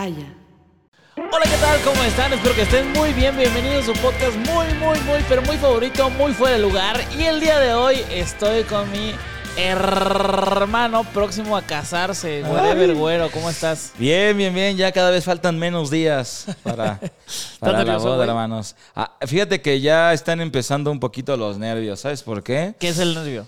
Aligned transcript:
Hola, 0.00 1.44
¿qué 1.44 1.56
tal? 1.60 1.78
¿Cómo 1.84 2.02
están? 2.04 2.32
Espero 2.32 2.54
que 2.54 2.62
estén 2.62 2.90
muy 2.92 3.12
bien. 3.12 3.36
Bienvenidos 3.36 3.86
a 3.86 3.94
su 3.94 4.00
podcast 4.00 4.34
muy, 4.34 4.66
muy, 4.78 4.98
muy, 5.00 5.18
pero 5.28 5.42
muy 5.42 5.58
favorito, 5.58 6.08
muy 6.08 6.32
fuera 6.32 6.56
de 6.56 6.62
lugar. 6.62 7.04
Y 7.18 7.24
el 7.24 7.38
día 7.38 7.58
de 7.58 7.74
hoy 7.74 7.96
estoy 8.10 8.62
con 8.62 8.90
mi 8.90 9.12
hermano 9.58 11.04
próximo 11.04 11.54
a 11.54 11.60
casarse. 11.60 12.42
Whatever, 12.44 12.94
güero, 12.94 13.30
¿cómo 13.30 13.50
estás? 13.50 13.92
Bien, 13.98 14.34
bien, 14.38 14.54
bien. 14.54 14.74
Ya 14.78 14.90
cada 14.90 15.10
vez 15.10 15.22
faltan 15.26 15.58
menos 15.58 15.90
días 15.90 16.46
para, 16.62 16.98
para 17.60 17.72
la 17.72 17.78
nervioso, 17.84 18.08
boda, 18.08 18.24
hermanos. 18.24 18.76
Ah, 18.96 19.18
fíjate 19.26 19.60
que 19.60 19.82
ya 19.82 20.14
están 20.14 20.40
empezando 20.40 20.90
un 20.90 20.98
poquito 20.98 21.36
los 21.36 21.58
nervios. 21.58 22.00
¿Sabes 22.00 22.22
por 22.22 22.42
qué? 22.42 22.74
¿Qué 22.80 22.88
es 22.88 22.98
el 23.00 23.14
nervio? 23.14 23.46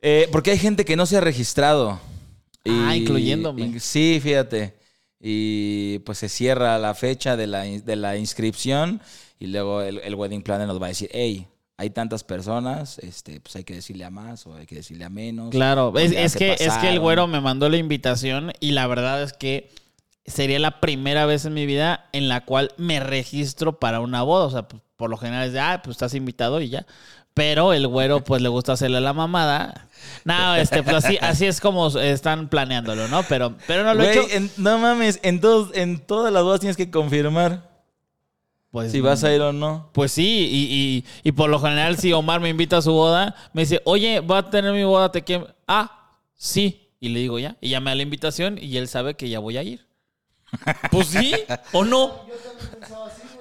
Eh, 0.00 0.26
porque 0.32 0.52
hay 0.52 0.58
gente 0.58 0.86
que 0.86 0.96
no 0.96 1.04
se 1.04 1.18
ha 1.18 1.20
registrado. 1.20 2.00
Ah, 2.66 2.96
incluyéndome. 2.96 3.60
y- 3.66 3.78
sí, 3.78 4.20
fíjate. 4.22 4.80
Y 5.24 6.00
pues 6.00 6.18
se 6.18 6.28
cierra 6.28 6.78
la 6.78 6.94
fecha 6.94 7.36
de 7.36 7.46
la, 7.46 7.62
de 7.62 7.96
la 7.96 8.16
inscripción 8.16 9.00
y 9.38 9.46
luego 9.46 9.80
el, 9.80 10.00
el 10.00 10.14
wedding 10.16 10.42
planner 10.42 10.66
nos 10.66 10.82
va 10.82 10.86
a 10.86 10.88
decir, 10.88 11.08
hey, 11.12 11.46
hay 11.76 11.90
tantas 11.90 12.24
personas, 12.24 12.98
este, 12.98 13.40
pues 13.40 13.56
hay 13.56 13.64
que 13.64 13.74
decirle 13.74 14.04
a 14.04 14.10
más 14.10 14.46
o 14.46 14.54
hay 14.56 14.66
que 14.66 14.74
decirle 14.76 15.04
a 15.04 15.08
menos. 15.10 15.50
Claro, 15.50 15.92
es, 15.96 16.12
es 16.12 16.36
que, 16.36 16.52
es 16.52 16.58
que 16.58 16.64
el 16.64 16.68
pasaron". 16.70 16.98
güero 16.98 17.26
me 17.28 17.40
mandó 17.40 17.68
la 17.68 17.76
invitación 17.76 18.52
y 18.60 18.72
la 18.72 18.86
verdad 18.86 19.22
es 19.22 19.32
que 19.32 19.70
sería 20.26 20.58
la 20.58 20.80
primera 20.80 21.26
vez 21.26 21.44
en 21.44 21.54
mi 21.54 21.66
vida 21.66 22.08
en 22.12 22.28
la 22.28 22.44
cual 22.44 22.72
me 22.76 23.00
registro 23.00 23.78
para 23.78 24.00
una 24.00 24.22
boda. 24.22 24.46
O 24.46 24.50
sea, 24.50 24.68
pues, 24.68 24.82
por 24.96 25.10
lo 25.10 25.16
general 25.16 25.46
es 25.46 25.52
de, 25.52 25.60
ah, 25.60 25.80
pues 25.82 25.96
estás 25.96 26.14
invitado 26.14 26.60
y 26.60 26.68
ya. 26.68 26.86
Pero 27.34 27.72
el 27.72 27.86
güero, 27.86 28.22
pues 28.22 28.42
le 28.42 28.48
gusta 28.48 28.72
hacerle 28.72 29.00
la 29.00 29.12
mamada. 29.12 29.88
No, 30.24 30.54
este, 30.56 30.82
pues 30.82 30.96
así, 31.04 31.18
así 31.20 31.46
es 31.46 31.60
como 31.60 31.88
están 31.88 32.48
planeándolo, 32.48 33.08
¿no? 33.08 33.22
Pero, 33.24 33.54
pero 33.66 33.84
no 33.84 33.94
lo 33.94 34.02
he 34.04 34.12
hecho. 34.12 34.26
en- 34.30 34.50
no 34.58 34.78
mames, 34.78 35.18
en, 35.22 35.40
todos, 35.40 35.70
en 35.74 35.98
todas 36.00 36.32
las 36.32 36.42
bodas 36.42 36.60
tienes 36.60 36.76
que 36.76 36.90
confirmar 36.90 37.70
Pues, 38.70 38.92
si 38.92 39.00
vas 39.00 39.22
a 39.24 39.32
ir 39.34 39.40
o 39.40 39.52
no. 39.52 39.88
Pues 39.92 40.12
sí, 40.12 40.48
y, 40.50 40.74
y- 40.74 41.04
y 41.28 41.32
por 41.32 41.48
lo 41.50 41.58
general, 41.60 41.96
si 41.98 42.12
Omar 42.12 42.40
me 42.40 42.48
invita 42.50 42.78
a 42.78 42.82
su 42.82 42.92
boda, 42.92 43.34
me 43.52 43.62
dice, 43.62 43.80
oye, 43.84 44.20
voy 44.20 44.38
a 44.38 44.50
tener 44.50 44.72
mi 44.72 44.84
boda, 44.84 45.10
te 45.12 45.22
quiero. 45.22 45.48
Ah, 45.66 46.10
sí. 46.34 46.90
Y 47.00 47.08
le 47.08 47.20
digo 47.20 47.38
ya. 47.38 47.56
Y 47.60 47.70
ya 47.70 47.80
me 47.80 47.90
da 47.90 47.94
la 47.96 48.02
invitación 48.02 48.58
y 48.60 48.76
él 48.76 48.88
sabe 48.88 49.14
que 49.14 49.28
ya 49.28 49.38
voy 49.38 49.56
a 49.56 49.62
ir. 49.62 49.86
Pues 50.90 51.08
sí, 51.08 51.34
¿o 51.72 51.84
no? 51.84 52.12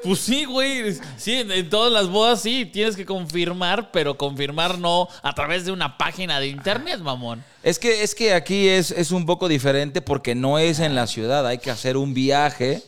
Pues 0.04 0.20
sí, 0.20 0.46
güey. 0.46 0.96
Sí, 1.18 1.34
en, 1.34 1.70
todas 1.70 1.92
las 1.92 2.08
bodas 2.08 2.42
sí, 2.42 2.66
tienes 2.66 2.96
que 2.96 3.06
confirmar, 3.06 3.92
pero 3.92 4.18
confirmar 4.18 4.80
no 4.80 5.08
a 5.22 5.34
través 5.34 5.66
de 5.66 5.72
una 5.72 5.98
página 5.98 6.40
de 6.40 6.48
internet, 6.48 7.00
mamón. 7.00 7.44
Es 7.64 7.78
que, 7.78 8.04
es 8.04 8.16
que 8.16 8.34
aquí 8.34 8.68
es, 8.68 8.92
es 8.92 9.12
un 9.12 9.26
poco 9.26 9.48
diferente 9.48 10.02
porque 10.02 10.36
no 10.36 10.58
es 10.58 10.80
en 10.80 10.96
la 10.96 11.08
ciudad, 11.08 11.46
hay 11.46 11.60
que 11.60 11.72
hacer 11.72 11.98
un 11.98 12.14
viaje 12.14 12.84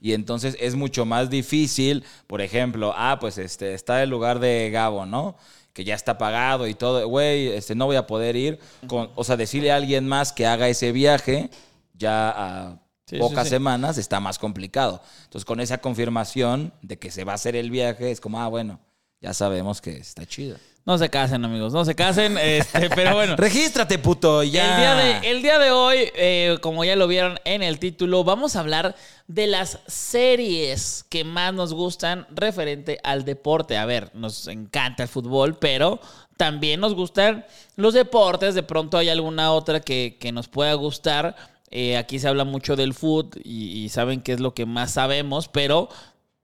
y 0.00 0.12
entonces 0.12 0.56
es 0.60 0.76
mucho 0.76 1.04
más 1.04 1.30
difícil. 1.30 2.04
Por 2.28 2.40
ejemplo, 2.40 2.94
ah, 2.96 3.18
pues 3.20 3.38
este, 3.38 3.74
está 3.74 4.04
el 4.04 4.10
lugar 4.10 4.38
de 4.38 4.70
Gabo, 4.70 5.04
¿no? 5.04 5.36
Que 5.72 5.82
ya 5.82 5.96
está 5.96 6.16
pagado 6.16 6.68
y 6.68 6.74
todo. 6.74 7.08
Güey, 7.08 7.48
este, 7.48 7.74
no 7.74 7.86
voy 7.86 7.96
a 7.96 8.06
poder 8.06 8.36
ir. 8.36 8.60
O 8.88 9.24
sea, 9.24 9.36
decirle 9.36 9.72
a 9.72 9.76
alguien 9.76 10.06
más 10.06 10.32
que 10.32 10.46
haga 10.46 10.68
ese 10.68 10.92
viaje 10.92 11.50
ya 11.94 12.30
a 12.30 12.78
Sí, 13.06 13.16
sí, 13.16 13.18
pocas 13.18 13.44
sí. 13.44 13.50
semanas 13.50 13.98
está 13.98 14.18
más 14.18 14.38
complicado. 14.38 15.00
Entonces, 15.24 15.44
con 15.44 15.60
esa 15.60 15.78
confirmación 15.78 16.72
de 16.82 16.98
que 16.98 17.10
se 17.10 17.24
va 17.24 17.32
a 17.32 17.34
hacer 17.36 17.54
el 17.54 17.70
viaje, 17.70 18.10
es 18.10 18.20
como, 18.20 18.40
ah, 18.40 18.48
bueno, 18.48 18.80
ya 19.20 19.32
sabemos 19.32 19.80
que 19.80 19.96
está 19.96 20.26
chido. 20.26 20.56
No 20.84 20.98
se 20.98 21.08
casen, 21.08 21.44
amigos, 21.44 21.72
no 21.72 21.84
se 21.84 21.96
casen. 21.96 22.38
Este, 22.42 22.88
pero 22.90 23.14
bueno. 23.14 23.34
Regístrate, 23.36 23.98
puto, 23.98 24.42
ya. 24.44 24.74
El 24.74 24.80
día 24.80 24.94
de, 24.94 25.30
el 25.30 25.42
día 25.42 25.58
de 25.58 25.70
hoy, 25.72 25.96
eh, 26.14 26.58
como 26.60 26.84
ya 26.84 26.94
lo 26.94 27.08
vieron 27.08 27.40
en 27.44 27.62
el 27.62 27.80
título, 27.80 28.22
vamos 28.22 28.54
a 28.54 28.60
hablar 28.60 28.94
de 29.26 29.48
las 29.48 29.80
series 29.88 31.04
que 31.08 31.24
más 31.24 31.52
nos 31.54 31.74
gustan 31.74 32.26
referente 32.30 33.00
al 33.02 33.24
deporte. 33.24 33.76
A 33.76 33.84
ver, 33.84 34.10
nos 34.14 34.46
encanta 34.46 35.02
el 35.02 35.08
fútbol, 35.08 35.58
pero 35.58 36.00
también 36.36 36.78
nos 36.78 36.94
gustan 36.94 37.44
los 37.74 37.94
deportes. 37.94 38.54
De 38.54 38.62
pronto 38.62 38.96
hay 38.96 39.08
alguna 39.08 39.52
otra 39.52 39.80
que, 39.80 40.16
que 40.20 40.30
nos 40.30 40.46
pueda 40.46 40.74
gustar. 40.74 41.34
Eh, 41.70 41.96
aquí 41.96 42.18
se 42.18 42.28
habla 42.28 42.44
mucho 42.44 42.76
del 42.76 42.94
fútbol 42.94 43.30
y, 43.44 43.68
y 43.84 43.88
saben 43.88 44.20
qué 44.20 44.32
es 44.32 44.40
lo 44.40 44.54
que 44.54 44.66
más 44.66 44.92
sabemos, 44.92 45.48
pero 45.48 45.88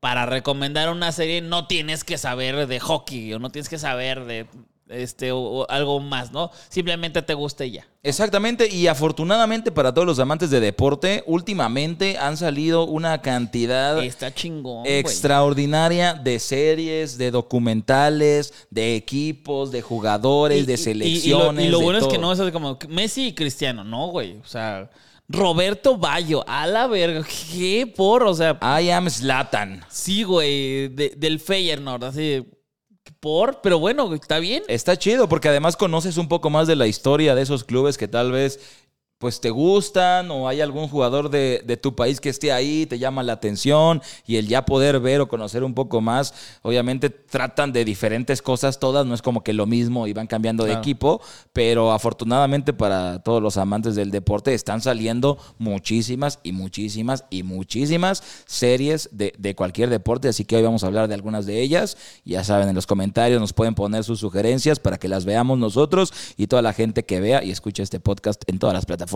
para 0.01 0.27
recomendar 0.27 0.91
una 0.91 1.13
serie 1.13 1.41
no 1.41 1.67
tienes 1.69 2.03
que 2.03 2.19
saber 2.19 2.67
de 2.67 2.81
hockey 2.81 3.33
o 3.35 3.39
no 3.39 3.51
tienes 3.51 3.69
que 3.69 3.79
saber 3.79 4.25
de 4.25 4.47
este 4.89 5.31
o, 5.33 5.39
o 5.39 5.71
algo 5.71 6.01
más, 6.01 6.33
¿no? 6.33 6.51
Simplemente 6.69 7.23
te 7.23 7.33
guste 7.35 7.71
ya. 7.71 7.87
Exactamente, 8.03 8.69
y 8.69 8.89
afortunadamente 8.89 9.71
para 9.71 9.95
todos 9.95 10.05
los 10.07 10.19
amantes 10.19 10.51
de 10.51 10.59
deporte, 10.61 11.23
últimamente 11.27 12.19
han 12.19 12.37
salido 12.37 12.85
una 12.85 13.23
cantidad 13.23 14.03
Está 14.03 14.35
chingón. 14.35 14.85
extraordinaria 14.85 16.15
de 16.15 16.39
series, 16.41 17.17
de 17.17 17.31
documentales, 17.31 18.53
de 18.71 18.97
equipos, 18.97 19.71
de 19.71 19.83
jugadores, 19.83 20.63
Y- 20.65 20.67
de 20.67 20.73
y- 20.73 20.75
y- 20.75 20.79
selecciones. 20.79 21.65
Y, 21.65 21.69
lo, 21.69 21.79
de 21.79 21.85
bueno 21.85 21.99
es 22.01 22.07
que 22.09 22.19
no 22.19 22.33
es 22.33 22.41
así 22.41 22.53
como 22.53 22.79
Messi 22.89 23.29
y 23.29 23.35
Cristiano, 23.35 23.85
no, 23.85 24.09
güey. 24.09 24.37
O 24.39 24.47
sea, 24.47 24.91
Roberto 25.33 25.97
Bayo, 25.97 26.45
a 26.47 26.67
la 26.67 26.87
verga. 26.87 27.25
¿Qué 27.53 27.93
por? 27.97 28.23
O 28.23 28.35
sea, 28.35 28.59
I 28.81 28.91
am 28.91 29.09
Zlatan. 29.09 29.85
sí, 29.89 30.23
güey, 30.23 30.89
de- 30.89 31.15
del 31.17 31.41
Feyenoord, 31.41 32.05
así. 32.05 32.45
Por, 33.19 33.61
pero 33.63 33.79
bueno, 33.79 34.13
está 34.15 34.39
bien. 34.39 34.63
Está 34.69 34.97
chido 34.97 35.29
porque 35.29 35.49
además 35.49 35.77
conoces 35.77 36.17
un 36.17 36.29
poco 36.29 36.51
más 36.51 36.67
de 36.67 36.77
la 36.77 36.87
historia 36.87 37.35
de 37.35 37.43
esos 37.43 37.65
clubes 37.65 37.97
que 37.99 38.09
tal 38.09 38.33
vez 38.33 38.61
pues 39.23 39.41
te 39.41 39.51
gustan 39.51 40.33
o 40.33 40.49
hay 40.49 40.61
algún 40.61 40.89
jugador 40.89 41.31
de, 41.31 41.63
de 41.65 41.77
tu 41.77 41.95
país 41.95 42.21
que 42.21 42.29
esté 42.29 42.51
ahí, 42.51 42.87
te 42.87 42.99
llama 42.99 43.23
la 43.23 43.35
atención 43.35 44.03
y 44.27 44.35
el 44.35 44.49
ya 44.49 44.65
poder 44.65 44.99
ver 44.99 45.21
o 45.21 45.29
conocer 45.29 45.63
un 45.63 45.75
poco 45.75 46.01
más, 46.01 46.35
obviamente 46.63 47.09
tratan 47.09 47.73
de 47.73 47.85
diferentes 47.85 48.43
cosas 48.43 48.81
todas, 48.81 49.07
no 49.07 49.15
es 49.15 49.23
como 49.23 49.45
que 49.45 49.53
lo 49.53 49.65
mismo 49.65 50.09
y 50.09 50.13
van 50.13 50.27
cambiando 50.27 50.65
de 50.65 50.73
equipo, 50.73 51.21
pero 51.53 51.93
afortunadamente 51.93 52.73
para 52.73 53.23
todos 53.23 53.41
los 53.41 53.59
amantes 53.59 53.95
del 53.95 54.11
deporte 54.11 54.55
están 54.55 54.81
saliendo 54.81 55.39
muchísimas 55.57 56.41
y 56.43 56.51
muchísimas 56.51 57.25
y 57.31 57.45
muchísimas 57.45 58.25
series 58.47 59.09
de, 59.13 59.35
de 59.39 59.55
cualquier 59.55 59.89
deporte, 59.89 60.27
así 60.27 60.45
que 60.45 60.57
hoy 60.57 60.63
vamos 60.63 60.83
a 60.83 60.89
hablar 60.89 61.07
de 61.07 61.15
algunas 61.15 61.47
de 61.47 61.63
ellas, 61.63 61.97
ya 62.25 62.43
saben 62.43 62.69
en 62.69 62.75
los 62.75 62.89
comentarios 62.89 63.41
nos 63.41 63.53
pueden 63.53 63.77
poner 63.77 64.03
sus 64.03 64.19
sugerencias 64.19 64.81
para 64.81 64.99
que 64.99 65.07
las 65.07 65.25
veamos 65.25 65.61
nosotros 65.61 66.13
y 66.37 66.49
toda 66.49 66.61
la 66.61 66.73
gente 66.73 67.05
que 67.05 67.21
vea 67.21 67.45
y 67.45 67.53
escuche 67.53 67.85
este 67.85 68.01
podcast 68.01 68.43
en 68.49 68.59
todas 68.59 68.75
las 68.75 68.85
plataformas 68.85 69.12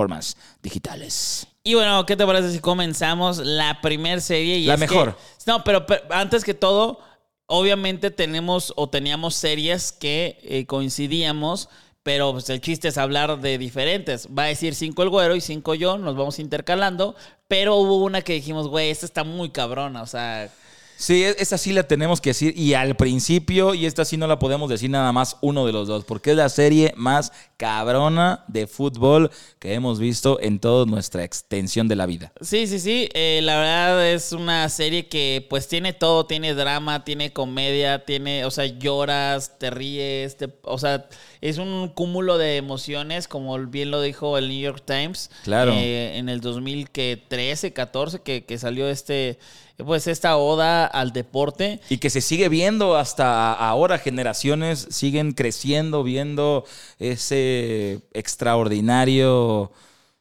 digitales. 0.62 1.46
Y 1.64 1.74
bueno, 1.74 2.06
¿qué 2.06 2.16
te 2.16 2.24
parece 2.26 2.52
si 2.52 2.60
comenzamos 2.60 3.38
la 3.38 3.80
primer 3.80 4.20
serie? 4.20 4.58
Y 4.58 4.66
La 4.66 4.74
que- 4.74 4.80
mejor. 4.80 5.16
no, 5.46 5.64
pero, 5.64 5.86
pero 5.86 6.02
antes 6.10 6.44
que 6.44 6.54
todo, 6.54 7.00
obviamente 7.46 8.10
tenemos 8.10 8.72
o 8.76 8.88
teníamos 8.88 9.34
series 9.34 9.92
que 9.92 10.38
eh, 10.42 10.66
coincidíamos, 10.66 11.68
pero 12.02 12.32
pues, 12.32 12.48
el 12.50 12.60
chiste 12.60 12.88
es 12.88 12.98
hablar 12.98 13.40
de 13.40 13.58
diferentes. 13.58 14.28
Va 14.28 14.44
a 14.44 14.46
decir 14.46 14.74
cinco 14.74 15.02
el 15.02 15.08
güero 15.10 15.34
y 15.34 15.40
cinco 15.40 15.74
yo, 15.74 15.98
nos 15.98 16.16
vamos 16.16 16.38
intercalando, 16.38 17.16
pero 17.48 17.76
hubo 17.76 17.96
una 17.96 18.22
que 18.22 18.34
dijimos, 18.34 18.68
güey, 18.68 18.90
esta 18.90 19.06
está 19.06 19.24
muy 19.24 19.50
cabrona, 19.50 20.02
o 20.02 20.06
sea... 20.06 20.48
Sí, 20.98 21.24
e- 21.24 21.36
esa 21.38 21.58
sí 21.58 21.72
la 21.72 21.82
tenemos 21.86 22.20
que 22.20 22.30
decir 22.30 22.54
y 22.56 22.74
al 22.74 22.96
principio 22.96 23.74
y 23.74 23.86
esta 23.86 24.04
sí 24.04 24.16
no 24.16 24.26
la 24.26 24.38
podemos 24.38 24.70
decir 24.70 24.88
nada 24.90 25.12
más 25.12 25.36
uno 25.42 25.66
de 25.66 25.72
los 25.72 25.88
dos 25.88 26.04
porque 26.04 26.30
es 26.30 26.36
la 26.36 26.48
serie 26.48 26.92
más 26.96 27.32
cabrona 27.58 28.44
de 28.48 28.66
fútbol 28.66 29.30
que 29.58 29.74
hemos 29.74 29.98
visto 29.98 30.38
en 30.40 30.58
toda 30.58 30.86
nuestra 30.86 31.24
extensión 31.24 31.88
de 31.88 31.96
la 31.96 32.06
vida. 32.06 32.32
Sí, 32.40 32.66
sí, 32.66 32.78
sí. 32.78 33.08
eh, 33.14 33.40
la 33.42 33.56
verdad 33.58 34.08
es 34.10 34.32
una 34.32 34.68
serie 34.68 35.08
que 35.08 35.46
pues 35.50 35.68
tiene 35.68 35.92
todo, 35.92 36.26
tiene 36.26 36.54
drama, 36.54 37.04
tiene 37.04 37.32
comedia, 37.32 38.04
tiene, 38.04 38.44
o 38.44 38.50
sea, 38.50 38.66
lloras, 38.66 39.58
te 39.58 39.70
ríes, 39.70 40.36
te- 40.36 40.48
o 40.62 40.78
sea, 40.78 41.08
es 41.40 41.58
un 41.58 41.88
cúmulo 41.94 42.38
de 42.38 42.56
emociones, 42.56 43.28
como 43.28 43.58
bien 43.66 43.90
lo 43.90 44.00
dijo 44.00 44.38
el 44.38 44.48
New 44.48 44.60
York 44.60 44.82
Times. 44.86 45.30
Claro. 45.44 45.72
eh, 45.74 46.16
en 46.18 46.28
el 46.28 46.40
2013, 46.40 47.72
14, 47.72 48.20
que, 48.20 48.44
que 48.44 48.58
salió 48.58 48.88
este, 48.88 49.38
pues 49.84 50.06
esta 50.06 50.36
oda 50.36 50.86
al 50.86 51.12
deporte. 51.12 51.80
Y 51.90 51.98
que 51.98 52.10
se 52.10 52.20
sigue 52.20 52.48
viendo 52.48 52.96
hasta 52.96 53.52
ahora, 53.52 53.98
generaciones 53.98 54.86
siguen 54.90 55.32
creciendo, 55.32 56.02
viendo 56.02 56.64
ese 56.98 58.00
extraordinario 58.12 59.70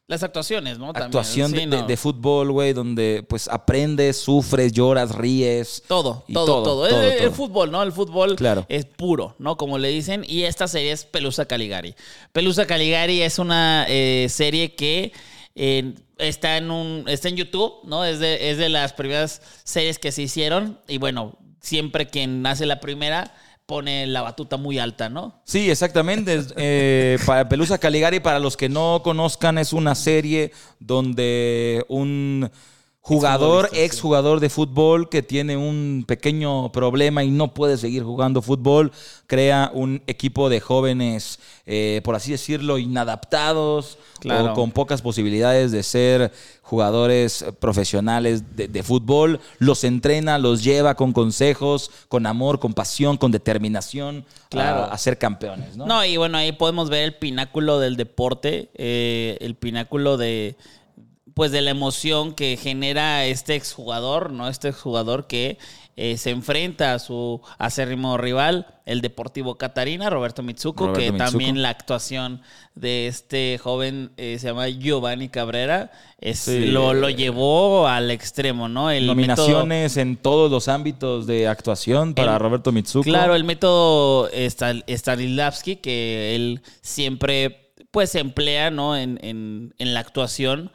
Las 0.07 0.22
actuaciones, 0.22 0.78
¿no? 0.78 0.88
También, 0.94 1.06
actuación 1.06 1.50
sí, 1.52 1.56
de, 1.57 1.62
de- 1.68 1.78
no. 1.81 1.88
de 1.88 1.98
fútbol, 1.98 2.52
güey, 2.52 2.74
donde 2.74 3.25
pues 3.28 3.48
aprendes, 3.48 4.18
sufres, 4.18 4.72
lloras, 4.72 5.16
ríes. 5.16 5.81
Todo, 5.88 6.24
todo, 6.31 6.46
todo, 6.46 6.63
todo. 6.63 6.90
todo, 6.90 7.01
el, 7.01 7.31
fútbol, 7.31 7.72
¿no? 7.72 7.81
El 7.81 7.92
fútbol 7.92 8.36
Claro. 8.36 8.66
es 8.69 8.86
puro, 8.86 9.36
¿no? 9.40 9.58
Como 9.58 9.80
le 9.80 9.88
dicen. 9.88 10.24
Y 10.28 10.44
esta 10.44 10.68
serie 10.68 10.92
es 10.92 11.06
Pelusa 11.06 11.46
Caligari. 11.46 11.96
Pelusa 12.34 12.68
Caligari 12.68 13.22
es 13.24 13.40
una 13.40 13.86
eh, 13.90 14.28
serie 14.30 14.75
que 14.75 15.12
está, 15.56 16.57
en 16.57 16.72
un, 16.72 17.06
está 17.07 17.30
en 17.30 17.38
YouTube, 17.38 17.74
¿no? 17.86 18.06
Es 18.06 18.19
de, 18.19 18.52
es 18.52 18.57
de 18.57 18.69
las 18.69 18.94
primeras 18.94 19.42
series 19.63 20.00
que 20.00 20.12
se 20.12 20.22
hicieron. 20.22 20.80
Y 20.88 20.98
bueno, 20.98 21.38
siempre 21.62 22.07
quien 22.07 22.46
hace 22.46 22.66
la 22.66 22.80
primera 22.80 23.34
pone 23.66 24.06
la 24.06 24.22
batuta 24.22 24.57
muy 24.57 24.78
alta, 24.78 25.10
¿no? 25.10 25.42
Sí, 25.44 25.69
exactamente. 25.69 26.40
Eh, 26.56 27.18
para 27.25 27.50
Pelusa 27.50 27.80
Caligari, 27.80 28.19
para 28.19 28.40
los 28.40 28.57
que 28.57 28.69
no 28.69 29.02
conozcan, 29.04 29.57
es 29.57 29.74
una 29.74 29.96
serie 29.96 30.52
donde 30.80 31.84
un 31.88 32.51
jugador, 33.07 33.66
Exfutbolista, 33.66 33.75
sí. 33.78 33.86
exjugador 33.86 34.40
de 34.40 34.50
fútbol 34.50 35.10
que 35.10 35.22
tiene 35.22 35.56
un 35.57 36.06
pequeño 36.07 36.72
problema 36.72 37.24
y 37.24 37.30
no 37.30 37.54
puede 37.54 37.78
seguir 37.78 38.02
jugando 38.02 38.42
fútbol, 38.42 38.92
crea 39.28 39.69
un 39.75 40.02
equipo 40.07 40.50
de 40.50 40.60
jóvenes, 40.60 41.38
eh, 41.68 42.02
por 42.04 42.16
así 42.16 42.31
decirlo, 42.31 42.80
inadaptados 42.80 44.00
Claro. 44.22 44.54
o 44.54 44.56
con 44.56 44.72
pocas 44.72 45.04
posibilidades 45.04 45.72
de 45.72 45.84
ser 45.84 46.31
jugadores 46.63 47.46
profesionales 47.60 48.56
de, 48.56 48.68
de 48.68 48.81
fútbol, 48.81 49.40
los 49.60 49.84
entrena, 49.84 50.40
los 50.40 50.63
lleva 50.63 50.96
con 50.96 51.13
consejos, 51.13 51.92
con 52.08 52.25
amor, 52.25 52.60
con 52.60 52.74
pasión, 52.74 53.18
con 53.18 53.31
determinación 53.31 54.25
Claro. 54.50 54.86
a, 54.86 54.94
a 54.94 54.98
ser 54.98 55.19
campeones, 55.19 55.78
¿no? 55.78 55.86
¿no? 55.86 56.04
y 56.04 56.18
bueno, 56.18 56.40
ahí 56.40 56.54
podemos 56.54 56.90
ver 56.90 57.04
el 57.04 57.13
pináculo 57.16 57.80
del 57.80 57.98
deporte, 57.98 58.72
eh, 58.74 59.38
el 59.42 59.54
pináculo 59.54 60.18
de 60.18 60.56
pues 61.36 61.52
de 61.52 61.62
la 61.62 61.70
emoción 61.72 62.34
que 62.34 62.58
genera 62.58 63.26
este 63.26 63.56
exjugador, 63.56 64.32
¿no? 64.32 64.48
Este 64.48 64.70
exjugador 64.70 65.28
que 65.28 65.58
eh, 65.98 66.18
se 66.18 66.30
enfrenta 66.30 66.94
a 66.94 67.00
su 67.00 67.42
acérrimo 67.58 68.18
rival, 68.18 68.68
el 68.86 69.02
Deportivo 69.02 69.58
Catarina, 69.58 70.10
Roberto 70.10 70.44
Mitsuko, 70.44 70.88
Roberto 70.88 71.00
que 71.02 71.12
Mitsuko. 71.12 71.30
también 71.32 71.62
la 71.62 71.70
actuación 71.70 72.42
de 72.74 73.08
este 73.08 73.58
joven 73.62 74.12
eh, 74.18 74.38
se 74.40 74.48
llama 74.48 74.68
Giovanni 74.70 75.28
Cabrera, 75.30 75.92
es, 76.20 76.40
Sí. 76.40 76.68
lo, 76.68 76.94
lo 76.94 77.10
llevó 77.10 77.88
al 77.88 78.12
extremo, 78.12 78.68
¿no? 78.70 78.90
El 78.90 79.04
método- 79.04 79.16
Nominaciones 79.16 79.98
en 79.98 80.16
todos 80.18 80.50
los 80.50 80.68
ámbitos 80.70 81.28
de 81.28 81.48
actuación 81.50 82.14
para 82.14 82.34
El- 82.36 82.40
Roberto 82.40 82.72
Mitsuko. 82.72 83.04
Claro, 83.04 83.36
el 83.36 83.44
método 83.44 84.30
Stanislavski, 84.88 85.78
que 85.78 86.36
él 86.36 86.62
siempre 86.82 87.72
pues 87.92 88.16
emplea 88.16 88.72
¿no? 88.72 88.96
en, 88.98 89.20
en- 89.24 89.74
en 89.78 89.94
la 89.94 90.00
actuación. 90.02 90.72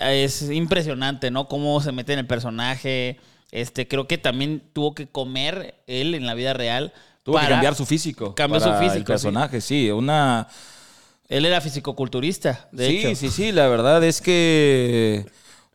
Es 0.00 0.42
impresionante, 0.50 1.30
¿no? 1.30 1.46
Cómo 1.48 1.80
se 1.80 1.92
mete 1.92 2.12
en 2.14 2.20
el 2.20 2.26
personaje. 2.26 3.18
Este, 3.52 3.86
creo 3.86 4.06
que 4.08 4.16
también 4.18 4.62
tuvo 4.72 4.94
que 4.94 5.06
comer 5.08 5.74
él 5.86 6.14
en 6.14 6.26
la 6.26 6.34
vida 6.34 6.52
real. 6.54 6.92
Tuvo 7.22 7.36
que 7.36 7.42
para- 7.42 7.56
cambiar 7.56 7.74
su 7.74 7.84
físico. 7.86 8.34
Cambió 8.34 8.60
su 8.60 8.72
físico, 8.74 8.94
El 8.96 9.04
personaje, 9.04 9.60
sí. 9.60 9.90
Una. 9.90 10.48
Él 11.28 11.44
era 11.44 11.60
fisicoculturista, 11.60 12.68
de 12.72 12.86
sí, 12.88 12.98
hecho. 12.98 13.14
sí, 13.14 13.28
sí. 13.30 13.52
La 13.52 13.68
verdad 13.68 14.02
es 14.02 14.20
que. 14.20 15.26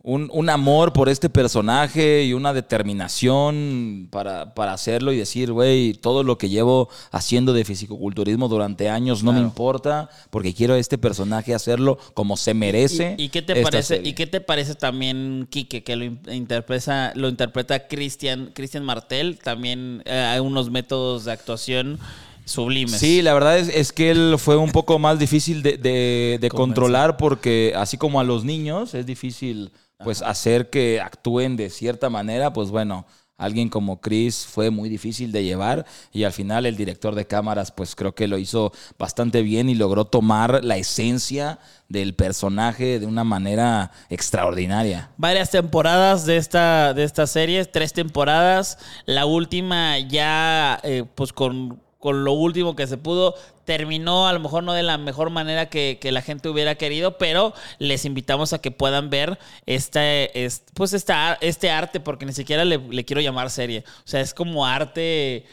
Un, 0.07 0.29
un 0.31 0.51
amor 0.51 0.93
por 0.93 1.09
este 1.09 1.29
personaje 1.29 2.23
y 2.25 2.33
una 2.33 2.53
determinación 2.53 4.07
para, 4.11 4.53
para 4.53 4.73
hacerlo 4.73 5.11
y 5.11 5.17
decir, 5.17 5.51
güey, 5.51 5.93
todo 5.93 6.21
lo 6.23 6.37
que 6.37 6.47
llevo 6.49 6.89
haciendo 7.11 7.53
de 7.53 7.65
fisicoculturismo 7.65 8.47
durante 8.47 8.87
años 8.89 9.23
no 9.23 9.33
me 9.33 9.39
importa 9.39 10.09
porque 10.29 10.53
quiero 10.53 10.75
a 10.75 10.77
este 10.77 10.99
personaje 10.99 11.55
hacerlo 11.55 11.97
como 12.13 12.37
se 12.37 12.53
merece. 12.53 13.15
¿Y, 13.17 13.23
y 13.23 13.29
qué 13.29 13.41
te 13.41 13.61
parece? 13.63 13.95
serie. 13.95 14.09
¿Y 14.09 14.13
qué 14.13 14.27
te 14.27 14.41
parece 14.41 14.75
también 14.75 15.47
Quique 15.49 15.83
que 15.83 15.95
lo 15.95 16.05
in- 16.05 16.19
interpreta 16.31 17.11
lo 17.15 17.27
interpreta 17.27 17.87
Cristian 17.87 18.51
Cristian 18.53 18.83
Martel? 18.85 19.39
También 19.39 20.03
eh, 20.05 20.11
hay 20.13 20.39
unos 20.39 20.69
métodos 20.69 21.25
de 21.25 21.31
actuación 21.31 21.97
sublimes. 22.45 22.99
Sí, 22.99 23.23
la 23.23 23.33
verdad 23.33 23.57
es, 23.57 23.69
es 23.69 23.91
que 23.91 24.11
él 24.11 24.35
fue 24.37 24.55
un 24.55 24.71
poco 24.71 24.99
más 24.99 25.17
difícil 25.17 25.63
de, 25.63 25.77
de- 25.77 26.37
de 26.39 26.49
controlar 26.49 27.17
porque 27.17 27.73
así 27.75 27.97
como 27.97 28.19
a 28.19 28.23
los 28.23 28.43
niños 28.43 28.93
es 28.93 29.07
difícil 29.07 29.71
pues 30.03 30.21
hacer 30.21 30.69
que 30.69 31.01
actúen 31.01 31.55
de 31.55 31.69
cierta 31.69 32.09
manera, 32.09 32.53
pues 32.53 32.69
bueno, 32.69 33.05
alguien 33.37 33.69
como 33.69 33.99
Chris 33.99 34.45
fue 34.45 34.69
muy 34.69 34.89
difícil 34.89 35.31
de 35.31 35.43
llevar 35.43 35.85
y 36.11 36.23
al 36.23 36.31
final 36.31 36.65
el 36.65 36.77
director 36.77 37.15
de 37.15 37.27
cámaras 37.27 37.71
pues 37.71 37.95
creo 37.95 38.15
que 38.15 38.27
lo 38.27 38.37
hizo 38.37 38.71
bastante 38.97 39.41
bien 39.41 39.69
y 39.69 39.75
logró 39.75 40.05
tomar 40.05 40.63
la 40.63 40.77
esencia 40.77 41.59
del 41.89 42.15
personaje 42.15 42.99
de 42.99 43.05
una 43.05 43.23
manera 43.23 43.91
extraordinaria. 44.09 45.11
varias 45.17 45.51
temporadas 45.51 46.25
de 46.25 46.37
esta, 46.37 46.93
de 46.93 47.03
esta 47.03 47.27
serie, 47.27 47.65
tres 47.65 47.93
temporadas. 47.93 48.77
La 49.05 49.25
última 49.25 49.99
ya, 49.99 50.79
eh, 50.83 51.03
pues 51.13 51.31
con, 51.31 51.81
con 52.05 52.23
lo 52.23 52.33
último 52.33 52.75
que 52.75 52.85
se 52.85 52.97
pudo, 52.99 53.33
terminó 53.63 54.27
a 54.27 54.33
lo 54.33 54.39
mejor 54.39 54.63
no 54.63 54.73
de 54.73 54.83
la 54.83 54.99
mejor 54.99 55.31
manera 55.31 55.69
que, 55.69 55.97
que 55.99 56.11
la 56.11 56.21
gente 56.21 56.49
hubiera 56.49 56.75
querido, 56.75 57.17
pero 57.17 57.51
les 57.79 58.05
invitamos 58.05 58.53
a 58.53 58.59
que 58.59 58.69
puedan 58.69 59.09
ver 59.09 59.39
este, 59.65 60.45
es- 60.45 60.61
pues 60.75 60.93
esta, 60.93 61.35
este 61.41 61.71
arte, 61.71 61.99
porque 61.99 62.27
ni 62.27 62.33
siquiera 62.33 62.63
le, 62.63 62.77
le 62.77 63.05
quiero 63.05 63.21
llamar 63.23 63.49
serie. 63.49 63.83
O 64.05 64.07
sea, 64.07 64.21
es 64.21 64.35
como 64.35 64.67
arte, 64.67 65.45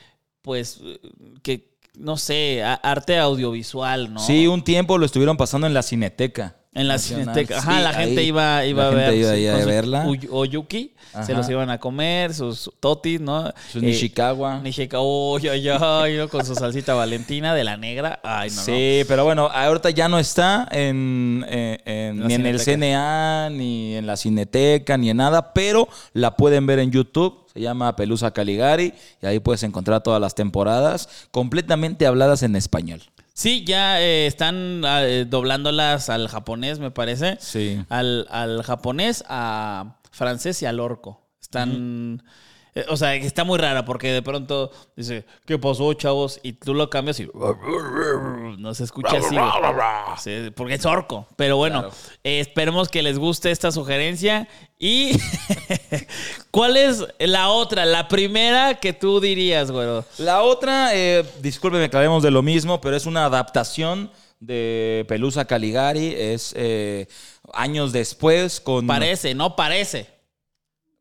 pues, 0.42 0.82
que, 1.42 1.70
no 1.94 2.18
sé, 2.18 2.62
arte 2.62 3.16
audiovisual, 3.16 4.12
¿no? 4.12 4.20
Sí, 4.20 4.46
un 4.46 4.62
tiempo 4.62 4.98
lo 4.98 5.06
estuvieron 5.06 5.38
pasando 5.38 5.66
en 5.66 5.72
la 5.72 5.82
Cineteca. 5.82 6.56
En 6.74 6.88
la 6.88 6.94
Nacional. 6.94 7.34
cineteca. 7.34 7.58
Ajá, 7.58 7.76
Sí, 7.76 7.82
la 7.82 7.92
gente 7.92 8.20
ahí 8.20 8.26
iba, 8.28 8.64
iba 8.64 8.82
la 8.84 8.88
a 8.88 8.90
ver. 8.94 9.14
iba 9.14 9.34
sí, 9.34 9.46
a 9.46 9.66
verla. 9.66 10.06
Oyuki. 10.30 10.92
Se 11.12 11.18
Ajá. 11.18 11.32
los 11.34 11.48
iban 11.50 11.68
a 11.68 11.76
comer, 11.78 12.32
sus 12.32 12.70
totis, 12.80 13.20
¿no? 13.20 13.52
Sus 13.70 13.82
Eh, 13.82 13.86
Nishikawa. 13.86 14.60
Nishikawa, 14.60 15.38
ay, 16.04 16.16
¿no? 16.16 16.28
con 16.30 16.46
su 16.46 16.54
salsita 16.54 16.94
valentina 16.94 17.54
de 17.54 17.64
la 17.64 17.76
negra. 17.76 18.18
Ay, 18.24 18.48
no, 18.48 18.56
no. 18.56 18.62
Sí, 18.62 19.02
pero 19.06 19.24
bueno, 19.24 19.48
ahorita 19.52 19.90
ya 19.90 20.08
no 20.08 20.18
está 20.18 20.66
en, 20.70 21.44
eh, 21.50 21.78
en- 21.84 22.20
La 22.20 22.28
ni 22.28 22.34
en 22.34 22.46
el. 22.46 22.58
CNA, 22.58 23.50
ni 23.50 23.94
en 23.96 24.06
la 24.06 24.16
Cineteca, 24.16 24.96
ni 24.96 25.10
en 25.10 25.18
nada, 25.18 25.52
pero 25.52 25.86
la 26.14 26.34
pueden 26.38 26.64
ver 26.66 26.78
en 26.78 26.90
YouTube. 26.90 27.40
Se 27.52 27.60
llama 27.60 27.94
Pelusa 27.96 28.30
Caligari 28.30 28.94
y 29.20 29.26
ahí 29.26 29.38
puedes 29.38 29.62
encontrar 29.64 30.02
todas 30.02 30.18
las 30.22 30.34
temporadas 30.34 31.26
completamente 31.30 32.06
habladas 32.06 32.42
en 32.42 32.56
español. 32.56 33.02
Sí, 33.34 33.64
ya 33.64 34.00
eh, 34.00 34.26
están 34.26 34.84
ah, 34.84 35.06
eh, 35.06 35.24
doblándolas 35.24 36.10
al 36.10 36.28
japonés, 36.28 36.78
me 36.78 36.90
parece. 36.90 37.36
Sí. 37.40 37.82
Al, 37.88 38.26
al 38.30 38.62
japonés, 38.62 39.24
a 39.28 39.98
francés 40.10 40.60
y 40.62 40.66
al 40.66 40.80
orco. 40.80 41.26
Están. 41.40 42.22
O 42.88 42.96
sea, 42.96 43.14
está 43.14 43.44
muy 43.44 43.58
rara 43.58 43.84
porque 43.84 44.10
de 44.12 44.22
pronto 44.22 44.70
dice, 44.96 45.26
¿qué 45.44 45.58
pasó, 45.58 45.92
chavos? 45.92 46.40
Y 46.42 46.54
tú 46.54 46.72
lo 46.72 46.88
cambias 46.88 47.20
y. 47.20 47.28
No 48.58 48.74
se 48.74 48.84
escucha 48.84 49.18
así. 49.18 49.36
Sí, 50.22 50.50
porque 50.54 50.74
es 50.74 50.86
orco. 50.86 51.26
Pero 51.36 51.56
bueno, 51.58 51.80
Claro. 51.80 51.94
eh, 52.24 52.40
esperemos 52.40 52.88
que 52.88 53.02
les 53.02 53.18
guste 53.18 53.50
esta 53.50 53.70
sugerencia. 53.72 54.48
Y. 54.78 55.12
¿Cuál 56.50 56.76
es 56.76 57.04
la 57.18 57.50
otra? 57.50 57.84
La 57.84 58.08
primera 58.08 58.74
que 58.76 58.92
tú 58.92 59.20
dirías, 59.20 59.70
güero. 59.70 60.04
La 60.18 60.42
otra, 60.42 60.94
eh, 60.94 61.24
discúlpeme 61.40 61.90
que 61.90 61.96
hablemos 61.96 62.22
de 62.22 62.30
lo 62.30 62.42
mismo, 62.42 62.80
pero 62.80 62.96
es 62.96 63.06
una 63.06 63.26
adaptación 63.26 64.10
de 64.40 65.04
Pelusa 65.08 65.44
Caligari. 65.44 66.14
Es 66.16 66.54
eh, 66.56 67.06
años 67.52 67.92
después 67.92 68.60
con... 68.60 68.86
Parece, 68.86 69.34
no 69.34 69.56
parece. 69.56 70.06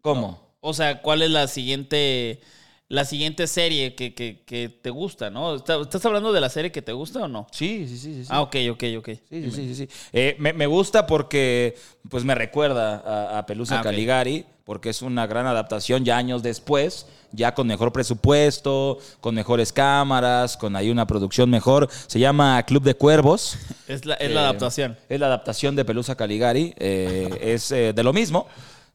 ¿Cómo? 0.01 0.40
O 0.61 0.73
sea, 0.73 1.01
¿cuál 1.01 1.21
es 1.23 1.31
la 1.31 1.47
siguiente, 1.47 2.39
la 2.87 3.03
siguiente 3.05 3.47
serie 3.47 3.95
que, 3.95 4.13
que- 4.13 4.41
que 4.45 4.69
te 4.69 4.91
gusta, 4.91 5.29
no? 5.31 5.55
¿Está- 5.55 5.81
¿Estás 5.81 6.05
hablando 6.05 6.31
de 6.31 6.39
la 6.41 6.49
serie 6.49 6.71
que 6.71 6.81
te 6.83 6.91
gusta 6.91 7.21
o 7.23 7.27
no? 7.27 7.47
Sí, 7.51 7.87
sí, 7.87 7.97
sí. 7.97 8.13
sí, 8.13 8.21
sí. 8.23 8.29
Ah, 8.31 8.41
ok, 8.41 8.55
ok, 8.71 8.83
ok. 8.99 9.07
Sí, 9.07 9.19
sí, 9.29 9.51
sí, 9.51 9.67
sí, 9.67 9.75
sí. 9.75 9.89
Eh, 10.13 10.35
me, 10.39 10.53
me 10.53 10.67
gusta 10.67 11.07
porque 11.07 11.75
pues 12.09 12.23
me 12.23 12.35
recuerda 12.35 12.97
a, 13.03 13.39
a 13.39 13.45
Pelusa 13.47 13.79
Ah. 13.79 13.83
Caligari, 13.83 14.45
porque 14.63 14.89
es 14.91 15.01
una 15.01 15.25
gran 15.25 15.47
adaptación 15.47 16.05
ya 16.05 16.17
años 16.17 16.43
después, 16.43 17.07
ya 17.31 17.55
con 17.55 17.65
mejor 17.65 17.91
presupuesto, 17.91 18.99
con 19.19 19.33
mejores 19.33 19.73
cámaras, 19.73 20.55
con 20.57 20.75
ahí 20.75 20.91
una 20.91 21.07
producción 21.07 21.49
mejor. 21.49 21.89
Se 22.05 22.19
llama 22.19 22.61
Club 22.67 22.83
de 22.83 22.93
Cuervos. 22.93 23.57
Es 23.87 24.05
la, 24.05 24.13
es 24.13 24.29
Eh, 24.29 24.33
la 24.33 24.41
adaptación. 24.41 24.95
Es 25.09 25.19
la 25.19 25.25
adaptación 25.25 25.75
de 25.75 25.83
Pelusa 25.85 26.15
Caligari. 26.15 26.73
eh, 26.77 27.39
es 27.41 27.71
eh, 27.71 27.93
de 27.93 28.03
lo 28.03 28.13
mismo. 28.13 28.47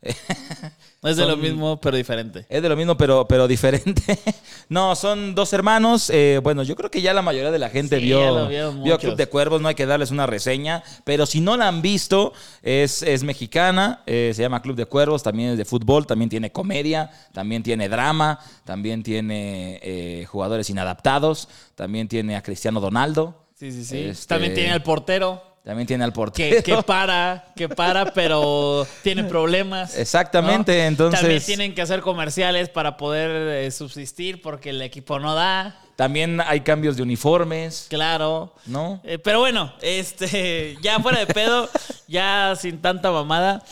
Es 1.02 1.16
de 1.16 1.24
lo 1.26 1.36
mismo, 1.36 1.80
pero 1.80 1.96
diferente. 1.96 2.46
Es 2.48 2.60
de 2.62 2.68
lo 2.68 2.74
mismo, 2.76 2.96
pero, 2.96 3.28
pero 3.28 3.46
diferente. 3.46 4.18
no, 4.68 4.96
son 4.96 5.36
dos 5.36 5.52
hermanos. 5.52 6.10
eh, 6.10 6.40
bueno, 6.42 6.64
yo 6.64 6.74
creo 6.74 6.90
que 6.90 7.00
ya 7.00 7.14
la 7.14 7.22
mayoría 7.22 7.52
de 7.52 7.60
la 7.60 7.68
gente 7.70 8.00
Sí, 8.00 8.06
vio, 8.06 8.48
vio. 8.48 8.98
Club 8.98 9.14
de 9.14 9.28
Cuervos. 9.28 9.60
No 9.60 9.68
hay 9.68 9.76
que 9.76 9.86
darles 9.86 10.10
una 10.10 10.26
reseña. 10.26 10.82
Pero 11.04 11.24
si 11.26 11.40
no 11.40 11.56
la 11.56 11.68
han 11.68 11.80
visto, 11.80 12.32
es, 12.62 13.02
es 13.04 13.22
mexicana. 13.22 14.02
eh, 14.06 14.32
se 14.34 14.42
llama 14.42 14.62
Club 14.62 14.74
de 14.74 14.86
Cuervos. 14.86 15.22
También 15.22 15.50
es 15.50 15.58
de 15.58 15.64
fútbol. 15.64 16.08
También 16.08 16.28
tiene 16.28 16.50
comedia. 16.50 17.08
También 17.32 17.62
tiene 17.62 17.88
drama. 17.88 18.40
También 18.64 19.04
tiene 19.04 19.78
eh, 19.84 20.24
jugadores 20.28 20.68
inadaptados. 20.70 21.48
También 21.76 22.08
tiene 22.08 22.34
a 22.34 22.42
Cristiano 22.42 22.80
Donaldo. 22.80 23.44
Sí, 23.54 23.70
sí, 23.70 23.84
sí. 23.84 23.98
Este- 24.00 24.26
También 24.26 24.54
tiene 24.54 24.72
al 24.72 24.82
portero. 24.82 25.40
También 25.66 25.88
tiene 25.88 26.04
al 26.04 26.12
Que, 26.12 26.14
portero. 26.14 26.62
que 26.62 26.82
para, 26.84 27.44
que 27.56 27.68
para, 27.68 28.12
pero 28.14 28.86
tiene 29.02 29.24
problemas. 29.24 29.96
Exactamente, 29.98 30.78
¿no? 30.78 30.86
entonces- 30.86 31.20
También 31.20 31.42
tienen 31.44 31.74
que 31.74 31.82
hacer 31.82 32.02
comerciales 32.02 32.68
para 32.68 32.96
poder 32.96 33.64
eh, 33.64 33.70
subsistir 33.72 34.40
porque 34.40 34.70
el 34.70 34.80
equipo 34.80 35.18
no 35.18 35.34
da. 35.34 35.76
También 35.96 36.40
hay 36.40 36.60
cambios 36.60 36.96
de 36.96 37.02
uniformes. 37.02 37.86
Claro. 37.90 38.54
¿No? 38.66 39.00
Eh, 39.02 39.18
pero 39.18 39.40
bueno, 39.40 39.72
este, 39.82 40.76
ya 40.82 41.00
fuera 41.00 41.18
de 41.18 41.26
pedo, 41.26 41.68
ya 42.06 42.54
sin 42.56 42.80
tanta 42.80 43.10
mamada. 43.10 43.64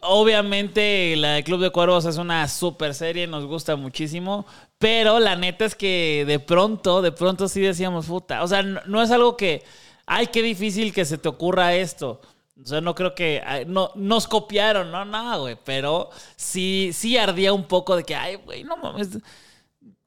Obviamente 0.00 1.14
la 1.16 1.34
de 1.34 1.44
Club 1.44 1.60
de 1.60 1.70
Cuervos 1.70 2.04
es 2.04 2.16
una 2.16 2.48
super 2.48 2.94
serie, 2.94 3.28
nos 3.28 3.44
gusta 3.46 3.76
muchísimo, 3.76 4.44
pero 4.78 5.20
la 5.20 5.36
neta 5.36 5.64
es 5.66 5.76
que 5.76 6.24
de 6.26 6.40
pronto, 6.40 7.00
de 7.00 7.12
pronto 7.12 7.46
sí 7.46 7.60
decíamos, 7.60 8.06
puta, 8.06 8.42
o 8.42 8.48
sea, 8.48 8.64
no, 8.64 8.80
no 8.86 9.00
es 9.00 9.12
algo 9.12 9.36
que, 9.36 9.62
ay, 10.08 10.28
qué 10.28 10.42
difícil 10.42 10.92
que 10.92 11.04
se 11.04 11.18
te 11.18 11.28
ocurra 11.28 11.74
esto. 11.74 12.20
O 12.60 12.66
sea, 12.66 12.80
no 12.80 12.94
creo 12.94 13.14
que, 13.14 13.40
no, 13.68 13.92
nos 13.94 14.26
copiaron, 14.26 14.90
no, 14.90 15.04
no, 15.04 15.40
güey, 15.42 15.56
pero 15.64 16.10
sí, 16.34 16.90
sí 16.92 17.16
ardía 17.16 17.52
un 17.52 17.64
poco 17.64 17.94
de 17.96 18.02
que, 18.02 18.16
ay, 18.16 18.34
güey, 18.36 18.64
no 18.64 18.76
mames. 18.76 19.08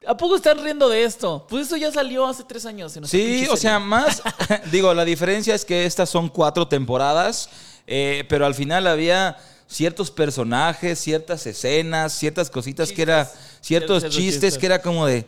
¿A 0.06 0.16
poco 0.16 0.36
están 0.36 0.62
riendo 0.62 0.88
de 0.88 1.04
esto? 1.04 1.46
Pues 1.48 1.62
esto 1.62 1.76
ya 1.76 1.90
salió 1.92 2.26
hace 2.26 2.44
tres 2.44 2.66
años. 2.66 2.94
en 2.96 3.06
Sí, 3.06 3.46
o 3.50 3.56
sea, 3.56 3.78
más, 3.78 4.22
digo, 4.70 4.92
la 4.92 5.04
diferencia 5.04 5.54
es 5.54 5.64
que 5.64 5.86
estas 5.86 6.10
son 6.10 6.28
cuatro 6.28 6.68
temporadas, 6.68 7.48
eh, 7.86 8.24
pero 8.28 8.44
al 8.44 8.54
final 8.54 8.86
había 8.86 9.38
ciertos 9.66 10.10
personajes, 10.10 10.98
ciertas 10.98 11.46
escenas, 11.46 12.12
ciertas 12.12 12.50
cositas 12.50 12.92
que 12.92 13.02
era, 13.02 13.24
ciertos 13.60 14.02
Ciertos 14.02 14.02
chistes 14.02 14.32
chistes. 14.32 14.58
que 14.58 14.66
era 14.66 14.82
como 14.82 15.06
de, 15.06 15.26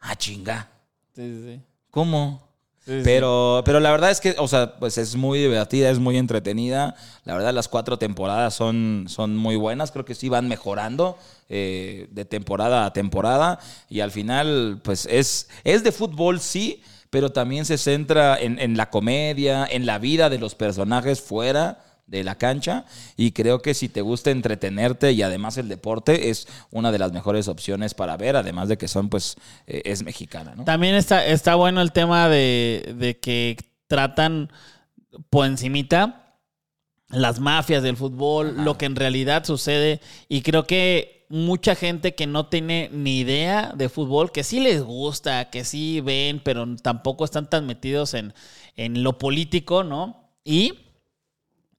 ah, 0.00 0.14
chinga, 0.14 0.70
Sí, 1.14 1.22
sí, 1.22 1.42
sí. 1.44 1.60
¿cómo? 1.90 2.45
Pero, 2.86 3.62
pero 3.64 3.80
la 3.80 3.90
verdad 3.90 4.12
es 4.12 4.20
que, 4.20 4.36
o 4.38 4.46
sea, 4.46 4.76
pues 4.76 4.96
es 4.96 5.16
muy 5.16 5.40
divertida, 5.40 5.90
es 5.90 5.98
muy 5.98 6.16
entretenida. 6.16 6.94
La 7.24 7.34
verdad, 7.34 7.52
las 7.52 7.66
cuatro 7.66 7.98
temporadas 7.98 8.54
son, 8.54 9.06
son 9.08 9.36
muy 9.36 9.56
buenas. 9.56 9.90
Creo 9.90 10.04
que 10.04 10.14
sí 10.14 10.28
van 10.28 10.46
mejorando 10.46 11.18
eh, 11.48 12.06
de 12.12 12.24
temporada 12.24 12.86
a 12.86 12.92
temporada. 12.92 13.58
Y 13.90 14.00
al 14.00 14.12
final, 14.12 14.80
pues 14.84 15.06
es, 15.10 15.48
es 15.64 15.82
de 15.82 15.90
fútbol, 15.90 16.38
sí, 16.38 16.80
pero 17.10 17.32
también 17.32 17.64
se 17.64 17.76
centra 17.76 18.38
en, 18.40 18.60
en 18.60 18.76
la 18.76 18.88
comedia, 18.88 19.66
en 19.68 19.84
la 19.84 19.98
vida 19.98 20.30
de 20.30 20.38
los 20.38 20.54
personajes 20.54 21.20
fuera 21.20 21.80
de 22.06 22.22
la 22.22 22.36
cancha 22.36 22.84
y 23.16 23.32
creo 23.32 23.62
que 23.62 23.74
si 23.74 23.88
te 23.88 24.00
gusta 24.00 24.30
entretenerte 24.30 25.12
y 25.12 25.22
además 25.22 25.58
el 25.58 25.68
deporte 25.68 26.30
es 26.30 26.46
una 26.70 26.92
de 26.92 26.98
las 26.98 27.12
mejores 27.12 27.48
opciones 27.48 27.94
para 27.94 28.16
ver, 28.16 28.36
además 28.36 28.68
de 28.68 28.78
que 28.78 28.88
son 28.88 29.08
pues 29.08 29.36
eh, 29.66 29.82
es 29.84 30.02
mexicana, 30.04 30.54
¿no? 30.54 30.64
También 30.64 30.94
está, 30.94 31.26
está 31.26 31.56
bueno 31.56 31.80
el 31.80 31.92
tema 31.92 32.28
de, 32.28 32.94
de 32.96 33.18
que 33.18 33.56
tratan 33.88 34.50
por 35.30 35.46
encimita 35.46 36.26
las 37.08 37.40
mafias 37.40 37.82
del 37.82 37.96
fútbol, 37.96 38.64
lo 38.64 38.78
que 38.78 38.86
en 38.86 38.96
realidad 38.96 39.44
sucede. 39.44 40.00
Y 40.28 40.42
creo 40.42 40.66
que 40.66 41.26
mucha 41.28 41.74
gente 41.74 42.14
que 42.14 42.26
no 42.26 42.46
tiene 42.46 42.90
ni 42.92 43.18
idea 43.20 43.72
de 43.76 43.88
fútbol, 43.88 44.32
que 44.32 44.44
sí 44.44 44.60
les 44.60 44.82
gusta, 44.82 45.50
que 45.50 45.64
sí 45.64 46.00
ven, 46.00 46.40
pero 46.42 46.66
tampoco 46.76 47.24
están 47.24 47.48
tan 47.48 47.66
metidos 47.66 48.14
en, 48.14 48.34
en 48.76 49.02
lo 49.02 49.18
político, 49.18 49.84
¿no? 49.84 50.30
Y 50.44 50.85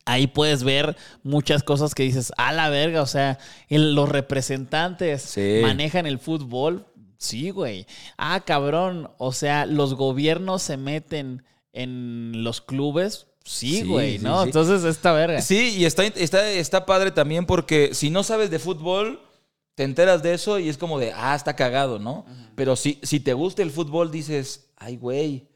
ahí 0.08 0.26
puedes 0.28 0.64
ver 0.64 0.96
muchas 1.24 1.62
cosas 1.64 1.94
que 1.94 2.04
dices, 2.04 2.32
a 2.38 2.52
la 2.54 2.70
verga, 2.70 3.02
o 3.02 3.08
sea, 3.08 3.38
el- 3.70 3.94
los 3.94 4.10
representantes 4.10 5.22
Sí. 5.22 5.60
manejan 5.62 6.06
el 6.06 6.20
fútbol. 6.20 6.86
Sí, 7.18 7.50
güey. 7.50 7.86
Ah, 8.18 8.42
cabrón. 8.46 9.10
O 9.18 9.34
sea, 9.34 9.66
los 9.66 9.94
gobiernos 9.96 10.62
se 10.64 10.78
meten 10.78 11.44
en 11.74 12.44
los 12.44 12.62
clubes. 12.62 13.28
Sí, 13.44 13.84
güey, 13.84 14.18
sí, 14.18 14.24
¿no? 14.24 14.42
sí. 14.44 14.48
Entonces, 14.50 14.84
esta 14.84 15.14
verga. 15.14 15.42
Sí, 15.42 15.76
y 15.78 15.86
está, 15.86 16.04
está, 16.06 16.50
está 16.50 16.86
padre 16.86 17.12
también 17.12 17.46
porque 17.46 17.94
si 17.94 18.10
no 18.10 18.24
sabes 18.24 18.50
de 18.50 18.60
fútbol, 18.60 19.22
te 19.76 19.84
enteras 19.84 20.22
de 20.24 20.34
eso 20.34 20.60
y 20.60 20.70
es 20.70 20.78
como 20.78 21.00
de, 21.00 21.14
ah, 21.16 21.34
está 21.36 21.56
cagado, 21.56 21.98
¿no? 22.00 22.26
Pero 22.56 22.76
si, 22.76 23.00
si 23.04 23.20
te 23.20 23.34
gusta 23.34 23.62
el 23.62 23.72
fútbol, 23.72 24.12
dices, 24.12 24.70
ay, 24.76 24.98
güey, 24.98 25.48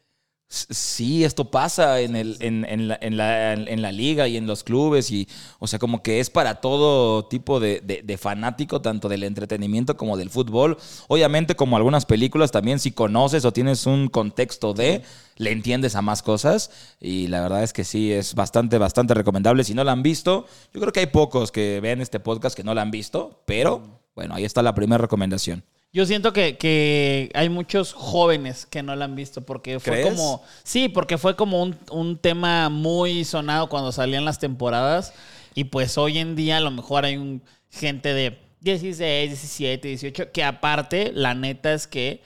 sí, 0.54 1.24
esto 1.24 1.50
pasa 1.50 2.02
en, 2.02 2.16
el, 2.16 2.36
en, 2.42 2.66
en 2.66 2.88
la, 2.90 2.98
en, 3.02 3.16
la, 3.18 3.54
en 3.54 3.82
la 3.82 3.92
liga 3.92 4.28
y 4.28 4.36
en 4.36 4.48
los 4.48 4.64
clubes 4.64 5.10
y, 5.10 5.28
o 5.60 5.68
sea, 5.68 5.80
como 5.80 6.04
que 6.04 6.20
es 6.20 6.30
para 6.30 6.56
todo 6.56 7.26
tipo 7.26 7.60
de, 7.60 7.80
de- 7.82 8.02
de 8.04 8.18
fanático, 8.18 8.82
tanto 8.82 9.08
del 9.08 9.24
entretenimiento 9.24 9.96
como 9.96 10.18
del 10.18 10.30
fútbol. 10.30 10.78
Obviamente, 11.08 11.56
como 11.56 11.78
algunas 11.78 12.06
películas, 12.06 12.52
también 12.52 12.80
si 12.80 12.92
conoces 12.92 13.46
o 13.46 13.54
tienes 13.54 13.86
un 13.86 14.10
contexto 14.10 14.74
de, 14.74 15.04
le 15.38 15.52
entiendes 15.52 15.96
a 15.96 16.02
más 16.02 16.22
cosas 16.22 16.70
y 17.00 17.28
la 17.28 17.42
verdad 17.42 17.64
es 17.64 17.72
que 17.72 17.84
sí, 17.86 18.12
es 18.12 18.36
bastante, 18.36 18.78
bastante 18.78 19.14
recomendable. 19.14 19.64
Si 19.64 19.74
no 19.74 19.84
la 19.86 19.94
han 19.94 20.04
visto, 20.04 20.46
yo 20.74 20.82
creo 20.82 20.92
que 20.92 21.00
hay 21.00 21.08
pocos 21.08 21.52
que 21.52 21.80
vean 21.82 22.02
este 22.02 22.20
podcast 22.20 22.56
que 22.58 22.64
no 22.64 22.74
la 22.74 22.82
han 22.82 22.92
visto, 22.92 23.42
pero 23.46 24.02
bueno, 24.16 24.36
ahí 24.36 24.44
está 24.44 24.62
la 24.62 24.76
primera 24.76 24.98
recomendación. 25.02 25.64
Yo 25.94 26.06
siento 26.06 26.32
que, 26.32 26.58
que 26.58 27.30
hay 27.34 27.50
muchos 27.50 27.94
jóvenes 27.94 28.66
que 28.66 28.82
no 28.82 28.96
la 28.96 29.06
han 29.06 29.16
visto 29.16 29.42
porque 29.42 29.80
fue 29.80 29.94
¿Crees? 29.94 30.16
como... 30.16 30.42
Sí, 30.64 30.88
porque 30.88 31.18
fue 31.18 31.36
como 31.36 31.62
un, 31.62 31.78
un 31.92 32.18
tema 32.18 32.70
muy 32.70 33.26
sonado 33.26 33.68
cuando 33.68 33.92
salían 33.92 34.24
las 34.24 34.40
temporadas 34.40 35.14
y 35.54 35.66
pues 35.66 35.98
hoy 35.98 36.18
en 36.18 36.36
día 36.36 36.58
a 36.58 36.62
lo 36.62 36.72
mejor 36.72 37.04
hay 37.04 37.18
un 37.18 37.42
gente 37.70 38.14
de 38.14 38.40
16, 38.62 39.30
17, 39.32 39.88
18 39.88 40.32
que 40.32 40.44
aparte 40.44 41.12
la 41.14 41.34
neta 41.34 41.74
es 41.74 41.88
que 41.88 42.22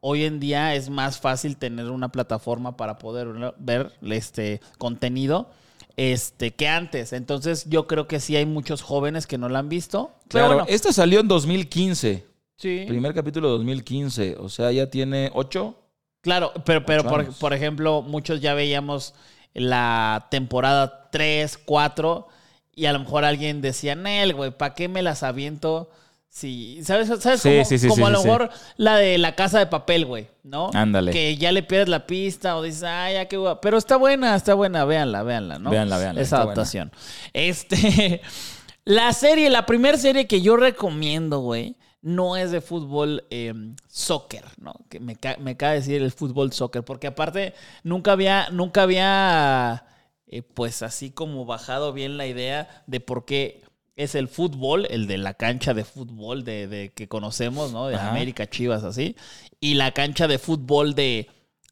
hoy 0.00 0.24
en 0.24 0.38
día 0.38 0.74
es 0.74 0.88
más 0.88 1.18
fácil 1.18 1.56
tener 1.56 1.90
una 1.90 2.12
plataforma 2.12 2.76
para 2.76 2.98
poder 2.98 3.54
ver 3.58 3.92
este 4.02 4.60
contenido 4.78 5.50
este 5.96 6.52
que 6.54 6.68
antes. 6.68 7.12
Entonces 7.12 7.66
yo 7.68 7.86
creo 7.86 8.06
que 8.06 8.20
sí 8.20 8.36
hay 8.36 8.46
muchos 8.46 8.82
jóvenes 8.82 9.26
que 9.26 9.36
no 9.36 9.48
la 9.48 9.58
han 9.58 9.68
visto. 9.68 10.12
Pero 10.28 10.28
Claro, 10.28 10.48
bueno, 10.48 10.66
esta 10.68 10.92
salió 10.92 11.20
en 11.20 11.28
2015. 11.28 12.24
Sí. 12.58 12.84
Primer 12.86 13.14
capítulo 13.14 13.48
2015. 13.48 14.36
O 14.38 14.50
sea, 14.50 14.70
ya 14.70 14.90
tiene 14.90 15.30
ocho. 15.32 15.76
Claro, 16.20 16.52
pero, 16.66 16.84
pero 16.84 17.00
Ocho 17.02 17.08
por, 17.08 17.34
por 17.38 17.52
ejemplo, 17.54 18.02
muchos 18.02 18.40
ya 18.40 18.52
veíamos 18.52 19.14
la 19.54 20.26
temporada 20.30 21.08
3, 21.10 21.58
4 21.64 22.28
y 22.74 22.86
a 22.86 22.92
lo 22.92 23.00
mejor 23.00 23.24
alguien 23.24 23.60
decía, 23.60 23.94
Nel, 23.94 24.34
güey, 24.34 24.50
¿para 24.50 24.74
qué 24.74 24.88
me 24.88 25.02
las 25.02 25.22
aviento? 25.22 25.90
Sí, 26.28 26.80
¿sabes? 26.84 27.08
¿Sabes? 27.20 27.40
Sí, 27.40 27.48
como 27.50 27.64
sí, 27.64 27.78
sí, 27.78 27.88
como 27.88 28.06
a 28.06 28.10
lo 28.10 28.22
mejor 28.22 28.50
la 28.76 28.96
de 28.96 29.18
la 29.18 29.34
casa 29.34 29.58
de 29.58 29.66
papel, 29.66 30.04
güey, 30.04 30.28
¿no? 30.44 30.70
Ándale. 30.74 31.10
Que 31.10 31.36
ya 31.36 31.50
le 31.50 31.62
pierdes 31.62 31.88
la 31.88 32.06
pista 32.06 32.56
o 32.56 32.62
dices, 32.62 32.84
ay, 32.84 33.14
ya 33.14 33.26
qué 33.26 33.36
guay. 33.36 33.56
Pero 33.62 33.78
está 33.78 33.96
buena, 33.96 34.36
está 34.36 34.54
buena, 34.54 34.84
véanla, 34.84 35.22
véanla, 35.22 35.58
¿no? 35.58 35.70
Véanla, 35.70 35.98
véanla, 35.98 36.20
Esa 36.20 36.42
adaptación. 36.42 36.92
Este, 37.32 38.20
la 38.84 39.12
serie, 39.12 39.50
la 39.50 39.66
primera 39.66 39.96
serie 39.96 40.26
que 40.26 40.40
yo 40.40 40.56
recomiendo, 40.56 41.40
güey, 41.40 41.76
no 42.00 42.36
es 42.36 42.50
de 42.52 42.60
fútbol 42.60 43.24
eh, 43.30 43.52
soccer, 43.88 44.44
¿no? 44.58 44.74
Que 44.88 45.00
me, 45.00 45.16
ca- 45.16 45.36
me 45.40 45.56
cabe 45.56 45.76
decir 45.76 46.00
el 46.00 46.12
fútbol 46.12 46.52
soccer, 46.52 46.84
porque 46.84 47.08
aparte 47.08 47.54
nunca 47.82 48.12
había, 48.12 48.50
nunca 48.50 48.82
había, 48.84 49.84
eh, 50.26 50.42
pues 50.42 50.82
así 50.82 51.10
como 51.10 51.44
bajado 51.44 51.92
bien 51.92 52.16
la 52.16 52.26
idea 52.26 52.84
de 52.86 53.00
por 53.00 53.24
qué 53.24 53.62
es 53.96 54.14
el 54.14 54.28
fútbol, 54.28 54.86
el 54.90 55.08
de 55.08 55.18
la 55.18 55.34
cancha 55.34 55.74
de 55.74 55.84
fútbol 55.84 56.44
de, 56.44 56.68
de 56.68 56.92
que 56.92 57.08
conocemos, 57.08 57.72
¿no? 57.72 57.88
De 57.88 57.96
Ajá. 57.96 58.10
América, 58.10 58.48
Chivas, 58.48 58.84
así, 58.84 59.16
y 59.60 59.74
la 59.74 59.90
cancha 59.92 60.28
de 60.28 60.38
fútbol 60.38 60.94
de, 60.94 61.28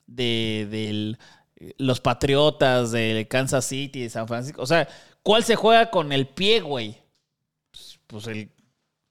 de 0.06 1.16
los 1.78 2.00
Patriotas, 2.00 2.90
de 2.90 3.26
Kansas 3.30 3.64
City, 3.64 4.02
de 4.02 4.10
San 4.10 4.26
Francisco. 4.26 4.60
O 4.60 4.66
sea, 4.66 4.88
¿cuál 5.22 5.44
se 5.44 5.54
juega 5.54 5.90
con 5.90 6.12
el 6.12 6.26
pie, 6.26 6.60
güey? 6.60 6.98
Pues, 7.70 8.00
pues 8.06 8.26
el, 8.26 8.50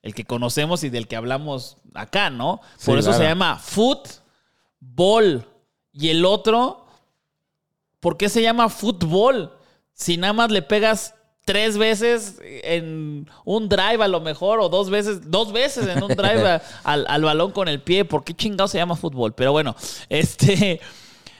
el 0.05 0.13
que 0.13 0.23
conocemos 0.23 0.83
y 0.83 0.89
del 0.89 1.07
que 1.07 1.15
hablamos 1.15 1.77
acá, 1.95 2.29
¿no? 2.29 2.57
Por 2.85 2.95
Sí, 2.95 2.99
eso 2.99 3.11
se 3.13 3.23
llama 3.23 3.57
fútbol. 3.57 5.45
Y 5.91 6.09
el 6.09 6.25
otro, 6.25 6.85
¿por 7.99 8.15
qué 8.17 8.29
se 8.29 8.41
llama 8.41 8.69
fútbol? 8.69 9.51
Si 9.93 10.17
nada 10.17 10.33
más 10.33 10.51
le 10.51 10.61
pegas 10.61 11.15
tres 11.43 11.77
veces 11.77 12.39
en 12.43 13.27
un 13.45 13.67
drive 13.69 14.03
a 14.03 14.07
lo 14.07 14.19
mejor, 14.21 14.59
o 14.59 14.69
dos 14.69 14.89
veces, 14.89 15.31
dos 15.31 15.51
veces 15.51 15.87
en 15.87 16.03
un 16.03 16.09
drive 16.15 16.47
a- 16.49 16.61
al, 16.83 17.05
al 17.07 17.23
balón 17.23 17.51
con 17.51 17.67
el 17.67 17.81
pie, 17.81 18.05
¿por 18.05 18.23
qué 18.23 18.33
chingado 18.35 18.67
se 18.67 18.77
llama 18.77 18.95
fútbol? 18.95 19.33
Pero 19.33 19.53
bueno, 19.53 19.75
este 20.09 20.81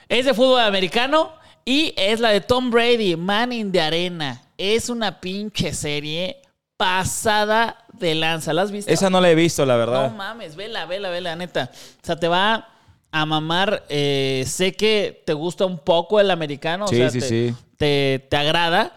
es 0.10 0.26
de 0.26 0.34
fútbol 0.34 0.62
americano 0.62 1.34
y 1.66 1.94
es 1.98 2.20
la 2.20 2.30
de 2.30 2.42
Tom 2.42 2.72
Brady, 2.72 3.16
Man 3.16 3.52
in 3.52 3.72
the 3.72 3.82
Arena. 3.82 4.42
Es 4.58 4.90
una 4.90 5.20
pinche 5.20 5.74
serie 5.74 6.42
pasada 6.78 7.86
de 7.94 8.16
lanza. 8.16 8.54
¿La 8.54 8.64
has 8.64 8.72
visto? 8.72 8.92
Esa 8.92 9.10
no 9.10 9.22
la 9.22 9.30
he 9.32 9.36
visto, 9.36 9.66
la 9.66 9.76
verdad. 9.76 10.10
No 10.10 10.16
mames, 10.18 10.56
vela, 10.56 10.86
vela, 10.86 11.10
vela, 11.10 11.36
neta. 11.36 11.72
O 11.74 12.06
sea, 12.06 12.16
te 12.18 12.28
va 12.28 12.70
a 13.12 13.26
mamar. 13.26 13.84
eh, 13.90 14.44
sé 14.48 14.74
que 14.74 15.24
te 15.26 15.34
gusta 15.34 15.66
un 15.66 15.78
poco 15.80 16.20
el 16.20 16.32
americano. 16.32 16.86
o 16.86 16.88
Sí, 16.88 16.98
sea, 16.98 17.10
sí, 17.10 17.20
te, 17.20 17.28
sí. 17.28 17.56
Te, 17.78 18.28
te 18.30 18.38
agrada. 18.38 18.94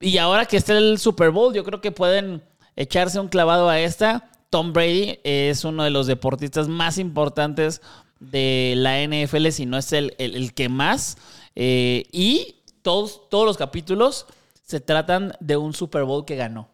Y 0.00 0.18
ahora 0.18 0.46
que 0.46 0.56
está 0.56 0.76
el 0.76 0.98
Super 0.98 1.30
Bowl, 1.30 1.54
yo 1.54 1.64
creo 1.64 1.80
que 1.80 1.92
pueden 1.92 2.42
echarse 2.76 3.20
un 3.20 3.28
clavado 3.28 3.68
a 3.68 3.78
esta. 3.80 4.28
Tom 4.50 4.72
Brady 4.72 5.18
es 5.24 5.64
uno 5.64 5.84
de 5.84 5.90
los 5.90 6.06
deportistas 6.06 6.68
más 6.68 6.98
importantes 6.98 7.80
de 8.20 8.74
la 8.76 9.00
NFL, 9.02 9.48
si 9.50 9.64
no 9.66 9.78
es 9.78 9.92
el, 9.92 10.14
el- 10.18 10.34
el 10.36 10.52
que 10.54 10.68
más. 10.68 11.16
Eh, 11.56 12.04
y 12.12 12.56
todos, 12.82 13.28
todos 13.30 13.46
los 13.46 13.56
capítulos 13.56 14.26
se 14.64 14.80
tratan 14.80 15.32
de 15.40 15.56
un 15.56 15.72
Super 15.72 16.04
Bowl 16.04 16.24
que 16.24 16.36
ganó. 16.36 16.68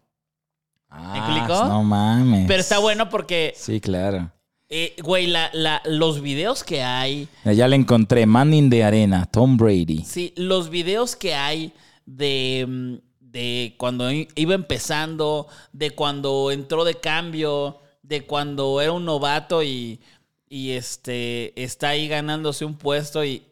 Ah, 0.91 1.15
explicó? 1.17 1.65
No 1.67 1.83
mames. 1.85 2.47
Pero 2.49 2.61
está 2.61 2.79
bueno 2.79 3.09
porque, 3.11 3.53
Sí, 3.57 3.81
claro. 3.81 4.31
eh, 4.69 4.97
güey, 5.03 5.27
la, 5.27 5.51
la- 5.53 5.83
los 5.85 6.21
videos 6.23 6.65
que 6.65 6.83
hay, 6.83 7.29
Ya 7.45 7.69
le 7.69 7.77
encontré. 7.77 8.25
Manning 8.27 8.71
de 8.71 8.85
arena, 8.85 9.27
Tom 9.27 9.57
Brady. 9.57 10.05
sí, 10.05 10.33
los 10.37 10.71
videos 10.71 11.15
que 11.17 11.35
hay 11.35 11.73
de, 12.07 12.65
mm, 12.69 12.95
de 13.21 13.75
cuando 13.79 14.11
iba 14.11 14.55
empezando, 14.55 15.47
de 15.73 15.91
cuando 15.91 16.51
entró 16.51 16.85
de 16.85 16.95
cambio, 16.95 17.81
de 18.03 18.25
cuando 18.25 18.81
era 18.81 18.93
un 18.93 19.05
novato 19.05 19.63
y, 19.63 20.01
y 20.49 20.71
este, 20.71 21.61
está 21.63 21.91
ahí 21.91 22.09
ganándose 22.09 22.65
un 22.65 22.75
puesto 22.75 23.23
y, 23.25 23.43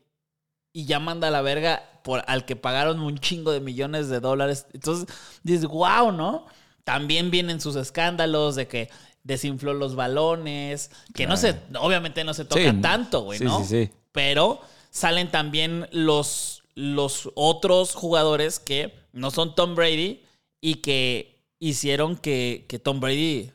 y 0.72 0.86
ya 0.86 0.98
manda 0.98 1.28
a 1.28 1.30
la 1.30 1.42
verga 1.42 1.82
por, 2.02 2.24
al 2.26 2.46
que 2.46 2.56
pagaron 2.56 3.00
un 3.00 3.18
chingo 3.18 3.52
de 3.52 3.60
millones 3.60 4.08
de 4.08 4.20
dólares. 4.20 4.66
Entonces 4.72 5.06
dices, 5.42 5.66
wow, 5.66 6.10
¿no? 6.12 6.46
También 6.86 7.32
vienen 7.32 7.60
sus 7.60 7.74
escándalos 7.74 8.54
de 8.54 8.68
que 8.68 8.90
desinfló 9.24 9.74
los 9.74 9.96
balones, 9.96 10.92
que 11.16 11.26
no 11.26 11.36
se, 11.36 11.56
obviamente 11.80 12.22
no 12.22 12.32
se 12.32 12.44
toca 12.44 12.70
Sí. 12.70 12.80
tanto, 12.80 13.22
güey, 13.22 13.40
Sí, 13.40 13.44
¿no? 13.44 13.58
sí, 13.58 13.86
sí. 13.86 13.90
Pero 14.12 14.60
salen 14.90 15.28
también 15.32 15.88
los, 15.90 16.62
los 16.76 17.28
otros 17.34 17.96
jugadores 17.96 18.60
que 18.60 18.94
no 19.12 19.32
son 19.32 19.56
Tom 19.56 19.74
Brady 19.74 20.22
y 20.60 20.76
que 20.76 21.42
hicieron 21.58 22.16
que, 22.16 22.66
que 22.68 22.78
Tom 22.78 23.00
Brady 23.00 23.50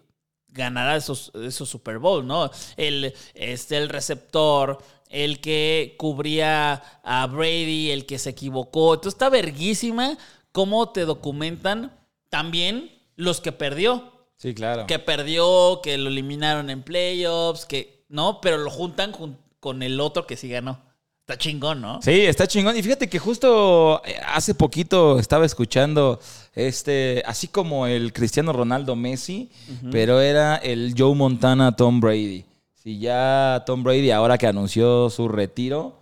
ganara 0.49 0.97
esos, 0.97 1.31
esos 1.35 1.69
Super 1.69 1.99
Bowl, 1.99 2.27
¿no? 2.27 2.51
El, 2.75 3.13
este, 3.33 3.77
el 3.77 3.87
receptor, 3.87 4.79
el 5.07 5.39
que 5.39 5.95
cubría 5.97 6.83
a 7.05 7.27
Brady, 7.27 7.91
el 7.91 8.05
que 8.05 8.19
se 8.19 8.31
equivocó. 8.31 8.95
Entonces 8.95 9.13
está 9.13 9.29
verguísima 9.29 10.17
cómo 10.51 10.89
te 10.89 11.05
documentan 11.05 11.97
también 12.29 12.91
los 13.21 13.39
que 13.41 13.51
perdió. 13.51 14.11
Sí, 14.37 14.53
claro. 14.53 14.87
Que 14.87 14.97
perdió, 14.99 15.81
que 15.83 15.97
lo 15.97 16.09
eliminaron 16.09 16.69
en 16.69 16.81
playoffs, 16.81 17.65
que 17.65 18.03
no, 18.09 18.41
pero 18.41 18.57
lo 18.57 18.71
juntan 18.71 19.11
jun- 19.13 19.37
con 19.59 19.83
el 19.83 19.99
otro 19.99 20.25
que 20.25 20.35
sí 20.37 20.49
ganó. 20.49 20.79
Está 21.21 21.37
chingón, 21.37 21.79
¿no? 21.81 22.01
Sí, 22.01 22.21
está 22.21 22.47
chingón. 22.47 22.75
Y 22.75 22.81
fíjate 22.81 23.07
que 23.07 23.19
justo 23.19 24.01
eh, 24.03 24.15
hace 24.27 24.55
poquito 24.55 25.19
estaba 25.19 25.45
escuchando 25.45 26.19
este, 26.55 27.21
así 27.27 27.47
como 27.47 27.85
el 27.85 28.11
Cristiano 28.11 28.51
Ronaldo 28.51 28.95
Messi, 28.95 29.51
pero 29.91 30.19
era 30.19 30.55
el 30.55 30.95
Joe 30.97 31.13
Montana 31.15 31.75
Tom 31.75 31.99
Brady. 32.01 32.43
Si 32.73 32.97
ya 32.97 33.61
Tom 33.67 33.83
Brady, 33.83 34.09
ahora 34.09 34.39
que 34.39 34.47
anunció 34.47 35.11
su 35.11 35.27
retiro, 35.27 35.99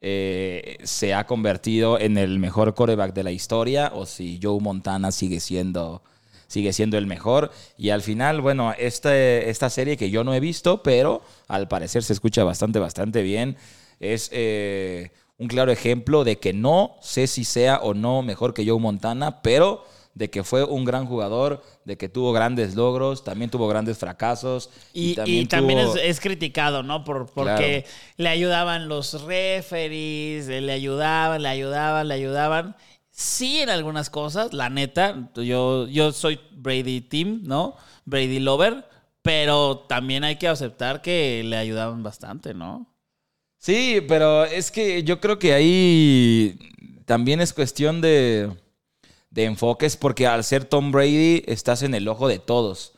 eh, 0.00 0.76
se 0.82 1.14
ha 1.14 1.24
convertido 1.24 1.98
en 2.00 2.18
el 2.18 2.40
mejor 2.40 2.74
coreback 2.74 3.14
de 3.14 3.22
la 3.24 3.30
historia, 3.30 3.92
o 3.94 4.04
si 4.04 4.38
Joe 4.42 4.60
Montana 4.60 5.12
sigue 5.12 5.38
siendo 5.38 6.02
sigue 6.46 6.72
siendo 6.72 6.98
el 6.98 7.06
mejor. 7.06 7.50
Y 7.76 7.90
al 7.90 8.02
final, 8.02 8.40
bueno, 8.40 8.72
este, 8.78 9.50
esta 9.50 9.70
serie 9.70 9.96
que 9.96 10.10
yo 10.10 10.24
no 10.24 10.34
he 10.34 10.40
visto, 10.40 10.82
pero 10.82 11.22
al 11.48 11.68
parecer 11.68 12.02
se 12.02 12.12
escucha 12.12 12.44
bastante, 12.44 12.78
bastante 12.78 13.22
bien, 13.22 13.56
es 14.00 14.28
eh, 14.32 15.10
un 15.38 15.48
claro 15.48 15.72
ejemplo 15.72 16.24
de 16.24 16.38
que 16.38 16.52
no 16.52 16.96
sé 17.00 17.26
si 17.26 17.44
sea 17.44 17.78
o 17.78 17.94
no 17.94 18.22
mejor 18.22 18.54
que 18.54 18.66
Joe 18.66 18.78
Montana, 18.78 19.42
pero 19.42 19.84
de 20.14 20.30
que 20.30 20.42
fue 20.44 20.64
un 20.64 20.86
gran 20.86 21.04
jugador, 21.04 21.62
de 21.84 21.98
que 21.98 22.08
tuvo 22.08 22.32
grandes 22.32 22.74
logros, 22.74 23.22
también 23.22 23.50
tuvo 23.50 23.68
grandes 23.68 23.98
fracasos. 23.98 24.70
Y, 24.94 25.10
y 25.10 25.14
también, 25.14 25.46
tuvo- 25.46 25.94
es, 25.96 26.02
es 26.02 26.20
criticado, 26.20 26.82
¿no? 26.82 27.04
Por, 27.04 27.26
porque 27.30 27.84
le 28.16 28.30
ayudaban 28.30 28.88
los 28.88 29.22
referees, 29.24 30.46
le 30.48 30.72
ayudaban, 30.72 31.42
le 31.42 31.48
ayudaban, 31.48 32.08
le 32.08 32.14
ayudaban. 32.14 32.76
Sí, 33.18 33.60
en 33.60 33.70
algunas 33.70 34.10
cosas, 34.10 34.52
la 34.52 34.68
neta. 34.68 35.30
Yo, 35.36 35.86
yo 35.88 36.12
soy 36.12 36.38
Brady 36.52 37.00
Team, 37.00 37.40
¿no? 37.44 37.74
Brady 38.04 38.40
Lover. 38.40 38.84
Pero 39.22 39.86
también 39.88 40.22
hay 40.22 40.36
que 40.36 40.48
aceptar 40.48 41.00
que 41.00 41.42
le 41.42 41.56
ayudaban 41.56 42.02
bastante, 42.02 42.52
¿no? 42.52 42.86
Sí, 43.58 44.04
pero 44.06 44.44
es 44.44 44.70
que 44.70 45.02
yo 45.02 45.18
creo 45.18 45.38
que 45.38 45.54
ahí 45.54 46.58
también 47.06 47.40
es 47.40 47.54
cuestión 47.54 48.02
de, 48.02 48.50
de 49.30 49.44
enfoques, 49.44 49.96
porque 49.96 50.26
al 50.26 50.44
ser 50.44 50.66
Tom 50.66 50.92
Brady 50.92 51.42
estás 51.46 51.82
en 51.82 51.94
el 51.94 52.06
ojo 52.08 52.28
de 52.28 52.38
todos. 52.38 52.92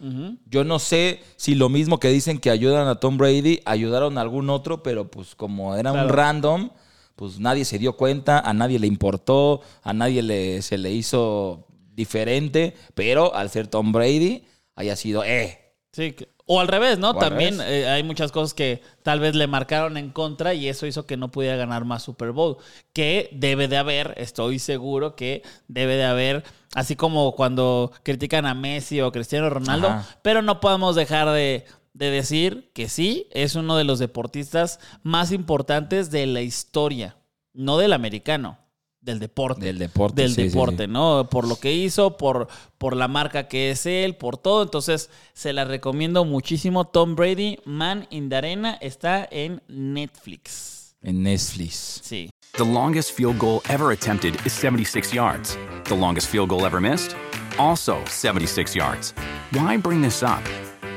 Yo 0.47 0.65
no 0.65 0.81
sé 0.81 1.23
si 1.37 1.55
lo 1.55 1.69
mismo 1.69 2.01
que 2.01 2.09
dicen 2.09 2.39
que 2.39 2.51
ayudan 2.51 2.89
a 2.89 2.97
Tom 2.97 3.19
Brady, 3.19 3.61
ayudaron 3.65 4.19
a 4.19 4.23
algún 4.23 4.51
otro, 4.51 4.83
pero 4.83 5.09
pues 5.09 5.37
como 5.37 5.77
era 5.77 5.93
un 5.93 6.09
random, 6.09 6.71
pues 7.19 7.41
nadie 7.41 7.65
se 7.65 7.81
dio 7.81 7.97
cuenta, 7.97 8.39
a 8.39 8.55
nadie 8.55 8.79
le 8.79 8.87
importó, 8.87 9.61
a 9.83 9.93
nadie 9.93 10.23
le, 10.23 10.63
se 10.63 10.79
le 10.79 10.93
hizo 10.93 11.67
diferente, 11.95 12.75
pero 12.95 13.35
al 13.35 13.51
ser 13.51 13.67
Tom 13.67 13.91
Brady, 13.91 14.45
haya 14.77 14.95
sido, 14.95 15.25
eh, 15.25 15.59
Sí, 15.93 16.15
o 16.47 16.61
al 16.61 16.69
revés, 16.69 16.99
¿no? 17.01 17.11
O 17.11 17.15
También 17.19 17.59
revés. 17.59 17.85
eh, 17.87 17.89
hay 17.89 18.05
muchas 18.05 18.31
cosas 18.31 18.55
que 18.55 18.81
tal 19.03 19.19
vez 19.19 19.35
le 19.35 19.49
marcaron 19.49 19.97
en 19.97 20.11
contra 20.11 20.55
y 20.55 20.69
eso 20.69 20.87
hizo 20.87 21.07
que 21.07 21.17
no 21.17 21.29
pudiera 21.31 21.57
ganar 21.57 21.85
más 21.85 22.05
Super 22.05 22.31
Bowl. 22.31 22.59
Que 22.93 23.29
debe 23.33 23.67
de 23.67 23.79
haber, 23.79 24.15
estoy 24.17 24.61
seguro 24.61 25.17
que 25.17 25.43
debe 25.67 25.97
de 25.97 26.05
haber, 26.05 26.45
así 26.75 26.95
como 26.95 27.35
cuando 27.35 27.91
critican 28.05 28.47
a 28.47 28.55
Messi 28.55 29.01
o 29.01 29.11
Cristiano 29.11 29.51
Ronaldo, 29.51 29.89
Ajá. 29.89 30.19
pero 30.23 30.41
no 30.41 30.61
podemos 30.61 30.95
dejar 30.95 31.29
de, 31.31 31.65
de 31.99 32.11
decir 32.13 32.71
que 32.75 32.89
sí, 32.89 33.27
es 33.33 33.57
uno 33.57 33.77
de 33.77 33.83
los 33.83 33.99
deportistas 33.99 34.79
más 35.03 35.33
importantes 35.33 36.13
de 36.13 36.27
la 36.27 36.43
historia, 36.43 37.17
no 37.53 37.77
del 37.77 37.93
americano, 37.93 38.57
del 39.01 39.19
deporte 39.19 39.65
del 39.65 39.79
deporte. 39.79 40.23
del 40.23 40.31
sí, 40.31 40.37
sí, 40.37 40.43
sí. 40.43 40.49
deporte, 40.49 40.87
¿no? 40.87 41.29
Por 41.29 41.49
lo 41.49 41.57
que 41.57 41.73
hizo, 41.73 42.17
por, 42.17 42.47
por 42.79 42.95
la 42.95 43.09
marca 43.09 43.49
que 43.49 43.71
es 43.71 43.85
él, 43.85 44.15
por 44.15 44.37
todo. 44.37 44.63
Entonces, 44.63 45.11
se 45.33 45.53
la 45.53 45.65
recomiendo 45.65 46.25
muchísimo. 46.25 46.87
Tom 46.87 47.17
Brady, 47.17 47.59
Man 47.65 48.07
in 48.11 48.29
the 48.29 48.37
Arena, 48.37 48.79
está 48.81 49.27
en 49.31 49.61
Netflix. 49.67 50.97
En 51.03 51.25
Netflix. 51.25 52.01
Sí. 52.05 52.31
The 52.57 52.65
longest 52.65 53.13
field 53.13 53.39
goal 53.39 53.61
ever 53.69 53.93
attempted 53.93 54.35
is 54.45 54.53
76 54.53 55.13
yards. 55.13 55.59
The 55.85 55.97
longest 55.97 56.29
field 56.29 56.49
goal 56.51 56.65
ever 56.65 56.81
missed? 56.81 57.17
Also 57.59 57.99
76 58.07 58.77
yards. 58.77 59.15
Why 59.53 59.77
bring 59.77 60.01
this 60.01 60.23
up? 60.23 60.43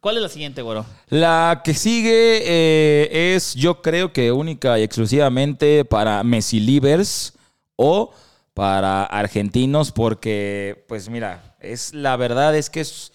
¿Cuál 0.00 0.16
es 0.16 0.22
la 0.22 0.28
siguiente, 0.28 0.62
güero? 0.62 0.86
La 1.08 1.62
que 1.64 1.74
sigue 1.74 2.42
eh, 2.44 3.34
es, 3.34 3.54
yo 3.54 3.82
creo 3.82 4.12
que 4.12 4.30
única 4.30 4.78
y 4.78 4.82
exclusivamente 4.82 5.84
para 5.84 6.22
Messi 6.22 6.60
Livers 6.60 7.34
o 7.76 8.12
para 8.54 9.04
argentinos, 9.04 9.92
porque, 9.92 10.84
pues 10.88 11.08
mira, 11.08 11.56
es 11.60 11.94
la 11.94 12.16
verdad 12.16 12.56
es 12.56 12.70
que 12.70 12.80
es, 12.80 13.12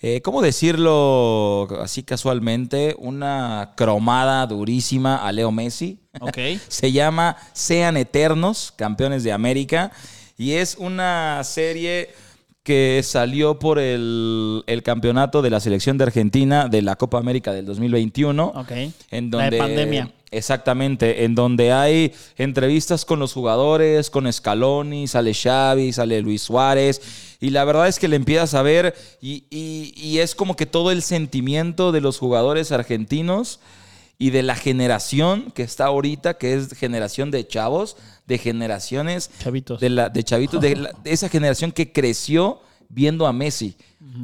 eh, 0.00 0.20
¿cómo 0.22 0.42
decirlo 0.42 1.68
así 1.80 2.02
casualmente? 2.02 2.94
Una 2.98 3.72
cromada 3.76 4.46
durísima 4.46 5.16
a 5.16 5.32
Leo 5.32 5.50
Messi. 5.50 6.00
Ok. 6.20 6.38
Se 6.68 6.92
llama 6.92 7.36
Sean 7.52 7.96
Eternos, 7.96 8.72
Campeones 8.76 9.22
de 9.22 9.32
América. 9.32 9.92
Y 10.38 10.52
es 10.52 10.76
una 10.76 11.42
serie 11.44 12.10
que 12.66 13.00
salió 13.04 13.60
por 13.60 13.78
el, 13.78 14.64
el 14.66 14.82
campeonato 14.82 15.40
de 15.40 15.50
la 15.50 15.60
selección 15.60 15.98
de 15.98 16.02
Argentina 16.04 16.66
de 16.68 16.82
la 16.82 16.96
Copa 16.96 17.16
América 17.18 17.52
del 17.52 17.64
2021. 17.64 18.44
Ok. 18.56 18.72
En 18.72 18.90
La 19.12 19.20
de 19.20 19.30
donde, 19.30 19.58
pandemia. 19.58 20.10
Exactamente, 20.32 21.22
en 21.24 21.36
donde 21.36 21.72
hay 21.72 22.12
entrevistas 22.36 23.04
con 23.04 23.20
los 23.20 23.32
jugadores, 23.32 24.10
con 24.10 24.30
Scaloni, 24.32 25.06
sale 25.06 25.32
Xavi, 25.32 25.92
sale 25.92 26.20
Luis 26.22 26.42
Suárez, 26.42 27.00
y 27.40 27.50
la 27.50 27.64
verdad 27.64 27.86
es 27.86 28.00
que 28.00 28.08
le 28.08 28.16
empiezas 28.16 28.54
a 28.54 28.62
ver 28.62 28.96
y, 29.22 29.44
y- 29.48 29.94
y 29.96 30.18
es 30.18 30.34
como 30.34 30.56
que 30.56 30.66
todo 30.66 30.90
el 30.90 31.02
sentimiento 31.02 31.92
de 31.92 32.00
los 32.00 32.18
jugadores 32.18 32.72
argentinos 32.72 33.60
y 34.18 34.30
de 34.30 34.42
la 34.42 34.56
generación 34.56 35.52
que 35.54 35.62
está 35.62 35.84
ahorita, 35.84 36.34
que 36.38 36.54
es 36.54 36.72
generación 36.72 37.30
de 37.30 37.46
chavos, 37.46 37.96
de 38.26 38.38
generaciones 38.38 39.30
Chavitos. 39.38 39.80
de, 39.80 39.90
la, 39.90 40.08
de 40.08 40.24
chavitos, 40.24 40.60
de, 40.60 40.76
la- 40.76 40.92
de 41.04 41.12
esa 41.12 41.28
generación 41.28 41.72
que 41.72 41.92
creció 41.92 42.60
viendo 42.88 43.26
a 43.26 43.32
Messi. 43.32 43.76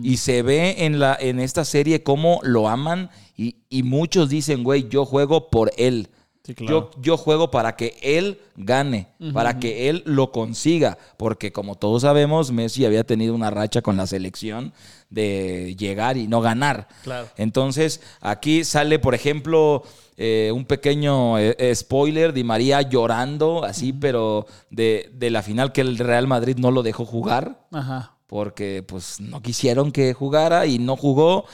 Y 0.03 0.17
se 0.19 0.43
ve 0.43 0.85
en, 0.85 0.99
la, 1.01 1.17
en 1.21 1.39
esta 1.41 1.65
serie 1.65 2.03
cómo 2.03 2.41
lo 2.45 2.69
aman 2.69 3.11
y, 3.37 3.57
y 3.69 3.83
muchos 3.83 4.29
dicen, 4.29 4.63
güey, 4.65 4.89
yo 4.89 5.05
juego 5.05 5.51
por 5.51 5.71
él. 5.77 6.09
Sí, 6.45 6.55
claro. 6.55 6.91
Yo, 6.95 7.01
yo 7.03 7.17
juego 7.17 7.53
para 7.53 7.77
que 7.77 7.97
él 8.03 8.41
gane, 8.57 9.09
para 9.33 9.61
que 9.61 9.89
él 9.89 10.03
lo 10.07 10.33
consiga, 10.33 10.99
porque 11.17 11.53
como 11.53 11.77
todos 11.77 12.03
sabemos, 12.03 12.51
Messi 12.51 12.85
había 12.85 13.05
tenido 13.05 13.33
una 13.35 13.51
racha 13.51 13.81
con 13.81 13.97
la 13.97 14.09
selección 14.09 14.73
de 15.09 15.77
llegar 15.79 16.17
y 16.17 16.27
no 16.27 16.41
ganar. 16.41 16.89
Claro. 17.05 17.29
Entonces, 17.37 18.01
aquí 18.21 18.65
sale, 18.65 18.99
por 18.99 19.15
ejemplo, 19.15 19.85
eh, 20.17 20.51
un 20.53 20.65
pequeño 20.65 21.39
eh, 21.39 21.55
eh, 21.59 21.75
spoiler, 21.75 22.33
Di 22.33 22.45
María 22.45 22.83
llorando, 22.83 23.65
así, 23.65 23.93
pero 23.93 24.47
de, 24.71 25.11
de 25.15 25.31
la 25.31 25.43
final 25.43 25.71
que 25.71 25.81
el 25.83 25.97
Real 25.97 26.27
Madrid 26.27 26.57
no 26.59 26.71
lo 26.71 26.83
dejó 26.83 27.05
jugar 27.07 27.67
Ajá. 27.71 28.17
porque 28.27 28.83
pues 28.83 29.21
no 29.21 29.43
quisieron 29.43 29.93
que 29.93 30.13
jugara 30.13 30.67
y 30.67 30.79
no 30.79 30.97
jugó. 30.97 31.45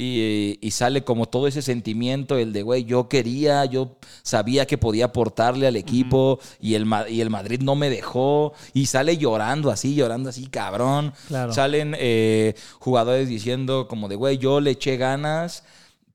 Y, 0.00 0.58
y 0.60 0.70
sale 0.70 1.02
como 1.02 1.26
todo 1.26 1.48
ese 1.48 1.60
sentimiento, 1.60 2.38
el 2.38 2.52
de, 2.52 2.62
güey, 2.62 2.84
yo 2.84 3.08
quería, 3.08 3.64
yo 3.64 3.96
sabía 4.22 4.64
que 4.64 4.78
podía 4.78 5.06
aportarle 5.06 5.66
al 5.66 5.74
equipo 5.74 6.38
y, 6.60 6.74
el, 6.74 6.86
y 7.08 7.20
el 7.20 7.30
Madrid 7.30 7.60
no 7.62 7.74
me 7.74 7.90
dejó. 7.90 8.52
Y 8.72 8.86
sale 8.86 9.18
llorando 9.18 9.72
así, 9.72 9.96
llorando 9.96 10.28
así, 10.30 10.46
cabrón. 10.46 11.12
Claro. 11.26 11.52
Salen 11.52 11.96
eh, 11.98 12.54
jugadores 12.78 13.28
diciendo 13.28 13.88
como 13.88 14.06
de, 14.06 14.14
güey, 14.14 14.38
yo 14.38 14.60
le 14.60 14.70
eché 14.70 14.96
ganas 14.98 15.64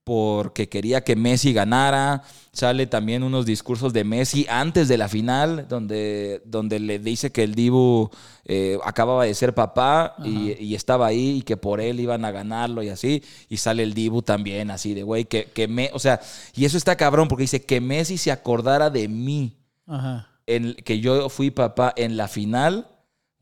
porque 0.04 0.68
quería 0.70 1.04
que 1.04 1.16
Messi 1.16 1.54
ganara. 1.54 2.24
Sale 2.52 2.86
también 2.86 3.24
unos 3.24 3.46
discursos 3.46 3.94
de 3.94 4.04
Messi 4.04 4.46
antes 4.50 4.88
de 4.88 4.98
la 4.98 5.08
final, 5.08 5.66
donde, 5.68 6.42
donde 6.46 6.80
le 6.80 7.00
dice 7.00 7.32
que 7.32 7.44
el 7.44 7.56
Dibu 7.56 8.12
eh, 8.46 8.78
acababa 8.84 9.26
de 9.26 9.34
ser 9.34 9.56
papá 9.56 10.16
y, 10.24 10.54
y 10.64 10.76
estaba 10.76 11.08
ahí 11.08 11.38
y 11.38 11.42
que 11.42 11.58
por 11.58 11.82
él 11.82 12.00
iban 12.00 12.26
a 12.26 12.32
ganarlo 12.32 12.84
y 12.84 12.90
así. 12.90 13.24
Y 13.50 13.58
sale 13.58 13.84
el 13.84 13.94
Dibu 13.94 14.22
también 14.22 14.70
así 14.70 14.94
de, 14.94 15.04
güey, 15.04 15.26
que, 15.26 15.46
que 15.46 15.68
me... 15.68 15.90
O 15.94 16.00
sea, 16.00 16.20
y 16.54 16.66
eso 16.66 16.78
está 16.78 16.96
cabrón 16.96 17.28
porque 17.28 17.44
dice 17.44 17.64
que 17.64 17.82
Messi 17.82 18.18
se 18.18 18.32
acordara 18.32 18.90
de 18.90 19.08
mí, 19.08 19.58
Ajá. 19.88 20.28
en, 20.46 20.76
que 20.76 21.00
yo 21.00 21.30
fui 21.30 21.50
papá 21.50 21.94
en 21.96 22.18
la 22.18 22.28
final. 22.28 22.88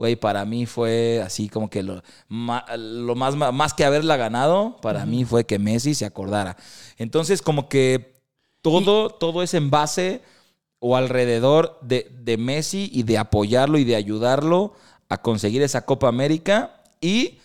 Güey, 0.01 0.15
para 0.15 0.45
mí 0.45 0.65
fue 0.65 1.21
así 1.23 1.47
como 1.47 1.69
que 1.69 1.83
lo, 1.83 2.01
ma- 2.27 2.65
lo 2.75 3.13
más, 3.13 3.35
más 3.35 3.75
que 3.75 3.85
haberla 3.85 4.17
ganado, 4.17 4.77
para 4.81 5.05
mí 5.05 5.25
fue 5.25 5.45
que 5.45 5.59
Messi 5.59 5.93
se 5.93 6.05
acordara. 6.07 6.57
Entonces, 6.97 7.43
como 7.43 7.69
que 7.69 8.15
todo, 8.63 9.11
todo 9.11 9.43
es 9.43 9.53
en 9.53 9.69
base 9.69 10.23
o 10.79 10.95
alrededor 10.95 11.77
de, 11.83 12.07
de 12.11 12.37
Messi 12.37 12.89
y 12.91 13.03
de 13.03 13.19
apoyarlo 13.19 13.77
y 13.77 13.83
de 13.83 13.95
ayudarlo 13.95 14.73
a 15.07 15.21
conseguir 15.21 15.61
esa 15.61 15.85
Copa 15.85 16.07
América 16.07 16.81
y 16.99 17.37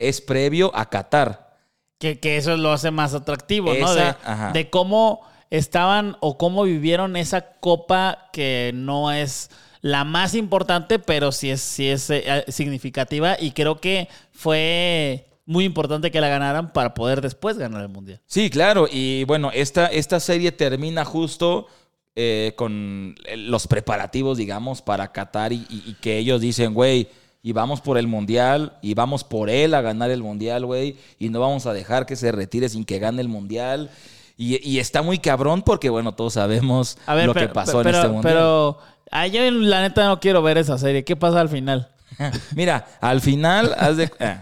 es 0.00 0.20
previo 0.20 0.72
a 0.74 0.90
Qatar. 0.90 1.56
Que, 2.00 2.18
que 2.18 2.38
eso 2.38 2.56
lo 2.56 2.72
hace 2.72 2.90
más 2.90 3.14
atractivo, 3.14 3.72
¿no? 3.72 3.94
De, 3.94 4.02
ajá. 4.02 4.50
de 4.52 4.68
cómo 4.68 5.20
estaban 5.50 6.16
o 6.18 6.36
cómo 6.38 6.64
vivieron 6.64 7.14
esa 7.14 7.52
copa 7.60 8.30
que 8.32 8.72
no 8.74 9.12
es 9.12 9.48
la 9.82 10.04
más 10.04 10.34
importante, 10.34 10.98
pero 10.98 11.32
sí 11.32 11.50
es, 11.50 11.60
sí 11.60 11.88
es 11.88 12.10
eh, 12.10 12.44
significativa. 12.48 13.36
Y 13.40 13.52
creo 13.52 13.80
que 13.80 14.08
fue 14.32 15.26
muy 15.46 15.64
importante 15.64 16.10
que 16.10 16.20
la 16.20 16.28
ganaran 16.28 16.72
para 16.72 16.94
poder 16.94 17.20
después 17.20 17.58
ganar 17.58 17.82
el 17.82 17.88
mundial. 17.88 18.20
Sí, 18.26 18.50
claro. 18.50 18.86
Y 18.90 19.24
bueno, 19.24 19.50
esta, 19.52 19.86
esta 19.86 20.20
serie 20.20 20.52
termina 20.52 21.04
justo 21.04 21.66
eh, 22.14 22.52
con 22.56 23.14
los 23.36 23.66
preparativos, 23.66 24.36
digamos, 24.38 24.82
para 24.82 25.12
Qatar 25.12 25.52
y, 25.52 25.66
y- 25.70 25.82
y 25.86 25.94
que 26.00 26.18
ellos 26.18 26.40
dicen, 26.40 26.74
güey, 26.74 27.08
y 27.42 27.52
vamos 27.52 27.80
por 27.80 27.96
el 27.96 28.06
mundial, 28.06 28.74
y 28.82 28.92
vamos 28.94 29.24
por 29.24 29.48
él 29.48 29.72
a 29.74 29.80
ganar 29.80 30.10
el 30.10 30.22
mundial, 30.22 30.66
güey, 30.66 30.96
y 31.18 31.30
no 31.30 31.40
vamos 31.40 31.64
a 31.66 31.72
dejar 31.72 32.04
que 32.04 32.14
se 32.16 32.30
retire 32.32 32.68
sin 32.68 32.84
que 32.84 32.98
gane 32.98 33.22
el 33.22 33.28
mundial. 33.28 33.90
Y, 34.36 34.66
y 34.68 34.78
está 34.78 35.02
muy 35.02 35.18
cabrón 35.18 35.62
porque, 35.62 35.88
bueno, 35.90 36.12
todos 36.14 36.34
sabemos 36.34 36.96
ver, 37.06 37.26
lo 37.26 37.32
pero, 37.34 37.46
que 37.48 37.52
pasó 37.54 37.78
pero, 37.78 37.90
en 37.90 37.94
este 37.96 38.08
mundial. 38.08 38.34
pero 38.34 38.78
ah, 39.10 39.26
yo 39.26 39.48
la 39.50 39.80
neta 39.82 40.06
no 40.06 40.20
quiero 40.20 40.42
ver 40.42 40.58
esa 40.58 40.78
serie. 40.78 41.04
¿Qué 41.04 41.16
pasa 41.16 41.40
al 41.40 41.48
final? 41.48 41.88
Mira, 42.54 42.86
al 43.00 43.20
final, 43.20 43.74
haz 43.78 43.96
de... 43.96 44.10
eh. 44.18 44.36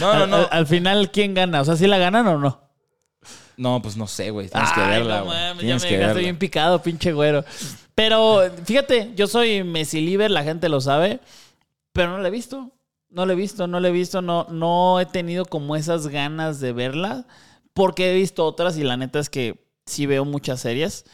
No, 0.00 0.14
no, 0.18 0.26
no. 0.26 0.36
al- 0.36 0.48
al 0.50 0.66
final, 0.66 1.10
¿quién 1.10 1.34
gana? 1.34 1.60
O 1.62 1.64
sea, 1.64 1.76
¿sí 1.76 1.86
la 1.86 1.98
ganan 1.98 2.26
o 2.26 2.38
no? 2.38 2.60
No, 3.56 3.80
pues 3.82 3.96
no 3.96 4.06
sé, 4.06 4.30
güey. 4.30 4.48
Tienes 4.48 4.72
que 4.72 4.80
Ay, 4.80 4.90
verla, 4.90 5.20
no 5.20 5.26
mames, 5.26 5.54
ya 5.54 5.60
Tienes 5.60 5.82
me 5.84 5.90
dejaste 5.98 6.20
bien 6.20 6.38
picado, 6.38 6.82
pinche 6.82 7.12
güero. 7.12 7.44
Pero 7.94 8.42
fíjate, 8.64 9.12
yo 9.14 9.26
soy 9.26 9.62
Messi 9.64 10.00
Liver, 10.00 10.30
la 10.30 10.42
gente 10.42 10.68
lo 10.68 10.80
sabe, 10.80 11.20
pero 11.92 12.10
no 12.10 12.18
la 12.18 12.28
he 12.28 12.30
visto. 12.30 12.70
No 13.10 13.26
la 13.26 13.34
he 13.34 13.36
visto, 13.36 13.66
no 13.66 13.78
la 13.78 13.88
he 13.88 13.92
visto, 13.92 14.22
no, 14.22 14.46
no 14.50 14.98
he 14.98 15.04
tenido 15.06 15.44
como 15.44 15.76
esas 15.76 16.08
ganas 16.08 16.60
de 16.60 16.72
verla, 16.72 17.26
porque 17.74 18.10
he 18.10 18.14
visto 18.14 18.46
otras 18.46 18.78
y 18.78 18.84
la 18.84 18.96
neta 18.96 19.18
es 19.18 19.28
que 19.28 19.66
sí 19.84 20.06
veo 20.06 20.24
muchas 20.24 20.60
series 20.60 21.04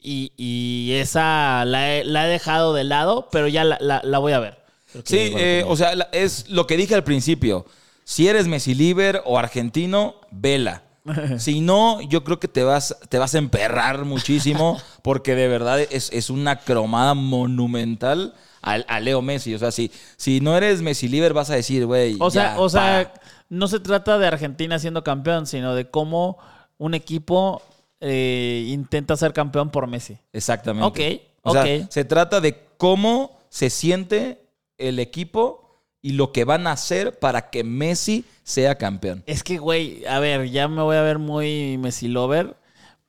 y, 0.00 0.32
y 0.36 0.92
esa 0.94 1.64
la 1.64 1.94
he, 1.94 2.04
la 2.04 2.26
he 2.26 2.30
dejado 2.30 2.72
de 2.74 2.84
lado, 2.84 3.28
pero 3.32 3.48
ya 3.48 3.64
la, 3.64 3.78
la- 3.80 4.00
la 4.04 4.18
voy 4.18 4.32
a 4.32 4.38
ver. 4.38 4.58
Sí, 5.04 5.32
a 5.34 5.38
eh, 5.40 5.64
o 5.66 5.76
sea, 5.76 5.94
la- 5.94 6.08
es 6.12 6.48
lo 6.48 6.66
que 6.66 6.76
dije 6.76 6.94
al 6.94 7.04
principio. 7.04 7.66
Si 8.04 8.26
eres 8.28 8.46
Messi 8.48 8.74
Liver 8.74 9.22
o 9.26 9.38
argentino, 9.38 10.16
vela. 10.30 10.82
Si 11.38 11.60
no, 11.60 12.00
yo 12.02 12.22
creo 12.24 12.38
que 12.38 12.48
te 12.48 12.62
vas, 12.62 12.96
te 13.08 13.18
vas 13.18 13.34
a 13.34 13.38
emperrar 13.38 14.04
muchísimo 14.04 14.78
porque 15.02 15.34
de 15.34 15.48
verdad 15.48 15.80
es, 15.80 16.10
es 16.12 16.30
una 16.30 16.56
cromada 16.60 17.14
monumental 17.14 18.34
al- 18.62 18.84
a, 18.88 19.00
Leo 19.00 19.22
Messi. 19.22 19.54
O 19.54 19.58
sea, 19.58 19.70
si, 19.70 19.90
si 20.16 20.40
no 20.40 20.56
eres 20.56 20.82
Messi 20.82 21.08
Liver 21.08 21.32
vas 21.32 21.50
a 21.50 21.54
decir, 21.54 21.86
güey. 21.86 22.16
O 22.20 22.30
sea, 22.30 22.54
ya, 22.54 22.60
o 22.60 22.68
sea, 22.68 23.12
no 23.48 23.68
se 23.68 23.80
trata 23.80 24.18
de 24.18 24.26
Argentina 24.26 24.78
siendo 24.78 25.02
campeón, 25.04 25.46
sino 25.46 25.74
de 25.74 25.88
cómo 25.90 26.38
un 26.78 26.94
equipo 26.94 27.62
eh, 28.00 28.64
intenta 28.68 29.16
ser 29.16 29.32
campeón 29.32 29.70
por 29.70 29.86
Messi. 29.86 30.18
Exactamente. 30.32 30.86
Ok, 30.86 31.22
O 31.42 31.52
sea, 31.52 31.62
ok. 31.62 31.90
se 31.90 32.04
trata 32.04 32.40
de 32.40 32.58
cómo 32.76 33.38
se 33.48 33.70
siente 33.70 34.42
el 34.76 34.98
equipo 34.98 35.82
y 36.00 36.12
lo 36.12 36.32
que 36.32 36.44
van 36.44 36.66
a 36.66 36.72
hacer 36.72 37.18
para 37.18 37.50
que 37.50 37.64
Messi 37.64 38.24
sea 38.44 38.76
campeón. 38.76 39.22
Es 39.26 39.42
que, 39.42 39.58
güey, 39.58 40.04
a 40.06 40.20
ver, 40.20 40.48
ya 40.50 40.68
me 40.68 40.82
voy 40.82 40.96
a 40.96 41.02
ver 41.02 41.18
muy 41.18 41.76
Messi 41.78 42.08
lover, 42.08 42.56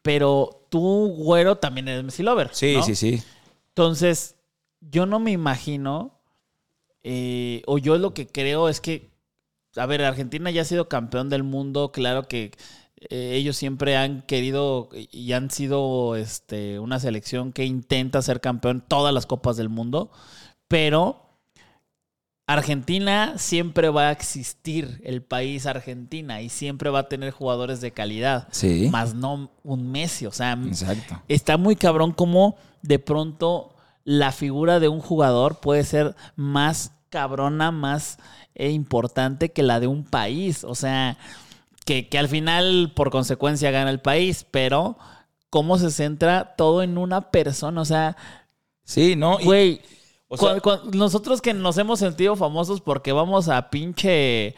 pero 0.02 0.66
tú, 0.70 1.14
güero, 1.16 1.58
también 1.58 1.88
eres 1.88 2.04
Messi 2.04 2.24
lover. 2.24 2.50
Sí, 2.52 2.76
¿no? 2.76 2.84
sí, 2.84 2.96
sí. 2.96 3.22
Entonces, 3.70 4.36
yo 4.82 5.06
no 5.06 5.20
me 5.20 5.32
imagino, 5.32 6.20
eh, 7.04 7.62
o 7.68 7.78
yo 7.78 7.98
lo 7.98 8.14
que 8.14 8.28
creo 8.28 8.70
es 8.70 8.82
que, 8.82 9.10
a 9.76 9.86
ver, 9.86 10.04
Argentina 10.04 10.50
ya 10.50 10.64
ha 10.64 10.66
sido 10.66 10.90
campeón 10.90 11.30
del 11.30 11.44
mundo, 11.44 11.92
claro 11.92 12.28
que 12.28 12.52
eh, 13.10 13.32
ellos 13.36 13.56
siempre 13.58 13.96
han 13.98 14.22
querido 14.24 14.90
y 14.94 15.32
han 15.34 15.50
sido 15.52 16.16
este, 16.16 16.80
una 16.80 17.00
selección 17.00 17.54
que 17.54 17.66
intenta 17.66 18.22
ser 18.22 18.42
campeón 18.42 18.84
todas 18.88 19.14
las 19.14 19.26
copas 19.26 19.58
del 19.58 19.70
mundo, 19.70 20.12
pero 20.68 21.26
Argentina 22.48 23.38
siempre 23.38 23.90
va 23.90 24.08
a 24.10 24.12
existir, 24.12 25.02
el 25.06 25.22
país 25.22 25.68
Argentina, 25.68 26.42
y 26.42 26.50
siempre 26.50 26.90
va 26.90 27.00
a 27.00 27.08
tener 27.10 27.32
jugadores 27.32 27.80
de 27.80 27.92
calidad, 27.92 28.48
Sí. 28.52 28.90
más 28.92 29.14
no 29.14 29.52
un 29.64 29.92
Messi, 29.92 30.26
o 30.26 30.32
sea, 30.32 30.54
Exacto. 30.66 31.22
está 31.28 31.58
muy 31.58 31.76
cabrón 31.76 32.12
como 32.12 32.56
de 32.82 32.98
pronto 32.98 33.76
la 34.04 34.32
figura 34.32 34.80
de 34.80 34.88
un 34.88 35.00
jugador 35.00 35.60
puede 35.60 35.84
ser 35.84 36.16
más 36.36 36.92
cabrona, 37.10 37.72
más 37.72 38.18
eh, 38.56 38.72
importante 38.72 39.52
que 39.52 39.62
la 39.62 39.80
de 39.80 39.86
un 39.88 40.04
país. 40.04 40.64
O 40.64 40.74
sea, 40.74 41.18
que, 41.90 42.08
que 42.08 42.20
al 42.20 42.28
final 42.28 42.92
por 42.96 43.10
consecuencia 43.10 43.72
gana 43.72 43.90
el 43.90 44.00
país, 44.00 44.46
pero 44.52 44.96
cómo 45.50 45.80
se 45.80 45.90
centra 45.90 46.54
todo 46.56 46.84
en 46.84 47.00
una 47.00 47.32
persona. 47.32 47.82
O 47.82 47.86
sea, 47.86 48.16
Sí, 48.84 49.16
¿no? 49.16 49.40
Güey, 49.40 49.82
o 50.28 50.38
sea- 50.38 50.58
nosotros 50.94 51.42
que 51.42 51.56
nos 51.56 51.80
hemos 51.80 51.98
sentido 51.98 52.36
famosos 52.36 52.80
porque 52.80 53.12
vamos 53.12 53.50
a 53.50 53.72
pinche 53.72 54.54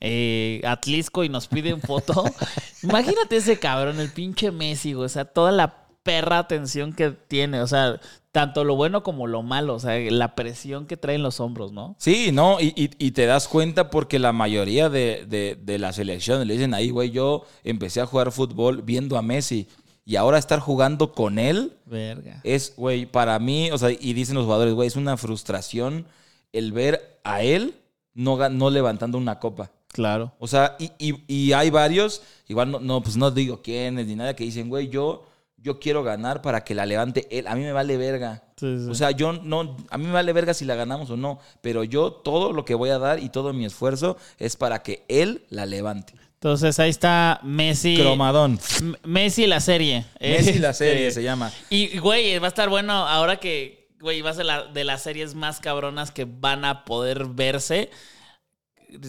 eh, 0.00 0.62
Atlisco 0.64 1.22
y 1.22 1.28
nos 1.28 1.48
piden 1.48 1.82
foto. 1.82 2.24
Imagínate 2.82 3.36
ese 3.36 3.58
cabrón, 3.58 4.00
el 4.00 4.10
pinche 4.10 4.50
Messi, 4.50 4.94
güey. 4.94 5.04
O 5.04 5.08
sea, 5.10 5.26
toda 5.26 5.52
la 5.52 5.84
perra 6.02 6.38
atención 6.38 6.92
que 6.92 7.10
tiene. 7.10 7.60
O 7.60 7.66
sea, 7.66 8.00
tanto 8.32 8.64
lo 8.64 8.76
bueno 8.76 9.02
como 9.02 9.26
lo 9.26 9.42
malo. 9.42 9.74
O 9.74 9.78
sea, 9.80 9.98
la 10.10 10.34
presión 10.34 10.86
que 10.86 10.96
trae 10.96 11.16
en 11.16 11.22
los 11.22 11.40
hombros, 11.40 11.72
¿no? 11.72 11.96
Sí, 11.98 12.30
no, 12.32 12.60
y, 12.60 12.72
y- 12.76 12.90
y 12.98 13.10
te 13.12 13.26
das 13.26 13.48
cuenta 13.48 13.90
porque 13.90 14.18
la 14.18 14.32
mayoría 14.32 14.88
de, 14.88 15.26
de, 15.28 15.58
de 15.60 15.78
la 15.78 15.92
selección 15.92 16.46
le 16.46 16.54
dicen 16.54 16.74
ahí, 16.74 16.90
güey, 16.90 17.10
yo 17.10 17.44
empecé 17.64 18.00
a 18.00 18.06
jugar 18.06 18.32
fútbol 18.32 18.82
viendo 18.82 19.16
a 19.18 19.22
Messi 19.22 19.68
y 20.04 20.16
ahora 20.16 20.38
estar 20.38 20.58
jugando 20.60 21.12
con 21.12 21.38
él 21.38 21.74
Verga. 21.86 22.40
es, 22.42 22.74
güey, 22.76 23.06
para 23.06 23.38
mí, 23.38 23.70
o 23.70 23.78
sea, 23.78 23.90
y 23.90 24.12
dicen 24.14 24.34
los 24.34 24.44
jugadores, 24.44 24.74
güey, 24.74 24.88
es 24.88 24.96
una 24.96 25.16
frustración 25.16 26.06
el 26.52 26.72
ver 26.72 27.20
a 27.22 27.42
él 27.42 27.74
no, 28.14 28.48
no 28.48 28.70
levantando 28.70 29.18
una 29.18 29.38
copa. 29.38 29.70
Claro. 29.92 30.32
O 30.38 30.46
sea, 30.48 30.76
y, 30.78 30.90
y- 30.98 31.22
y 31.28 31.52
hay 31.52 31.70
varios, 31.70 32.22
igual 32.48 32.70
no, 32.70 32.80
no, 32.80 33.02
pues 33.02 33.16
no 33.16 33.30
digo 33.30 33.60
quiénes 33.62 34.06
ni 34.06 34.14
nada, 34.16 34.34
que 34.34 34.44
dicen, 34.44 34.68
güey, 34.68 34.88
yo, 34.88 35.26
yo 35.62 35.78
quiero 35.78 36.02
ganar 36.02 36.42
para 36.42 36.64
que 36.64 36.74
la 36.74 36.86
levante 36.86 37.26
él. 37.30 37.46
A 37.46 37.54
mí 37.54 37.62
me 37.62 37.72
vale 37.72 37.96
verga. 37.96 38.42
Sí, 38.56 38.76
sí. 38.78 38.90
O 38.90 38.94
sea, 38.94 39.10
yo 39.10 39.32
no, 39.32 39.76
a 39.90 39.98
mí 39.98 40.06
me 40.06 40.12
vale 40.12 40.32
verga 40.32 40.54
si 40.54 40.64
la 40.64 40.74
ganamos 40.74 41.10
o 41.10 41.16
no, 41.16 41.38
pero 41.60 41.84
yo 41.84 42.12
todo 42.12 42.52
lo 42.52 42.64
que 42.64 42.74
voy 42.74 42.90
a 42.90 42.98
dar 42.98 43.18
y 43.20 43.28
todo 43.28 43.52
mi 43.52 43.64
esfuerzo 43.64 44.16
es 44.38 44.56
para 44.56 44.82
que 44.82 45.04
él 45.08 45.44
la 45.50 45.66
levante. 45.66 46.14
Entonces 46.34 46.78
ahí 46.78 46.88
está 46.88 47.40
Messi. 47.42 47.96
Cromadón. 47.98 48.58
M- 48.80 48.96
Messi 49.04 49.46
la 49.46 49.60
serie. 49.60 50.06
Messi 50.20 50.58
la 50.58 50.72
serie 50.74 51.08
Este, 51.08 51.20
se 51.20 51.22
llama. 51.24 51.52
Y, 51.68 51.98
güey, 51.98 52.38
va 52.38 52.46
a 52.46 52.48
estar 52.48 52.70
bueno 52.70 52.92
ahora 52.92 53.36
que, 53.36 53.88
güey, 54.00 54.22
va 54.22 54.30
a 54.30 54.34
ser 54.34 54.46
la, 54.46 54.64
de 54.64 54.84
las 54.84 55.02
series 55.02 55.34
más 55.34 55.60
cabronas 55.60 56.10
que 56.10 56.24
van 56.24 56.64
a 56.64 56.86
poder 56.86 57.26
verse 57.26 57.90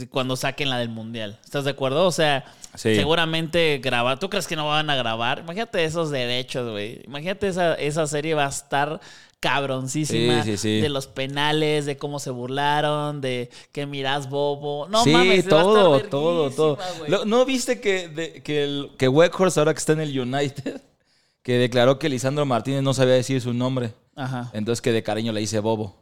cuando 0.10 0.36
saquen 0.36 0.70
la 0.70 0.78
del 0.80 0.90
Mundial. 0.90 1.40
¿Estás 1.44 1.64
de 1.66 1.72
acuerdo? 1.72 2.06
O 2.08 2.12
sea, 2.12 2.46
Sí. 2.76 2.96
seguramente 2.96 3.80
grabar. 3.84 4.20
¿Tú 4.20 4.30
crees 4.30 4.48
que 4.48 4.56
no 4.56 4.68
van 4.68 4.90
a 4.90 4.96
grabar? 4.96 5.40
Imagínate 5.40 5.84
esos 5.84 6.10
derechos, 6.10 6.70
güey. 6.72 7.02
Imagínate 7.06 7.48
esa, 7.48 7.74
esa 7.76 8.08
serie 8.08 8.34
va 8.34 8.46
a 8.46 8.50
estar 8.50 9.00
cabroncísima. 9.42 10.44
Sí, 10.44 10.52
sí, 10.52 10.58
sí. 10.58 10.82
De 10.82 10.90
los 10.90 11.08
penales, 11.08 11.86
de 11.86 11.98
cómo 11.98 12.20
se 12.20 12.30
burlaron, 12.30 13.22
de 13.22 13.50
que 13.72 13.86
miras 13.86 14.30
bobo. 14.30 14.88
No 14.88 15.06
mames, 15.06 15.16
va 15.16 15.22
a 15.22 15.36
estar 15.36 15.50
todo, 15.64 16.00
todo, 16.04 16.52
todo. 16.52 16.78
¿No 17.26 17.46
viste 17.46 17.82
que, 17.82 18.08
de- 18.08 18.42
que, 18.44 18.64
el, 18.64 18.92
que 18.98 19.08
Weghorst, 19.08 19.58
ahora 19.58 19.74
que 19.74 19.80
está 19.80 19.94
en 19.94 20.02
el 20.02 20.18
United, 20.20 20.82
que 21.44 21.54
declaró 21.58 22.00
que 22.00 22.08
Lisandro 22.10 22.46
Martínez 22.46 22.84
no 22.84 22.94
sabía 22.94 23.16
decir 23.16 23.42
su 23.42 23.54
nombre? 23.54 23.94
Ajá. 24.16 24.50
Entonces 24.54 24.82
que 24.82 24.92
de 24.92 25.04
cariño 25.04 25.32
le 25.34 25.40
dice 25.40 25.60
Bobo. 25.60 26.01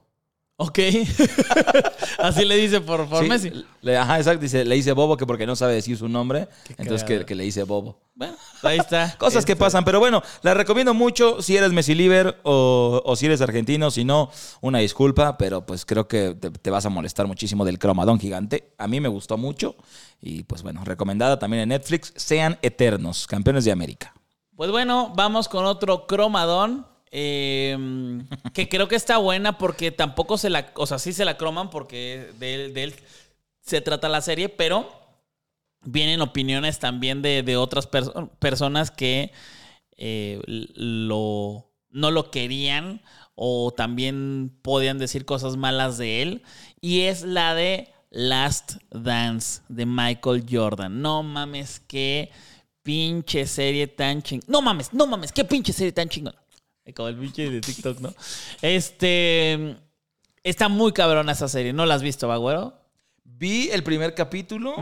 Ok. 0.61 0.77
Así 2.17 2.43
le 2.43 2.57
dice 2.57 2.81
por, 2.81 3.07
por 3.07 3.23
Sí, 3.23 3.29
Messi. 3.29 3.51
le- 3.81 3.97
ajá, 3.97 4.17
exacto. 4.17 4.41
Dice, 4.41 4.65
le 4.65 4.75
dice 4.75 4.91
Bobo 4.91 5.15
que 5.15 5.25
porque 5.25 5.45
no 5.47 5.55
sabe 5.55 5.73
decir 5.73 5.95
su 5.97 6.09
nombre. 6.09 6.49
Entonces 6.77 7.03
que, 7.25 7.33
le 7.35 7.43
dice 7.45 7.63
Bobo. 7.63 7.97
Bueno, 8.15 8.35
ahí 8.63 8.77
está. 8.77 9.15
Cosas 9.17 9.45
que 9.45 9.53
Este, 9.53 9.59
pasan, 9.63 9.85
pero 9.85 9.99
bueno, 9.99 10.21
la 10.41 10.53
recomiendo 10.53 10.93
mucho 10.93 11.41
si 11.41 11.55
eres 11.55 11.71
Messi 11.71 11.95
Liver 11.95 12.39
o, 12.43 13.01
o 13.05 13.15
si 13.15 13.27
eres 13.27 13.39
argentino, 13.39 13.89
si 13.89 14.03
no, 14.03 14.29
una 14.59 14.79
disculpa, 14.79 15.37
pero 15.37 15.65
pues 15.65 15.85
creo 15.85 16.09
que 16.09 16.35
te, 16.35 16.51
te 16.51 16.69
vas 16.69 16.85
a 16.85 16.89
molestar 16.89 17.25
muchísimo 17.25 17.63
del 17.63 17.79
cromadón 17.79 18.19
gigante. 18.19 18.73
A 18.77 18.89
mí 18.89 18.99
me 18.99 19.07
gustó 19.07 19.37
mucho 19.37 19.75
y 20.21 20.43
pues 20.43 20.61
bueno, 20.61 20.83
recomendada 20.83 21.39
también 21.39 21.63
en 21.63 21.69
Netflix, 21.69 22.11
Sean 22.17 22.59
Eternos, 22.61 23.27
campeones 23.27 23.63
de 23.63 23.71
América. 23.71 24.13
Pues 24.57 24.71
bueno, 24.71 25.13
vamos 25.15 25.47
con 25.47 25.63
otro 25.63 26.05
cromadón. 26.05 26.85
Eh, 27.11 27.77
que 28.53 28.69
creo 28.69 28.87
que 28.87 28.95
está 28.95 29.17
buena 29.17 29.57
porque 29.57 29.91
tampoco 29.91 30.37
se 30.37 30.49
la. 30.49 30.71
O 30.75 30.85
sea, 30.85 30.99
sí 30.99 31.13
se 31.13 31.25
la 31.25 31.37
croman 31.37 31.69
porque 31.69 32.31
de, 32.39 32.83
él- 32.83 32.95
se 33.61 33.81
trata 33.81 34.09
la 34.09 34.21
serie, 34.21 34.49
pero 34.49 34.89
vienen 35.83 36.21
opiniones 36.21 36.79
también 36.79 37.21
de, 37.21 37.57
otras 37.57 37.89
perso- 37.89 38.29
personas 38.39 38.91
que 38.91 39.31
eh, 39.97 40.41
lo, 40.45 41.71
no 41.89 42.11
lo 42.11 42.31
querían 42.31 43.01
o 43.35 43.71
también 43.75 44.51
podían 44.61 44.97
decir 44.97 45.25
cosas 45.25 45.55
malas 45.57 45.97
de 45.97 46.21
él. 46.21 46.43
Y 46.81 47.01
es 47.01 47.21
la 47.23 47.53
de 47.55 47.89
Last 48.09 48.77
Dance 48.91 49.61
de 49.69 49.85
Michael 49.85 50.45
Jordan. 50.49 51.01
No 51.01 51.23
mames, 51.23 51.79
qué 51.79 52.31
pinche 52.83 53.45
serie 53.45 53.87
tan 53.87 54.21
ching. 54.23 54.41
No 54.47 54.61
mames, 54.61 54.93
no 54.93 55.05
mames, 55.07 55.31
qué 55.31 55.45
pinche 55.45 55.71
serie 55.73 55.91
tan 55.91 56.09
chingón. 56.09 56.35
Como 56.95 57.07
el 57.09 57.15
pinche 57.17 57.49
de 57.49 57.61
TikTok, 57.61 57.99
¿no? 57.99 58.13
Este. 58.61 59.75
Está 60.43 60.69
muy 60.69 60.93
cabrona 60.93 61.33
esa 61.33 61.47
serie. 61.47 61.73
¿No 61.73 61.85
la 61.85 61.95
has 61.95 62.01
visto, 62.01 62.27
Bagüero? 62.27 62.73
Vi 63.23 63.69
el 63.71 63.83
primer 63.83 64.15
capítulo 64.15 64.73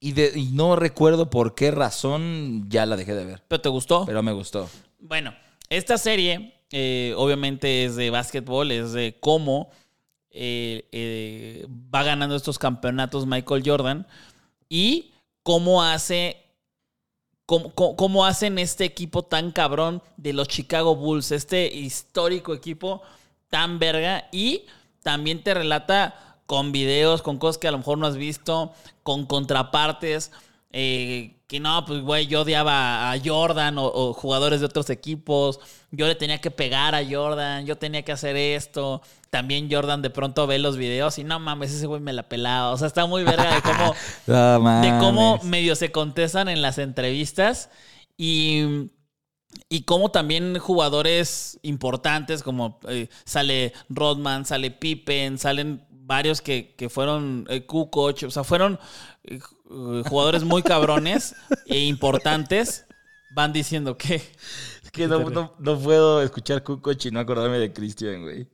y, 0.00 0.12
de- 0.12 0.32
y 0.36 0.46
no 0.46 0.76
recuerdo 0.76 1.28
por 1.30 1.54
qué 1.54 1.70
razón 1.70 2.66
ya 2.68 2.86
la 2.86 2.96
dejé 2.96 3.14
de 3.14 3.24
ver, 3.24 3.42
¿Pero 3.48 3.60
te 3.60 3.68
gustó? 3.68 4.04
pero 4.06 4.22
me 4.22 4.32
gustó. 4.32 4.68
Bueno, 4.98 5.34
esta 5.68 5.98
serie 5.98 6.54
eh, 6.70 7.14
obviamente 7.16 7.84
es 7.84 7.94
de 7.96 8.10
básquetbol, 8.10 8.70
es 8.72 8.92
de 8.92 9.16
cómo 9.20 9.70
eh, 10.30 10.88
eh, 10.92 11.66
va 11.94 12.02
ganando 12.02 12.34
estos 12.34 12.58
campeonatos 12.58 13.26
Michael 13.26 13.62
Jordan 13.64 14.06
y 14.68 15.12
cómo 15.42 15.82
hace, 15.84 16.41
cómo, 17.46 18.24
hacen 18.24 18.58
este 18.58 18.84
equipo 18.84 19.22
tan 19.22 19.50
cabrón 19.52 20.02
de 20.16 20.32
los 20.32 20.48
Chicago 20.48 20.96
Bulls, 20.96 21.32
este 21.32 21.66
histórico 21.66 22.54
equipo 22.54 23.02
tan 23.48 23.78
verga 23.78 24.28
y 24.32 24.64
también 25.02 25.42
te 25.42 25.54
relata 25.54 26.38
con 26.46 26.72
videos, 26.72 27.22
con 27.22 27.38
cosas 27.38 27.58
que 27.58 27.68
a 27.68 27.72
lo 27.72 27.78
mejor 27.78 27.98
no 27.98 28.06
has 28.06 28.16
visto, 28.16 28.72
con 29.02 29.26
contrapartes. 29.26 30.30
eh, 30.72 31.36
que 31.46 31.60
no, 31.60 31.84
pues 31.84 32.00
güey, 32.00 32.26
yo 32.28 32.42
odiaba 32.42 33.12
a 33.12 33.20
Jordan 33.22 33.76
o 33.78 34.14
jugadores 34.14 34.60
de 34.60 34.66
otros 34.66 34.88
equipos. 34.88 35.60
Yo 35.90 36.06
le 36.06 36.14
tenía 36.14 36.40
que 36.40 36.50
pegar 36.50 36.94
a 36.94 37.04
Jordan, 37.06 37.66
yo 37.66 37.76
tenía 37.76 38.02
que 38.02 38.12
hacer 38.12 38.36
esto. 38.36 39.02
También 39.32 39.68
Jordan 39.72 40.02
de 40.02 40.10
pronto 40.10 40.46
ve 40.46 40.58
los 40.58 40.76
videos 40.76 41.16
y 41.18 41.24
no 41.24 41.40
mames, 41.40 41.72
ese 41.72 41.86
güey 41.86 42.02
me 42.02 42.12
la 42.12 42.28
pelaba. 42.28 42.70
O 42.70 42.76
sea, 42.76 42.86
está 42.86 43.06
muy 43.06 43.24
verga 43.24 43.54
de 43.54 43.62
cómo, 43.62 43.94
de 44.82 44.98
cómo 45.00 45.38
medio 45.44 45.74
se 45.74 45.90
contestan 45.90 46.50
en 46.50 46.60
las 46.60 46.76
entrevistas 46.76 47.70
y, 48.18 48.90
y 49.70 49.84
cómo 49.84 50.10
también 50.10 50.58
jugadores 50.58 51.58
importantes 51.62 52.42
como 52.42 52.78
eh, 52.86 53.08
sale 53.24 53.72
Rodman, 53.88 54.44
sale 54.44 54.70
Pippen, 54.70 55.38
salen 55.38 55.82
varios 55.90 56.42
que, 56.42 56.74
que 56.76 56.90
fueron 56.90 57.46
eh, 57.48 57.64
Kukoc, 57.64 58.24
o 58.26 58.30
sea, 58.30 58.44
fueron 58.44 58.78
eh, 59.24 59.38
ju- 59.40 60.06
jugadores 60.10 60.44
muy 60.44 60.62
cabrones 60.62 61.34
e 61.64 61.78
importantes, 61.86 62.84
van 63.34 63.54
diciendo 63.54 63.96
que... 63.96 64.20
que 64.92 65.06
no, 65.08 65.20
no- 65.30 65.54
no 65.58 65.78
puedo 65.78 66.22
escuchar 66.22 66.62
Kukoc 66.62 67.02
y 67.06 67.10
no 67.10 67.20
acordarme 67.20 67.58
de 67.58 67.72
Cristian, 67.72 68.20
güey. 68.20 68.46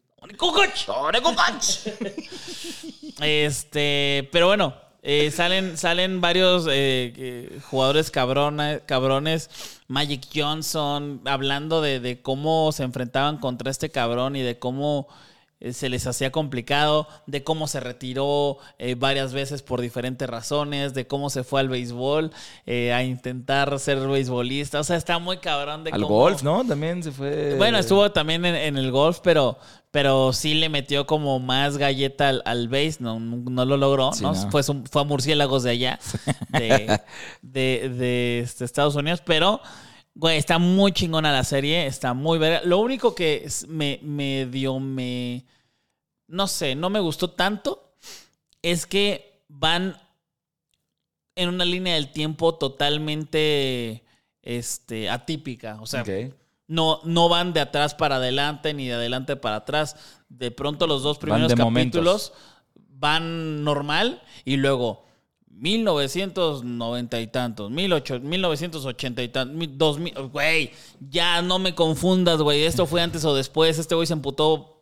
Este, 3.21 4.29
pero 4.33 4.47
bueno, 4.47 4.75
eh, 5.03 5.31
salen, 5.31 5.77
salen 5.77 6.21
varios 6.21 6.67
eh, 6.71 7.59
jugadores 7.71 8.11
cabrona- 8.11 8.81
cabrones. 8.87 9.51
Magic 9.89 10.27
Johnson, 10.35 11.23
hablando 11.25 11.81
de, 11.81 12.01
de 12.01 12.21
cómo 12.21 12.71
se 12.73 12.83
enfrentaban 12.83 13.39
contra 13.39 13.71
este 13.71 13.91
cabrón 13.91 14.37
y 14.37 14.43
de 14.43 14.59
cómo 14.59 15.09
se 15.73 15.89
les 15.89 16.07
hacía 16.07 16.31
complicado, 16.31 17.09
de 17.27 17.43
cómo 17.43 17.67
se 17.67 17.81
retiró 17.81 18.59
eh, 18.79 18.95
varias 18.95 19.33
veces 19.33 19.63
por 19.63 19.81
diferentes 19.81 20.29
razones, 20.31 20.95
de 20.95 21.07
cómo 21.07 21.31
se 21.31 21.43
fue 21.45 21.61
al 21.61 21.69
béisbol 21.69 22.31
eh, 22.67 22.93
a 22.93 23.03
intentar 23.03 23.79
ser 23.81 23.99
beisbolista. 24.07 24.79
O 24.81 24.85
sea, 24.85 24.97
está 24.97 25.19
muy 25.19 25.39
cabrón 25.39 25.83
de 25.85 25.91
Al 25.91 26.03
cómo- 26.03 26.15
golf, 26.15 26.43
¿no? 26.43 26.65
También 26.65 27.03
se 27.03 27.11
fue. 27.11 27.57
bueno, 27.57 27.79
estuvo 27.79 28.11
también 28.13 28.45
en, 28.45 28.55
en 28.55 28.77
el 28.79 28.93
golf, 28.93 29.19
pero, 29.23 29.59
pero 29.91 30.33
sí 30.33 30.55
le 30.55 30.69
metió 30.69 31.07
como 31.07 31.41
más 31.41 31.77
galleta 31.77 32.29
al, 32.29 32.43
al 32.45 32.69
base, 32.69 32.97
no, 33.01 33.19
no 33.19 33.65
lo 33.65 33.77
logró, 33.77 34.13
Sí, 34.13 34.23
¿no? 34.23 34.33
no. 34.35 34.51
Fue, 34.53 34.63
fue 34.63 35.03
a 35.03 35.05
murciélagos 35.05 35.65
de 35.65 35.71
allá, 35.71 35.99
de, 36.51 37.01
de, 37.43 37.89
de, 37.89 38.39
este, 38.41 38.65
Estados 38.65 38.95
Unidos, 38.95 39.23
pero, 39.25 39.61
güey, 40.19 40.37
está 40.37 40.59
muy 40.59 40.91
chingona 40.91 41.31
la 41.31 41.45
serie, 41.45 41.87
está 41.87 42.13
muy 42.13 42.39
verga. 42.39 42.61
Lo 42.65 42.79
único 42.81 43.15
que 43.15 43.49
me, 43.69 44.01
me 44.03 44.47
dio, 44.47 44.81
me, 44.81 45.45
no 46.27 46.49
sé, 46.49 46.75
no 46.75 46.91
me 46.91 46.99
gustó 46.99 47.31
tanto, 47.31 47.95
es 48.61 48.85
que 48.85 49.45
van 49.47 49.97
en 51.37 51.49
una 51.49 51.65
línea 51.65 51.95
del 51.95 52.11
tiempo 52.11 52.57
totalmente 52.57 54.03
este, 54.43 55.09
atípica, 55.09 55.79
o 55.81 55.87
sea... 55.87 56.05
No, 56.71 57.01
no 57.05 57.31
van 57.31 57.55
de 57.55 57.61
atrás 57.61 57.95
para 57.95 58.17
adelante 58.17 58.75
ni 58.75 58.89
de 58.89 58.93
adelante 58.93 59.37
para 59.37 59.57
atrás. 59.57 59.97
De 60.29 60.51
pronto 60.51 60.87
los 60.87 61.03
dos 61.03 61.17
primeros 61.17 61.55
capítulos 61.55 62.35
van 62.75 63.65
normal 63.65 64.23
y 64.45 64.59
luego 64.59 65.08
1990 65.51 67.21
y 67.21 67.27
tantos, 67.29 67.71
1800, 67.71 68.29
1980 68.29 69.23
y 69.23 69.29
tantos, 69.29 69.69
2000, 69.79 70.15
güey, 70.33 70.71
ya 71.01 71.43
no 71.43 71.59
me 71.59 71.75
confundas, 71.75 72.41
güey, 72.41 72.65
esto 72.65 72.87
fue 72.87 73.01
antes 73.03 73.25
o 73.25 73.35
después, 73.35 73.79
este 73.79 73.95
güey 73.95 74.07
se 74.07 74.13
emputó 74.13 74.81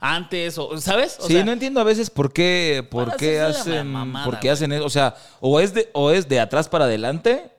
antes 0.00 0.56
o, 0.58 0.78
¿sabes? 0.78 1.18
O 1.20 1.26
sí, 1.26 1.34
sea, 1.34 1.44
no 1.44 1.52
entiendo 1.52 1.80
a 1.80 1.84
veces 1.84 2.08
por 2.10 2.32
qué, 2.32 2.86
por 2.90 3.16
qué 3.16 3.40
hacen, 3.40 3.86
mamada, 3.88 4.24
por 4.24 4.34
qué 4.36 4.48
güey. 4.48 4.52
hacen 4.52 4.72
eso. 4.72 4.84
O 4.84 4.90
sea, 4.90 5.14
o 5.40 5.60
es 5.60 5.74
de, 5.74 5.90
o 5.92 6.10
es 6.10 6.28
de 6.28 6.40
atrás 6.40 6.68
para 6.68 6.86
adelante, 6.86 7.50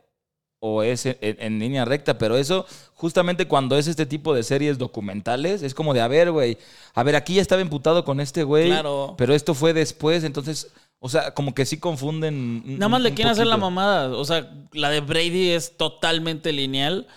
o 0.59 0.81
es 0.83 1.05
en, 1.05 1.17
en 1.21 1.59
línea 1.59 1.85
recta, 1.85 2.17
pero 2.17 2.37
eso, 2.37 2.65
justamente 2.93 3.47
cuando 3.47 3.77
es 3.77 3.87
este 3.87 4.05
tipo 4.05 4.33
de 4.33 4.43
series 4.43 4.77
documentales, 4.77 5.61
es 5.63 5.73
como 5.73 5.93
de, 5.93 6.01
a 6.01 6.07
ver, 6.07 6.31
güey, 6.31 6.57
a 6.93 7.03
ver, 7.03 7.15
aquí 7.15 7.35
ya 7.35 7.41
estaba 7.41 7.61
imputado 7.61 8.03
con 8.05 8.19
este 8.19 8.43
güey, 8.43 8.67
Claro. 8.69 9.15
pero 9.17 9.33
esto 9.35 9.53
fue 9.53 9.73
después, 9.73 10.23
entonces, 10.23 10.71
o 11.03 11.09
sea, 11.09 11.33
como 11.33 11.53
que 11.55 11.65
sí 11.65 11.77
confunden. 11.79 12.35
un- 12.63 12.77
Nada 12.77 12.87
más 12.89 13.01
le 13.01 13.13
quieren 13.13 13.31
hacer 13.31 13.47
la 13.47 13.57
mamada. 13.57 14.15
O 14.15 14.23
sea, 14.23 14.49
la 14.71 14.89
de 14.91 15.01
Brady 15.01 15.49
es 15.49 15.75
totalmente 15.75 16.53
lineal. 16.53 17.07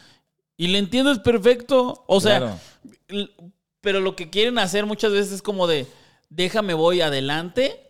Y 0.57 0.69
le 0.69 0.79
entiendes 0.79 1.19
perfecto. 1.19 2.03
O 2.07 2.19
sea, 2.21 2.57
Claro. 3.07 3.29
pero 3.81 4.01
lo 4.01 4.17
que 4.17 4.31
quieren 4.31 4.59
hacer 4.59 4.87
muchas 4.87 5.13
veces 5.13 5.33
es 5.33 5.43
como 5.43 5.67
de, 5.67 5.87
déjame 6.31 6.73
voy 6.75 7.03
adelante 7.03 7.81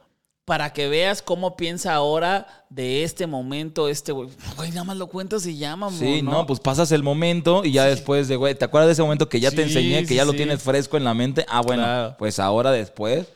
para 0.45 0.73
que 0.73 0.89
veas 0.89 1.23
cómo 1.23 1.57
piensa 1.57 1.95
ahora 1.95 2.67
de 2.69 3.03
este 3.05 3.27
momento, 3.27 3.89
este 3.89 4.13
güey. 4.13 4.29
Güey, 4.57 4.71
nada 4.71 4.85
más 4.85 4.97
lo 4.99 5.07
cuentas 5.07 5.47
y 5.47 5.57
llama, 5.57 5.91
Sí, 5.91 6.21
no, 6.23 6.45
pues 6.45 6.61
pasas 6.61 6.91
el 6.93 7.03
momento 7.03 7.65
y 7.65 7.73
ya 7.73 7.85
después 7.87 8.29
de, 8.29 8.37
güey, 8.37 8.55
¿te 8.55 8.65
acuerdas 8.65 8.89
de 8.89 8.93
ese 8.95 9.03
momento 9.03 9.29
que 9.29 9.41
ya 9.41 9.51
te 9.53 9.63
enseñé, 9.63 10.01
que 10.03 10.09
sí, 10.09 10.15
ya 10.17 10.25
lo 10.27 10.33
tienes 10.35 10.61
fresco 10.63 10.97
en 10.99 11.05
la 11.05 11.15
mente? 11.15 11.47
Ah, 11.49 11.63
bueno, 11.63 11.83
Claro. 11.85 12.17
pues 12.19 12.39
ahora 12.41 12.73
después 12.73 13.27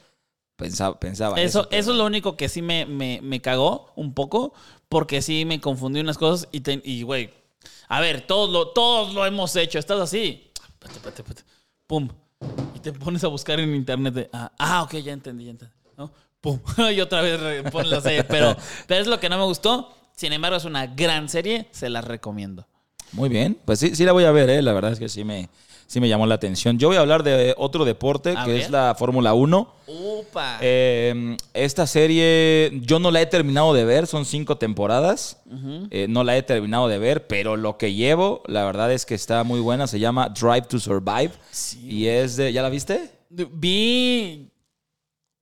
pensaba, 0.59 0.99
pensaba 1.01 1.41
Eso, 1.41 1.67
pero- 1.71 1.81
eso 1.81 1.93
es 1.93 1.97
lo 1.97 2.05
único 2.05 2.37
que 2.37 2.51
sí 2.51 2.61
me, 2.61 2.85
me, 2.85 3.21
me 3.23 3.41
cagó 3.41 3.93
un 3.97 4.13
poco, 4.13 4.53
porque 4.91 5.23
sí 5.23 5.45
me 5.47 5.61
confundí 5.61 6.01
unas 6.01 6.19
cosas 6.19 6.49
y, 6.53 6.61
te- 6.61 6.83
y 6.85 7.03
güey, 7.05 7.31
a 7.89 8.01
ver, 8.01 8.27
todos 8.27 8.51
lo, 8.51 8.69
todos 8.69 9.15
lo 9.15 9.25
hemos 9.25 9.57
hecho, 9.57 9.79
estás 9.79 10.01
así, 10.01 10.51
Espérate, 10.55 10.97
espérate, 10.99 11.23
espérate. 11.23 11.45
pum, 11.87 12.09
y 12.75 12.81
te 12.81 12.93
pones 12.93 13.25
a 13.25 13.29
buscar 13.29 13.59
en 13.61 13.75
internet 13.75 14.13
de, 14.15 14.31
ah, 14.33 14.53
ah, 14.59 14.83
ok, 14.83 14.97
ya 14.97 15.13
entendí, 15.13 15.45
ya 15.47 15.51
entendí, 15.53 15.75
¿no? 15.97 16.13
Pum, 16.41 16.61
y 16.95 17.01
otra 17.01 17.23
vez 17.23 17.63
pones 17.71 17.91
la 17.91 18.01
serie, 18.01 18.25
pero, 18.25 18.55
pero 18.87 19.01
es 19.01 19.07
lo 19.07 19.19
que 19.21 19.29
no 19.29 19.39
me 19.39 19.45
gustó, 19.45 19.95
sin 20.15 20.33
embargo 20.33 20.57
es 20.57 20.65
una 20.65 20.87
gran 20.87 21.29
serie, 21.29 21.69
se 21.71 21.89
las 21.89 22.05
recomiendo. 22.05 22.67
Muy 23.13 23.29
bien, 23.31 23.59
pues 23.65 23.79
sí, 23.79 23.95
sí 23.97 24.05
la 24.05 24.13
voy 24.13 24.25
a 24.25 24.33
ver, 24.33 24.51
¿eh? 24.51 24.61
la 24.61 24.73
verdad 24.75 24.93
es 24.93 24.99
que 24.99 25.09
sí 25.09 25.25
me, 25.25 25.49
sí 25.89 26.01
me 26.01 26.09
llamó 26.09 26.27
la 26.27 26.37
atención. 26.37 26.79
Yo 26.79 26.87
voy 26.89 26.99
a 26.99 27.01
hablar 27.01 27.25
de 27.25 27.55
otro 27.59 27.85
deporte 27.85 28.35
A 28.37 28.45
que 28.45 28.53
ver. 28.53 28.61
es 28.61 28.71
la 28.71 28.95
Fórmula 28.97 29.35
1. 29.35 29.75
Upa. 29.89 30.59
Eh, 30.61 31.37
esta 31.55 31.87
serie 31.87 32.71
yo 32.83 32.99
no 33.01 33.11
la 33.11 33.23
he 33.23 33.27
terminado 33.27 33.73
de 33.73 33.85
ver, 33.85 34.07
son 34.07 34.25
cinco 34.25 34.59
temporadas. 34.59 35.41
Eh, 35.91 36.07
no 36.09 36.23
la 36.23 36.37
he 36.37 36.43
terminado 36.43 36.87
de 36.87 36.99
ver, 36.99 37.27
pero 37.27 37.57
lo 37.57 37.79
que 37.79 37.95
llevo, 37.95 38.43
la 38.47 38.65
verdad 38.65 38.93
es 38.93 39.07
que 39.07 39.15
está 39.15 39.43
muy 39.43 39.61
buena. 39.61 39.87
Se 39.87 39.99
llama 39.99 40.29
Drive 40.29 40.67
to 40.69 40.79
Survive. 40.79 41.33
Y 41.83 42.07
es 42.07 42.37
de. 42.37 42.53
¿Ya 42.53 42.63
la 42.63 42.69
viste? 42.69 43.11
Vi. 43.31 44.51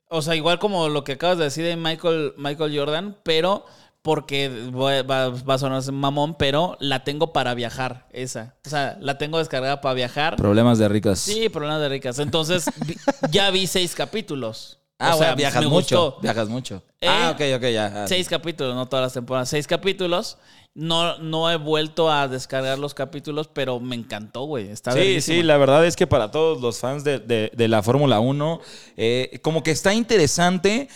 O 0.08 0.22
sea, 0.22 0.36
igual 0.36 0.60
como 0.60 0.88
lo 0.88 1.02
que 1.02 1.12
acabas 1.12 1.38
de 1.38 1.44
decir 1.44 1.64
de 1.64 1.76
Michael, 1.76 2.34
Michael 2.36 2.78
Jordan, 2.78 3.16
pero 3.24 3.66
porque 4.06 4.68
voy- 4.70 5.02
va, 5.02 5.30
va 5.30 5.54
a 5.54 5.58
sonar 5.58 5.82
mamón, 5.90 6.36
pero 6.36 6.76
la 6.78 7.02
tengo 7.02 7.32
para 7.32 7.54
viajar, 7.54 8.06
esa. 8.12 8.54
O 8.64 8.68
sea, 8.70 8.96
la 9.00 9.18
tengo 9.18 9.38
descargada 9.38 9.80
para 9.80 9.94
viajar. 9.96 10.36
Problemas 10.36 10.78
de 10.78 10.88
ricas. 10.88 11.18
Sí, 11.18 11.48
problemas 11.48 11.80
de 11.80 11.88
ricas. 11.88 12.20
Entonces, 12.20 12.66
vi- 12.86 12.96
ya 13.32 13.50
vi 13.50 13.66
seis 13.66 13.96
capítulos. 13.96 14.78
Ah, 15.00 15.08
o 15.16 15.18
sea, 15.18 15.26
bueno, 15.26 15.36
viajas 15.38 15.62
me 15.64 15.68
mucho. 15.68 16.02
gustó. 16.04 16.20
Viajas 16.22 16.48
mucho. 16.48 16.82
Eh, 17.00 17.08
ah, 17.10 17.32
ok, 17.34 17.40
ok, 17.56 17.62
ya. 17.72 18.06
Seis 18.06 18.28
capítulos, 18.28 18.76
no 18.76 18.86
todas 18.86 19.06
las 19.06 19.12
temporadas. 19.12 19.48
Seis 19.48 19.66
capítulos. 19.66 20.38
No, 20.78 21.16
no 21.18 21.50
he 21.50 21.56
vuelto 21.56 22.10
a 22.12 22.28
descargar 22.28 22.78
los 22.78 22.92
capítulos, 22.92 23.48
pero 23.50 23.80
me 23.80 23.96
encantó, 23.96 24.42
güey. 24.42 24.68
Está 24.68 24.92
Sí, 24.92 25.22
sí, 25.22 25.42
la 25.42 25.56
verdad 25.56 25.86
es 25.86 25.96
que 25.96 26.06
para 26.06 26.30
todos 26.30 26.60
los 26.60 26.78
fans 26.78 27.02
de, 27.02 27.18
de- 27.18 27.50
de 27.56 27.68
la 27.68 27.82
Fórmula 27.82 28.20
1, 28.20 28.60
eh, 28.98 29.40
como 29.42 29.62
que 29.62 29.70
está 29.70 29.94
interesante, 29.94 30.88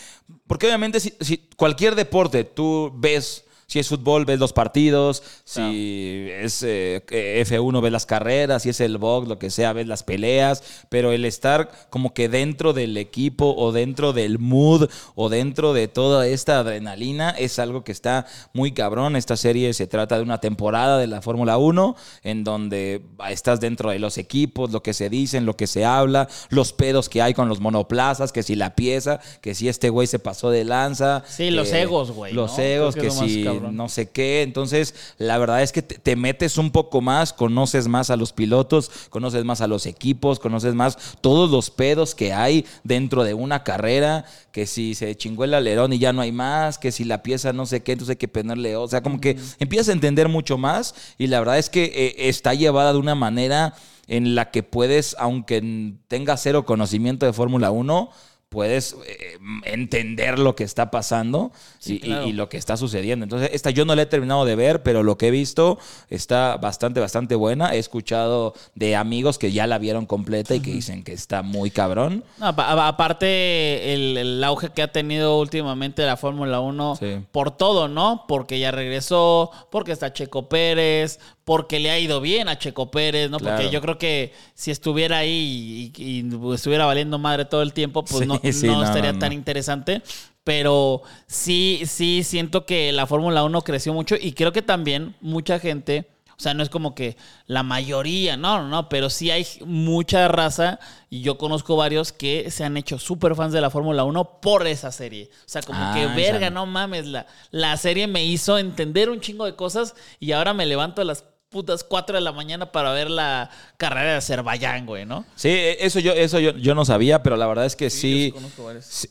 porque 0.46 0.66
obviamente 0.66 1.00
si, 1.00 1.14
si 1.20 1.48
cualquier 1.56 1.94
deporte 1.94 2.44
tú 2.44 2.92
ves, 2.94 3.46
si 3.70 3.78
es 3.78 3.88
fútbol, 3.88 4.24
ves 4.24 4.40
los 4.40 4.52
partidos, 4.52 5.22
si 5.44 6.26
es 6.28 6.64
eh, 6.64 7.04
F1, 7.46 7.80
ves 7.80 7.92
las 7.92 8.04
carreras, 8.04 8.64
si 8.64 8.70
es 8.70 8.80
el 8.80 8.98
box, 8.98 9.28
lo 9.28 9.38
que 9.38 9.48
sea, 9.48 9.72
ves 9.72 9.86
las 9.86 10.02
peleas, 10.02 10.64
pero 10.88 11.12
el 11.12 11.24
estar 11.24 11.70
como 11.88 12.12
que 12.12 12.28
dentro 12.28 12.72
del 12.72 12.96
equipo 12.96 13.54
o 13.56 13.70
dentro 13.70 14.12
del 14.12 14.40
mood 14.40 14.90
o 15.14 15.28
dentro 15.28 15.72
de 15.72 15.86
toda 15.86 16.26
esta 16.26 16.58
adrenalina 16.58 17.30
es 17.30 17.60
algo 17.60 17.84
que 17.84 17.92
está 17.92 18.26
muy 18.52 18.72
cabrón. 18.72 19.14
Esta 19.14 19.36
serie 19.36 19.72
se 19.72 19.86
trata 19.86 20.16
de 20.16 20.24
una 20.24 20.40
temporada 20.40 20.98
de 20.98 21.06
la 21.06 21.22
Fórmula 21.22 21.56
1 21.56 21.94
en 22.24 22.42
donde 22.42 23.02
estás 23.28 23.60
dentro 23.60 23.90
de 23.90 24.00
los 24.00 24.18
equipos, 24.18 24.72
lo 24.72 24.82
que 24.82 24.94
se 24.94 25.08
dicen, 25.08 25.46
lo 25.46 25.56
que 25.56 25.68
se 25.68 25.84
habla, 25.84 26.26
los 26.48 26.72
pedos 26.72 27.08
que 27.08 27.22
hay 27.22 27.34
con 27.34 27.48
los 27.48 27.60
monoplazas, 27.60 28.32
que 28.32 28.42
si 28.42 28.56
la 28.56 28.74
pieza, 28.74 29.20
que 29.40 29.54
si 29.54 29.68
este 29.68 29.90
güey 29.90 30.08
se 30.08 30.18
pasó 30.18 30.50
de 30.50 30.64
lanza. 30.64 31.22
Sí, 31.28 31.52
los 31.52 31.72
egos, 31.72 32.10
güey, 32.10 32.32
Los 32.32 32.58
¿no? 32.58 32.64
egos, 32.64 32.94
que 32.96 33.02
que, 33.02 33.10
si 33.12 33.44
no 33.60 33.88
sé 33.88 34.10
qué. 34.10 34.42
Entonces, 34.42 34.94
la 35.18 35.38
verdad 35.38 35.62
es 35.62 35.72
que 35.72 35.82
te, 35.82 35.98
te 35.98 36.16
metes 36.16 36.58
un 36.58 36.70
poco 36.70 37.00
más, 37.00 37.32
conoces 37.32 37.88
más 37.88 38.10
a 38.10 38.16
los 38.16 38.32
pilotos, 38.32 38.90
conoces 39.10 39.44
más 39.44 39.60
a 39.60 39.66
los 39.66 39.86
equipos, 39.86 40.40
conoces 40.40 40.74
más 40.74 40.98
todos 41.20 41.50
los 41.50 41.70
pedos 41.70 42.14
que 42.14 42.32
hay 42.32 42.64
dentro 42.84 43.24
de 43.24 43.34
una 43.34 43.62
carrera, 43.62 44.24
que 44.52 44.66
si 44.66 44.94
se 44.94 45.16
chingó 45.16 45.44
el 45.44 45.54
alerón 45.54 45.92
y 45.92 45.98
ya 45.98 46.12
no 46.12 46.22
hay 46.22 46.32
más, 46.32 46.78
que 46.78 46.92
si 46.92 47.04
la 47.04 47.22
pieza 47.22 47.52
no 47.52 47.66
sé 47.66 47.82
qué, 47.82 47.92
entonces 47.92 48.14
hay 48.14 48.16
que 48.16 48.28
ponerle, 48.28 48.76
o 48.76 48.88
sea, 48.88 49.02
como 49.02 49.20
que 49.20 49.36
empiezas 49.58 49.88
a 49.90 49.92
entender 49.92 50.28
mucho 50.28 50.58
más 50.58 50.94
y 51.18 51.26
la 51.26 51.38
verdad 51.38 51.58
es 51.58 51.70
que 51.70 51.84
eh, 51.84 52.28
está 52.28 52.54
llevada 52.54 52.92
de 52.92 52.98
una 52.98 53.14
manera 53.14 53.74
en 54.06 54.34
la 54.34 54.50
que 54.50 54.64
puedes, 54.64 55.14
aunque 55.20 55.94
tengas 56.08 56.42
cero 56.42 56.64
conocimiento 56.64 57.26
de 57.26 57.32
Fórmula 57.32 57.70
1, 57.70 58.10
puedes 58.50 58.96
eh, 59.06 59.38
entender 59.64 60.38
lo 60.40 60.56
que 60.56 60.64
está 60.64 60.90
pasando 60.90 61.52
Sí, 61.78 61.94
y, 61.94 61.96
y- 61.96 62.00
claro. 62.00 62.26
y 62.26 62.32
lo 62.32 62.48
que 62.48 62.56
está 62.58 62.76
sucediendo. 62.76 63.22
Entonces, 63.24 63.50
esta 63.52 63.70
yo 63.70 63.84
no 63.84 63.94
la 63.94 64.02
he 64.02 64.06
terminado 64.06 64.44
de 64.44 64.56
ver, 64.56 64.82
pero 64.82 65.02
lo 65.02 65.16
que 65.16 65.28
he 65.28 65.30
visto 65.30 65.78
está 66.08 66.56
bastante, 66.56 66.98
bastante 67.00 67.36
buena. 67.36 67.74
He 67.74 67.78
escuchado 67.78 68.52
de 68.74 68.96
amigos 68.96 69.38
que 69.38 69.52
ya 69.52 69.66
la 69.68 69.78
vieron 69.78 70.04
completa 70.04 70.54
y 70.54 70.60
que 70.60 70.72
dicen 70.72 71.04
que 71.04 71.12
está 71.12 71.42
muy 71.42 71.70
cabrón. 71.70 72.24
No, 72.38 72.46
aparte, 72.48 73.94
el, 73.94 74.16
el 74.16 74.44
auge 74.44 74.70
que 74.70 74.82
ha 74.82 74.92
tenido 74.92 75.38
últimamente 75.38 76.04
la 76.04 76.16
Fórmula 76.16 76.60
1 76.60 76.96
Sí. 76.96 77.06
por 77.32 77.52
todo, 77.56 77.88
¿no? 77.88 78.24
Porque 78.26 78.58
ya 78.58 78.72
regresó, 78.72 79.50
porque 79.70 79.92
está 79.92 80.12
Checo 80.12 80.48
Pérez, 80.48 81.20
porque 81.50 81.80
le 81.80 81.90
ha 81.90 81.98
ido 81.98 82.20
bien 82.20 82.48
a 82.48 82.56
Checo 82.56 82.92
Pérez, 82.92 83.28
¿no? 83.28 83.38
Claro. 83.40 83.56
Porque 83.56 83.72
yo 83.72 83.80
creo 83.80 83.98
que 83.98 84.32
si 84.54 84.70
estuviera 84.70 85.18
ahí 85.18 85.92
y, 85.96 86.20
y 86.20 86.54
estuviera 86.54 86.86
valiendo 86.86 87.18
madre 87.18 87.44
todo 87.44 87.62
el 87.62 87.72
tiempo, 87.72 88.04
pues 88.04 88.20
Sí, 88.20 88.26
no, 88.28 88.40
sí, 88.52 88.66
no 88.68 88.74
no, 88.76 88.84
estaría 88.84 89.12
no, 89.12 89.18
tan 89.18 89.32
interesante. 89.32 90.00
Pero 90.44 91.02
sí, 91.26 91.82
sí 91.86 92.22
siento 92.22 92.66
que 92.66 92.92
la 92.92 93.04
Fórmula 93.08 93.42
1 93.42 93.62
creció 93.62 93.92
mucho 93.92 94.14
y 94.14 94.30
creo 94.34 94.52
que 94.52 94.62
también 94.62 95.16
mucha 95.20 95.58
gente, 95.58 96.08
o 96.38 96.40
sea, 96.40 96.54
no 96.54 96.62
es 96.62 96.68
como 96.68 96.94
que 96.94 97.16
la 97.46 97.64
mayoría, 97.64 98.36
no, 98.36 98.62
no, 98.62 98.68
no, 98.68 98.88
pero 98.88 99.10
sí 99.10 99.32
hay 99.32 99.44
mucha 99.66 100.28
raza 100.28 100.78
y 101.08 101.22
yo 101.22 101.36
conozco 101.36 101.74
varios 101.74 102.12
que 102.12 102.48
se 102.52 102.62
han 102.62 102.76
hecho 102.76 103.00
súper 103.00 103.34
fans 103.34 103.52
de 103.52 103.60
la 103.60 103.70
Fórmula 103.70 104.04
1 104.04 104.40
por 104.40 104.68
esa 104.68 104.92
serie. 104.92 105.30
O 105.40 105.48
sea, 105.48 105.62
como 105.62 105.80
Ah, 105.82 105.94
que 105.96 106.04
esa 106.04 106.14
verga, 106.14 106.48
no. 106.50 106.60
no 106.64 106.66
mames, 106.66 107.06
la, 107.06 107.26
la 107.50 107.76
serie 107.76 108.06
me 108.06 108.24
hizo 108.24 108.56
entender 108.56 109.10
un 109.10 109.18
chingo 109.20 109.46
de 109.46 109.56
cosas 109.56 109.96
y 110.20 110.30
ahora 110.30 110.54
me 110.54 110.64
levanto 110.64 111.02
a 111.02 111.04
las 111.04 111.24
putas 111.50 111.82
4 111.82 112.14
de 112.14 112.20
la 112.20 112.30
mañana 112.30 112.70
para 112.70 112.92
ver 112.92 113.10
la 113.10 113.50
carrera 113.76 114.12
de 114.12 114.16
Azerbaiyán, 114.18 114.86
güey, 114.86 115.04
¿no? 115.04 115.24
Sí, 115.34 115.48
eso 115.50 115.98
yo, 115.98 116.12
eso 116.12 116.38
yo, 116.38 116.52
yo 116.52 116.76
no 116.76 116.84
sabía, 116.84 117.24
pero 117.24 117.36
la 117.36 117.48
verdad 117.48 117.66
es 117.66 117.74
que 117.74 117.90
sí, 117.90 118.32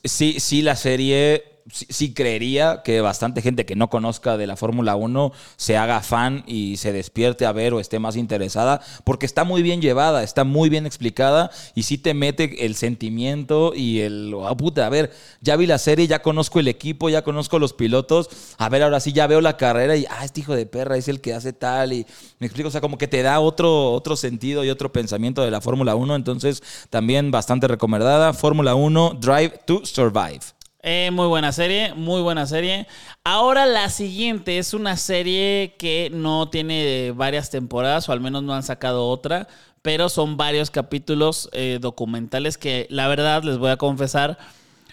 sí, 0.06 0.40
sí 0.40 0.62
la 0.62 0.78
serie, 0.78 1.59
sí, 1.72 2.14
creería 2.14 2.82
que 2.84 3.02
bastante 3.02 3.42
gente 3.42 3.66
que 3.66 3.76
no 3.76 3.90
conozca 3.90 4.38
de 4.38 4.48
la 4.48 4.56
Fórmula 4.56 4.96
1 4.96 5.32
se 5.58 5.78
haga 5.78 6.02
fan 6.02 6.44
y 6.48 6.78
se 6.78 6.92
despierte 6.92 7.46
a 7.46 7.52
ver 7.52 7.74
o 7.74 7.80
esté 7.80 8.00
más 8.00 8.16
interesada, 8.16 8.82
porque 9.04 9.26
está 9.26 9.44
muy 9.44 9.62
bien 9.62 9.82
llevada, 9.82 10.24
está 10.24 10.44
muy 10.44 10.70
bien 10.70 10.86
explicada 10.86 11.52
y 11.76 11.84
sí 11.84 11.98
te 11.98 12.14
mete 12.14 12.66
el 12.66 12.76
sentimiento 12.76 13.74
y 13.76 14.02
el, 14.02 14.34
ah, 14.46 14.56
puta, 14.56 14.86
a 14.86 14.90
ver, 14.90 15.12
ya 15.42 15.56
vi 15.56 15.66
la 15.66 15.78
serie, 15.78 16.08
ya 16.08 16.22
conozco 16.22 16.60
el 16.60 16.68
equipo, 16.68 17.10
ya 17.10 17.24
conozco 17.24 17.60
los 17.60 17.74
pilotos, 17.74 18.30
a 18.58 18.70
ver, 18.70 18.84
ahora 18.84 19.00
sí 19.00 19.14
ya 19.14 19.28
veo 19.28 19.42
la 19.42 19.58
carrera 19.58 19.96
y, 19.96 20.06
ah, 20.10 20.26
este 20.26 20.42
hijo 20.42 20.56
de 20.56 20.66
perra 20.66 20.98
es 20.98 21.08
el 21.08 21.22
que 21.22 21.34
hace 21.34 21.54
tal 21.54 21.94
y 21.94 22.06
me 22.40 22.48
explico, 22.48 22.70
o 22.70 22.72
sea, 22.72 22.82
como 22.82 22.98
que 22.98 23.08
te 23.08 23.22
da 23.22 23.40
otro, 23.40 23.92
otro 23.92 24.16
sentido 24.16 24.64
y 24.64 24.70
otro 24.70 24.92
pensamiento 24.92 25.44
de 25.44 25.52
la 25.52 25.62
Fórmula 25.62 25.96
1, 25.96 26.16
entonces 26.16 26.64
también 26.90 27.32
bastante 27.32 27.68
recomendada, 27.68 28.34
Fórmula 28.34 28.76
1, 28.76 29.18
Drive 29.20 29.62
to 29.66 29.86
Survive. 29.86 30.59
Eh, 30.82 31.10
muy 31.12 31.28
buena 31.28 31.52
serie, 31.52 31.94
muy 31.94 32.22
buena 32.22 32.46
serie. 32.48 32.88
Ahora 33.26 33.66
la 33.66 33.90
siguiente 33.90 34.60
es 34.60 34.74
una 34.74 34.96
serie 34.96 35.76
que 35.78 36.10
no 36.14 36.50
tiene 36.50 37.12
varias 37.12 37.50
temporadas, 37.50 38.08
o 38.08 38.14
al 38.14 38.22
menos 38.22 38.44
no 38.44 38.54
han 38.54 38.64
sacado 38.64 39.08
otra, 39.10 39.50
pero 39.82 40.08
son 40.08 40.38
varios 40.38 40.72
capítulos 40.72 41.50
eh, 41.52 41.80
documentales 41.82 42.58
que 42.58 42.88
la 42.90 43.10
verdad 43.10 43.44
les 43.44 43.58
voy 43.58 43.72
a 43.72 43.78
confesar, 43.78 44.38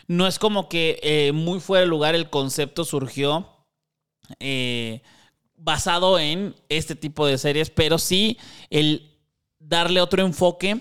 no 0.08 0.26
es 0.26 0.40
como 0.40 0.68
que 0.68 0.98
eh, 1.02 1.30
muy 1.32 1.60
fuera 1.60 1.82
de 1.82 1.86
lugar 1.86 2.14
el 2.16 2.30
concepto 2.30 2.84
surgió 2.84 3.48
basado 5.56 6.18
en 6.18 6.56
este 6.68 6.96
tipo 6.96 7.26
de 7.26 7.38
series, 7.38 7.70
pero 7.70 7.98
sí 7.98 8.38
el 8.70 9.12
darle 9.60 10.00
otro 10.00 10.22
enfoque 10.22 10.80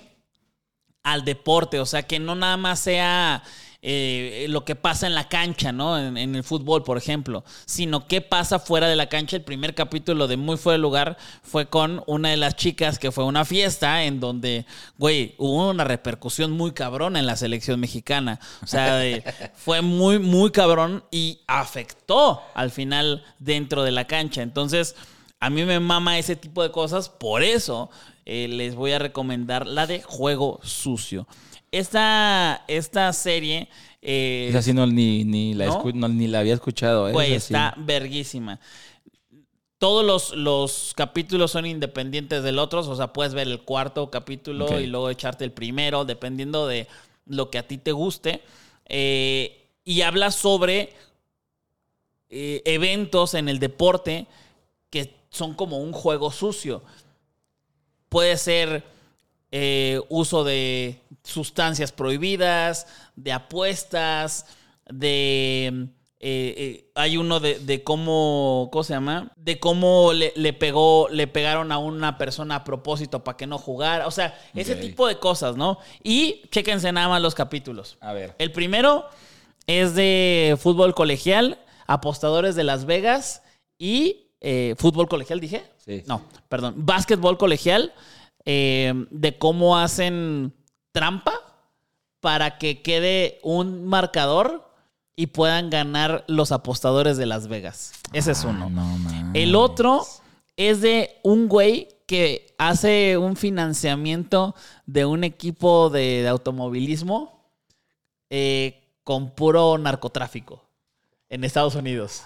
al 1.04 1.24
deporte, 1.24 1.80
o 1.80 1.86
sea, 1.86 2.04
que 2.04 2.18
no 2.20 2.34
nada 2.34 2.58
más 2.58 2.80
sea 2.80 3.44
eh, 3.82 4.48
lo 4.50 4.66
que 4.66 4.76
pasa 4.76 5.06
en 5.08 5.16
la 5.16 5.28
cancha, 5.30 5.72
¿no? 5.72 5.98
En, 6.00 6.18
en 6.18 6.36
el 6.36 6.44
fútbol, 6.44 6.84
por 6.84 6.98
ejemplo, 6.98 7.44
sino 7.66 8.08
qué 8.08 8.22
pasa 8.22 8.60
fuera 8.60 8.88
de 8.88 8.96
la 8.96 9.08
cancha. 9.10 9.36
El 9.36 9.44
primer 9.44 9.76
capítulo 9.76 10.28
de 10.28 10.38
Muy 10.38 10.58
Fuera 10.58 10.74
de 10.78 10.82
Lugar 10.82 11.18
fue 11.44 11.68
con 11.68 12.04
una 12.08 12.30
de 12.30 12.38
las 12.38 12.56
chicas 12.56 12.98
que 13.00 13.12
fue 13.12 13.24
a 13.24 13.28
una 13.28 13.46
fiesta 13.46 14.04
en 14.04 14.20
donde, 14.20 14.66
güey, 14.98 15.36
hubo 15.38 15.70
una 15.70 15.84
repercusión 15.84 16.52
muy 16.52 16.72
cabrón 16.74 17.16
en 17.18 17.26
la 17.26 17.36
selección 17.36 17.80
mexicana. 17.80 18.40
O 18.64 18.68
sea, 18.68 18.96
de- 18.96 19.24
fue 19.56 19.82
muy, 19.82 20.20
muy 20.20 20.52
cabrón 20.52 21.04
y 21.12 21.42
afectó 21.48 22.42
al 22.54 22.72
final 22.72 23.24
dentro 23.40 23.84
de 23.84 23.92
la 23.92 24.06
cancha. 24.08 24.42
Entonces, 24.42 24.96
a 25.40 25.50
mí 25.50 25.64
me 25.66 25.80
mama 25.80 26.18
ese 26.18 26.36
tipo 26.36 26.64
de 26.64 26.72
cosas, 26.72 27.10
por 27.10 27.44
eso 27.44 27.90
eh, 28.26 28.48
les 28.48 28.76
voy 28.76 28.92
a 28.92 29.00
recomendar 29.00 29.66
la 29.68 29.88
de 29.88 30.02
Juego 30.02 30.60
Sucio. 30.64 31.28
Esta, 31.72 32.64
esta 32.68 33.12
serie... 33.14 33.68
eh, 34.02 34.48
Esa 34.50 34.62
sí 34.62 34.74
no, 34.74 34.88
ni, 34.88 35.24
ni, 35.24 35.54
la 35.54 35.66
¿No? 35.66 35.84
escu- 35.84 35.94
no, 35.94 36.08
ni 36.08 36.28
la 36.28 36.40
había 36.40 36.54
escuchado. 36.54 37.08
sí. 37.28 37.34
está 37.34 37.74
verguísima. 37.78 38.60
Todos 39.78 40.06
los, 40.06 40.36
los 40.36 40.94
capítulos 40.96 41.52
son 41.52 41.66
independientes 41.66 42.44
del 42.44 42.60
otro, 42.60 42.80
o 42.80 42.96
sea, 42.96 43.12
puedes 43.12 43.34
ver 43.34 43.48
el 43.48 43.62
cuarto 43.62 44.10
capítulo 44.10 44.80
y 44.80 44.88
luego 44.88 45.10
echarte 45.10 45.44
el 45.44 45.52
primero, 45.52 46.06
dependiendo 46.06 46.66
de 46.66 46.88
lo 47.26 47.50
que 47.52 47.58
a 47.58 47.68
ti 47.68 47.78
te 47.78 47.92
guste. 47.92 48.42
Eh, 48.88 49.68
y 49.84 50.02
habla 50.02 50.32
sobre 50.32 50.94
eh, 52.30 52.62
eventos 52.66 53.34
en 53.34 53.50
el 53.50 53.60
deporte 53.60 54.28
que 54.90 55.14
son 55.30 55.54
como 55.54 55.78
un 55.80 55.92
juego 55.92 56.32
sucio. 56.32 56.82
Puede 58.16 58.38
ser 58.38 58.82
eh, 59.52 60.00
uso 60.08 60.46
de 60.46 61.02
sustancias 61.22 61.92
prohibidas, 61.92 62.88
de 63.18 63.34
apuestas, 63.34 64.46
de... 64.90 65.90
eh, 66.22 66.54
eh, 66.58 66.92
hay 66.96 67.18
uno 67.18 67.42
de, 67.42 67.60
de 67.60 67.84
cómo, 67.84 68.70
¿cómo 68.72 68.84
se 68.86 68.94
llama? 68.94 69.34
De 69.36 69.60
cómo 69.60 70.14
le, 70.14 70.32
le 70.38 70.54
pegó, 70.54 71.10
le 71.10 71.28
pegaron 71.28 71.74
a 71.74 71.78
una 71.78 72.18
persona 72.18 72.56
a 72.56 72.64
propósito 72.64 73.22
para 73.26 73.36
que 73.36 73.48
no 73.48 73.58
jugara. 73.58 74.08
O 74.08 74.12
sea, 74.12 74.40
ese 74.54 74.78
tipo 74.78 75.10
de 75.10 75.20
cosas, 75.20 75.58
¿no? 75.58 75.80
Y 76.02 76.44
chéquense 76.52 76.94
nada 76.94 77.10
más 77.10 77.22
los 77.22 77.36
capítulos. 77.36 77.98
A 78.00 78.14
ver. 78.14 78.34
El 78.40 78.54
primero 78.54 79.10
es 79.68 79.94
de 79.94 80.58
fútbol 80.58 80.96
colegial, 80.96 81.60
apostadores 81.86 82.56
de 82.56 82.64
Las 82.64 82.86
Vegas 82.86 83.42
y 83.78 84.30
eh, 84.40 84.76
fútbol 84.78 85.10
colegial, 85.10 85.42
dije. 85.42 85.66
Sí. 85.86 86.04
No, 86.08 86.22
perdón. 86.50 86.74
Básquetbol 86.78 87.38
colegial, 87.38 87.94
eh, 88.46 88.94
de 89.12 89.38
cómo 89.38 89.78
hacen 89.78 90.54
trampa 90.92 91.34
para 92.20 92.58
que 92.58 92.82
quede 92.82 93.40
un 93.44 93.86
marcador 93.86 94.72
y 95.16 95.28
puedan 95.28 95.70
ganar 95.70 96.26
los 96.28 96.52
apostadores 96.52 97.18
de 97.18 97.26
Las 97.26 97.48
Vegas. 97.48 97.94
Ese 98.14 98.32
es 98.32 98.44
uno. 98.44 98.66
Ah, 98.66 98.70
no 98.70 98.98
mames. 98.98 99.32
El 99.34 99.56
otro 99.56 100.06
es 100.58 100.82
de 100.82 101.20
un 101.24 101.48
güey 101.48 101.90
que 102.08 102.54
hace 102.58 103.18
un 103.18 103.36
financiamiento 103.36 104.56
de 104.86 105.06
un 105.06 105.24
equipo 105.24 105.90
de, 105.90 106.22
de 106.22 106.28
automovilismo 106.28 107.36
eh, 108.30 108.82
con 109.04 109.32
puro 109.32 109.78
narcotráfico 109.78 110.64
en 111.30 111.44
Estados 111.44 111.76
Unidos. 111.76 112.24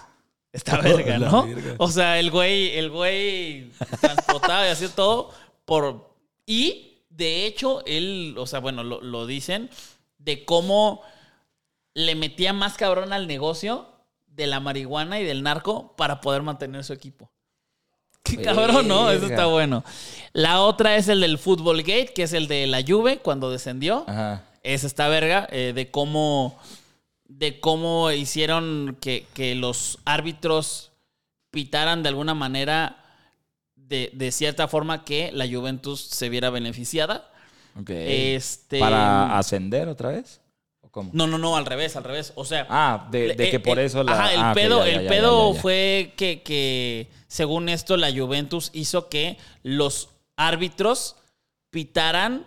Está 0.52 0.76
verga, 0.82 1.18
¿no? 1.18 1.46
verga. 1.46 1.74
O 1.78 1.88
sea, 1.88 2.18
el 2.18 2.30
güey, 2.30 2.76
el 2.76 2.90
güey 2.90 3.70
transportaba 4.00 4.66
y 4.66 4.70
hacía 4.70 4.88
todo 4.88 5.30
por... 5.64 6.10
Y, 6.46 6.98
de 7.10 7.46
hecho, 7.46 7.84
él, 7.86 8.34
o 8.38 8.46
sea, 8.46 8.60
bueno, 8.60 8.82
lo, 8.82 9.00
lo 9.00 9.26
dicen, 9.26 9.70
de 10.18 10.44
cómo 10.44 11.02
le 11.94 12.14
metía 12.14 12.52
más 12.52 12.76
cabrón 12.76 13.12
al 13.12 13.26
negocio 13.26 13.88
de 14.26 14.46
la 14.46 14.60
marihuana 14.60 15.20
y 15.20 15.24
del 15.24 15.42
narco 15.42 15.94
para 15.96 16.20
poder 16.20 16.42
mantener 16.42 16.84
su 16.84 16.92
equipo. 16.92 17.30
Qué 18.22 18.36
cabrón, 18.42 18.86
¿no? 18.86 19.10
Eso 19.10 19.26
está 19.26 19.46
bueno. 19.46 19.84
La 20.32 20.60
otra 20.60 20.96
es 20.96 21.08
el 21.08 21.20
del 21.20 21.38
Football 21.38 21.78
Gate, 21.78 22.12
que 22.14 22.24
es 22.24 22.32
el 22.32 22.48
de 22.48 22.66
la 22.66 22.82
Juve 22.86 23.18
cuando 23.18 23.50
descendió. 23.50 24.04
Ajá. 24.06 24.44
Es 24.62 24.84
esta 24.84 25.08
verga 25.08 25.48
eh, 25.50 25.72
de 25.74 25.90
cómo 25.90 26.58
de 27.30 27.60
cómo 27.60 28.10
hicieron 28.10 28.98
que, 29.00 29.26
que 29.34 29.54
los 29.54 30.00
árbitros 30.04 30.90
pitaran 31.50 32.02
de 32.02 32.08
alguna 32.08 32.34
manera 32.34 32.96
de, 33.76 34.10
de 34.12 34.32
cierta 34.32 34.66
forma 34.68 35.04
que 35.04 35.30
la 35.32 35.46
Juventus 35.48 36.00
se 36.00 36.28
viera 36.28 36.50
beneficiada. 36.50 37.30
Este 37.86 38.80
¿Para 38.80 39.38
ascender 39.38 39.88
otra 39.88 40.10
vez? 40.10 40.40
¿O 40.80 40.88
cómo? 40.88 41.10
No, 41.14 41.28
no, 41.28 41.38
no, 41.38 41.56
al 41.56 41.66
revés, 41.66 41.94
al 41.94 42.04
revés. 42.04 42.32
O 42.34 42.44
sea, 42.44 42.66
Ah, 42.68 43.08
de, 43.10 43.34
de 43.34 43.50
que 43.50 43.60
por 43.60 43.78
eh, 43.78 43.84
eso 43.84 44.02
la. 44.02 44.12
Ajá, 44.12 44.34
el 44.34 44.40
ah, 44.40 44.52
pedo, 44.52 44.84
ya, 44.84 44.90
ya, 44.90 44.98
el 44.98 45.04
ya, 45.04 45.08
pedo 45.08 45.48
ya, 45.50 45.54
ya. 45.54 45.62
fue 45.62 46.14
que, 46.16 46.42
que, 46.42 47.08
según 47.28 47.68
esto, 47.68 47.96
la 47.96 48.12
Juventus 48.12 48.70
hizo 48.74 49.08
que 49.08 49.38
los 49.62 50.08
árbitros 50.36 51.16
pitaran 51.70 52.44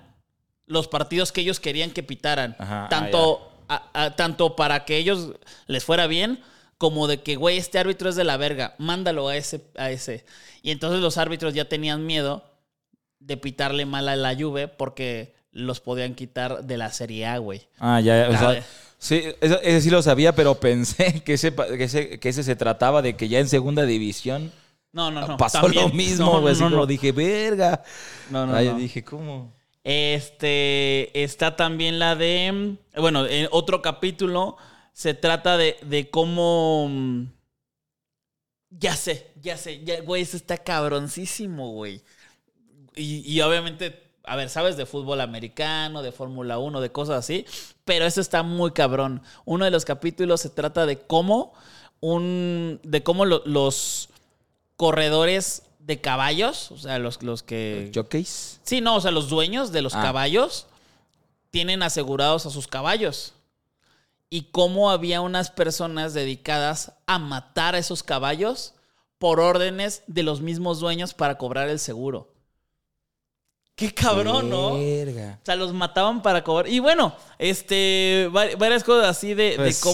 los 0.65 0.89
partidos 0.89 1.31
que 1.31 1.41
ellos 1.41 1.61
querían 1.61 1.91
que 1.91 2.03
pitaran. 2.03 2.55
Ajá, 2.59 2.85
ah, 2.85 2.89
tanto, 2.89 3.52
a- 3.75 3.89
a- 4.05 4.15
tanto 4.15 4.55
para 4.55 4.85
que 4.85 4.97
ellos 4.97 5.33
les 5.67 5.83
fuera 5.83 6.07
bien, 6.07 6.39
como 6.77 7.07
de 7.07 7.21
que, 7.21 7.35
güey, 7.35 7.57
este 7.57 7.79
árbitro 7.79 8.09
es 8.09 8.15
de 8.15 8.23
la 8.23 8.37
verga, 8.37 8.75
mándalo 8.77 9.27
a 9.29 9.37
ese, 9.37 9.61
a 9.77 9.89
ese. 9.91 10.25
Y 10.61 10.71
entonces 10.71 10.99
los 11.01 11.17
árbitros 11.17 11.53
ya 11.53 11.65
tenían 11.69 12.05
miedo 12.05 12.43
de 13.19 13.37
pitarle 13.37 13.85
mal 13.85 14.09
a 14.09 14.15
la 14.15 14.35
Juve 14.35 14.67
porque 14.67 15.33
los 15.51 15.79
podían 15.79 16.13
quitar 16.15 16.63
de 16.65 16.77
la 16.77 16.91
Serie 16.91 17.25
A, 17.27 17.37
güey. 17.37 17.61
Ah, 17.79 18.01
ya, 18.01 18.27
ya, 18.27 18.35
o 18.35 18.37
sea, 18.37 18.65
sí, 18.97 19.23
eso- 19.39 19.61
ese 19.61 19.81
sí 19.81 19.89
lo 19.89 20.01
sabía, 20.01 20.33
pero 20.35 20.55
pensé 20.55 21.21
que 21.25 21.33
ese, 21.35 21.53
que 21.55 21.83
ese, 21.83 22.19
que 22.19 22.29
ese 22.29 22.43
se 22.43 22.55
trataba 22.55 23.01
de 23.01 23.15
que 23.15 23.29
ya 23.29 23.39
en 23.39 23.47
segunda 23.47 23.83
división 23.85 24.51
No, 24.91 25.09
no, 25.11 25.25
no. 25.27 25.37
pasó 25.37 25.61
también. 25.61 25.83
lo 25.83 25.89
mismo, 25.93 26.41
güey. 26.41 26.55
no, 26.57 26.69
no, 26.69 26.85
dije, 26.85 27.11
verga. 27.13 27.81
No, 28.29 28.45
no, 28.45 28.55
Ah, 28.55 28.61
no. 28.61 28.75
dije, 28.77 29.03
¿cómo? 29.03 29.53
Este 29.83 31.23
está 31.23 31.55
también 31.55 31.99
la 31.99 32.15
de. 32.15 32.77
Bueno, 32.97 33.25
en 33.27 33.47
otro 33.51 33.81
capítulo 33.81 34.57
se 34.93 35.13
trata 35.13 35.57
de, 35.57 35.77
de 35.83 36.09
cómo. 36.09 36.87
mm, 36.89 37.25
Ya 38.69 38.95
sé, 38.95 39.31
ya 39.41 39.55
sé, 39.57 39.83
ya, 39.83 40.01
güey, 40.01 40.23
eso 40.23 40.35
está 40.35 40.57
cabroncísimo, 40.57 41.71
güey. 41.73 42.01
Y, 42.95 43.19
y 43.31 43.41
obviamente, 43.41 44.03
a 44.23 44.35
ver, 44.35 44.49
sabes 44.49 44.77
de 44.77 44.85
fútbol 44.87 45.21
americano, 45.21 46.03
de 46.03 46.11
Fórmula 46.11 46.59
1, 46.59 46.81
de 46.81 46.91
cosas 46.91 47.17
así, 47.19 47.45
pero 47.85 48.05
eso 48.05 48.21
está 48.21 48.43
muy 48.43 48.71
cabrón. 48.71 49.21
Uno 49.45 49.65
de 49.65 49.71
los 49.71 49.85
capítulos 49.85 50.41
se 50.41 50.49
trata 50.49 50.85
de 50.85 50.99
cómo 50.99 51.53
un. 52.01 52.79
de 52.83 53.03
cómo 53.03 53.25
lo- 53.25 53.43
los 53.45 54.09
corredores 54.77 55.63
de 55.85 55.99
caballos, 56.01 56.71
o 56.71 56.77
sea, 56.77 56.97
los, 56.99 57.21
los 57.23 57.43
que. 57.43 57.91
¿Jockeys? 57.93 58.59
Sí, 58.63 58.79
no, 58.81 58.95
o 58.95 59.01
sea, 59.01 59.11
los 59.11 59.29
dueños 59.29 59.71
de 59.71 59.81
los 59.81 59.93
Ah. 59.95 60.01
caballos 60.01 60.67
tienen 61.51 61.83
asegurados 61.83 62.45
a 62.45 62.49
sus 62.49 62.67
caballos. 62.67 63.33
Y 64.29 64.43
cómo 64.51 64.89
había 64.89 65.21
unas 65.21 65.51
personas 65.51 66.13
dedicadas 66.13 66.93
a 67.05 67.19
matar 67.19 67.75
a 67.75 67.77
esos 67.77 68.01
caballos 68.01 68.73
por 69.19 69.39
órdenes 69.39 70.01
de 70.07 70.23
los 70.23 70.41
mismos 70.41 70.79
dueños 70.79 71.13
para 71.13 71.37
cobrar 71.37 71.69
el 71.69 71.79
seguro. 71.79 72.29
Qué 73.75 73.93
cabrón, 73.93 74.49
¿no? 74.49 74.73
O 74.73 74.79
sea, 75.43 75.55
los 75.55 75.73
mataban 75.73 76.21
para 76.21 76.43
cobrar. 76.43 76.67
Y 76.71 76.79
bueno, 76.79 77.15
este, 77.39 78.29
vari- 78.31 78.57
varias 78.57 78.83
cosas 78.83 79.09
así 79.09 79.33
de, 79.33 79.51
de 79.51 79.55
Pues 79.57 79.81
cómo... 79.81 79.93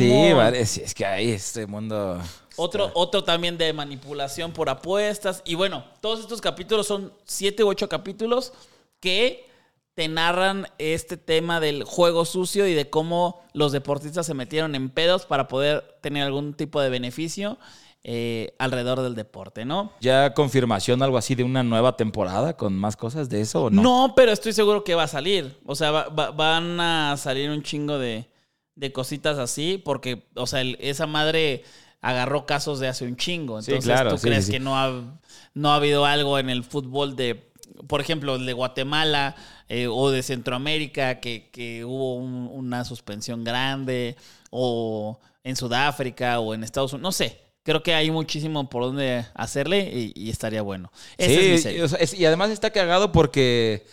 sí, 0.65 0.81
es 0.83 0.93
que 0.93 1.05
ahí 1.05 1.31
este 1.31 1.65
mundo. 1.65 2.21
Otro, 2.60 2.88
está- 2.88 2.99
otro 2.99 3.24
también 3.24 3.57
de 3.57 3.72
manipulación 3.74 4.51
por 4.51 4.70
apuestas. 4.70 5.41
Y 5.45 5.55
bueno, 5.55 5.84
todos 6.01 6.20
estos 6.20 6.41
capítulos 6.41 6.88
son 6.88 7.14
siete 7.26 7.64
u 7.64 7.68
ocho 7.70 7.88
capítulos 7.89 8.53
que 8.99 9.47
te 9.95 10.07
narran 10.07 10.68
este 10.78 11.18
tema 11.18 11.60
del 11.60 11.84
juego 11.84 12.24
sucio 12.26 12.68
y 12.68 12.74
de 12.74 12.89
cómo 12.89 13.41
los 13.53 13.72
deportistas 13.72 14.26
se 14.26 14.34
metieron 14.34 14.74
en 14.76 14.89
pedos 14.89 15.26
para 15.26 15.47
poder 15.47 15.97
tener 16.01 16.24
algún 16.24 16.53
tipo 16.53 16.80
de 16.82 16.89
beneficio 16.89 17.57
eh, 18.05 18.55
alrededor 18.60 19.01
del 19.01 19.14
deporte, 19.14 19.66
¿no? 19.66 19.91
¿Ya 19.99 20.34
confirmación 20.34 21.03
algo 21.03 21.18
así 21.18 21.36
de 21.36 21.43
una 21.43 21.64
nueva 21.64 21.97
temporada 21.97 22.55
con 22.55 22.74
más 22.74 22.95
cosas 22.95 23.28
de 23.28 23.41
eso 23.41 23.66
o 23.66 23.70
no? 23.70 23.82
No, 23.82 24.14
pero 24.16 24.32
estoy 24.32 24.53
seguro 24.53 24.86
que 24.86 24.95
va 24.95 25.03
a 25.03 25.07
salir. 25.10 25.57
O 25.66 25.76
sea, 25.76 25.91
va- 25.91 26.07
va- 26.07 26.32
van 26.32 26.80
a 26.80 27.18
salir 27.18 27.49
un 27.49 27.62
chingo 27.62 27.99
de, 27.99 28.30
de 28.76 28.93
cositas 28.93 29.38
así, 29.38 29.82
porque, 29.84 30.28
o 30.36 30.47
sea, 30.47 30.62
el- 30.62 30.78
esa 30.80 31.07
madre 31.07 31.66
agarró 32.01 32.45
casos 32.45 32.79
de 32.79 32.87
hace 32.87 33.05
un 33.05 33.15
chingo. 33.17 33.61
Sí, 33.61 33.71
Entonces, 33.71 33.93
claro, 33.93 34.11
¿tú 34.11 34.17
sí, 34.17 34.27
crees 34.27 34.45
sí, 34.45 34.51
sí. 34.51 34.51
que 34.53 34.59
no 34.59 34.77
ha, 34.77 35.19
no 35.53 35.71
ha 35.71 35.75
habido 35.75 36.05
algo 36.05 36.39
en 36.39 36.49
el 36.49 36.63
fútbol 36.63 37.15
de, 37.15 37.51
por 37.87 38.01
ejemplo, 38.01 38.35
el 38.35 38.45
de 38.45 38.53
Guatemala 38.53 39.35
eh, 39.67 39.87
o 39.87 40.09
de 40.11 40.23
Centroamérica, 40.23 41.19
que, 41.19 41.49
que 41.51 41.85
hubo 41.85 42.15
un- 42.15 42.49
una 42.51 42.85
suspensión 42.85 43.43
grande, 43.43 44.15
o 44.49 45.19
en 45.43 45.55
Sudáfrica 45.55 46.39
o 46.39 46.53
en 46.53 46.63
Estados 46.63 46.93
Unidos? 46.93 47.03
No 47.03 47.11
sé. 47.11 47.39
Creo 47.63 47.83
que 47.83 47.93
hay 47.93 48.09
muchísimo 48.09 48.69
por 48.69 48.83
donde 48.83 49.25
hacerle 49.35 49.91
y, 49.93 50.13
y 50.15 50.29
estaría 50.29 50.61
bueno. 50.61 50.91
Esa 51.17 51.39
es 51.41 51.47
mi 51.49 51.57
Sí, 51.57 51.63
serie. 51.63 51.83
o 51.83 51.87
sea, 51.87 51.99
es- 51.99 52.13
y 52.13 52.25
además 52.25 52.49
está 52.49 52.71
cagado 52.71 53.11
porque, 53.11 53.85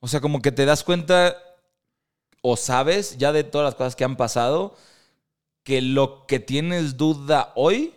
o 0.00 0.08
sea, 0.08 0.20
como 0.20 0.40
que 0.42 0.52
te 0.52 0.64
das 0.66 0.84
cuenta 0.84 1.36
o 2.40 2.56
sabes 2.56 3.16
ya 3.18 3.32
de 3.32 3.44
todas 3.44 3.64
las 3.66 3.74
cosas 3.74 3.96
que 3.96 4.04
han 4.04 4.16
pasado, 4.16 4.76
que 5.64 5.80
lo 5.82 6.26
que 6.26 6.40
tienes 6.40 6.96
duda 6.96 7.52
hoy, 7.54 7.94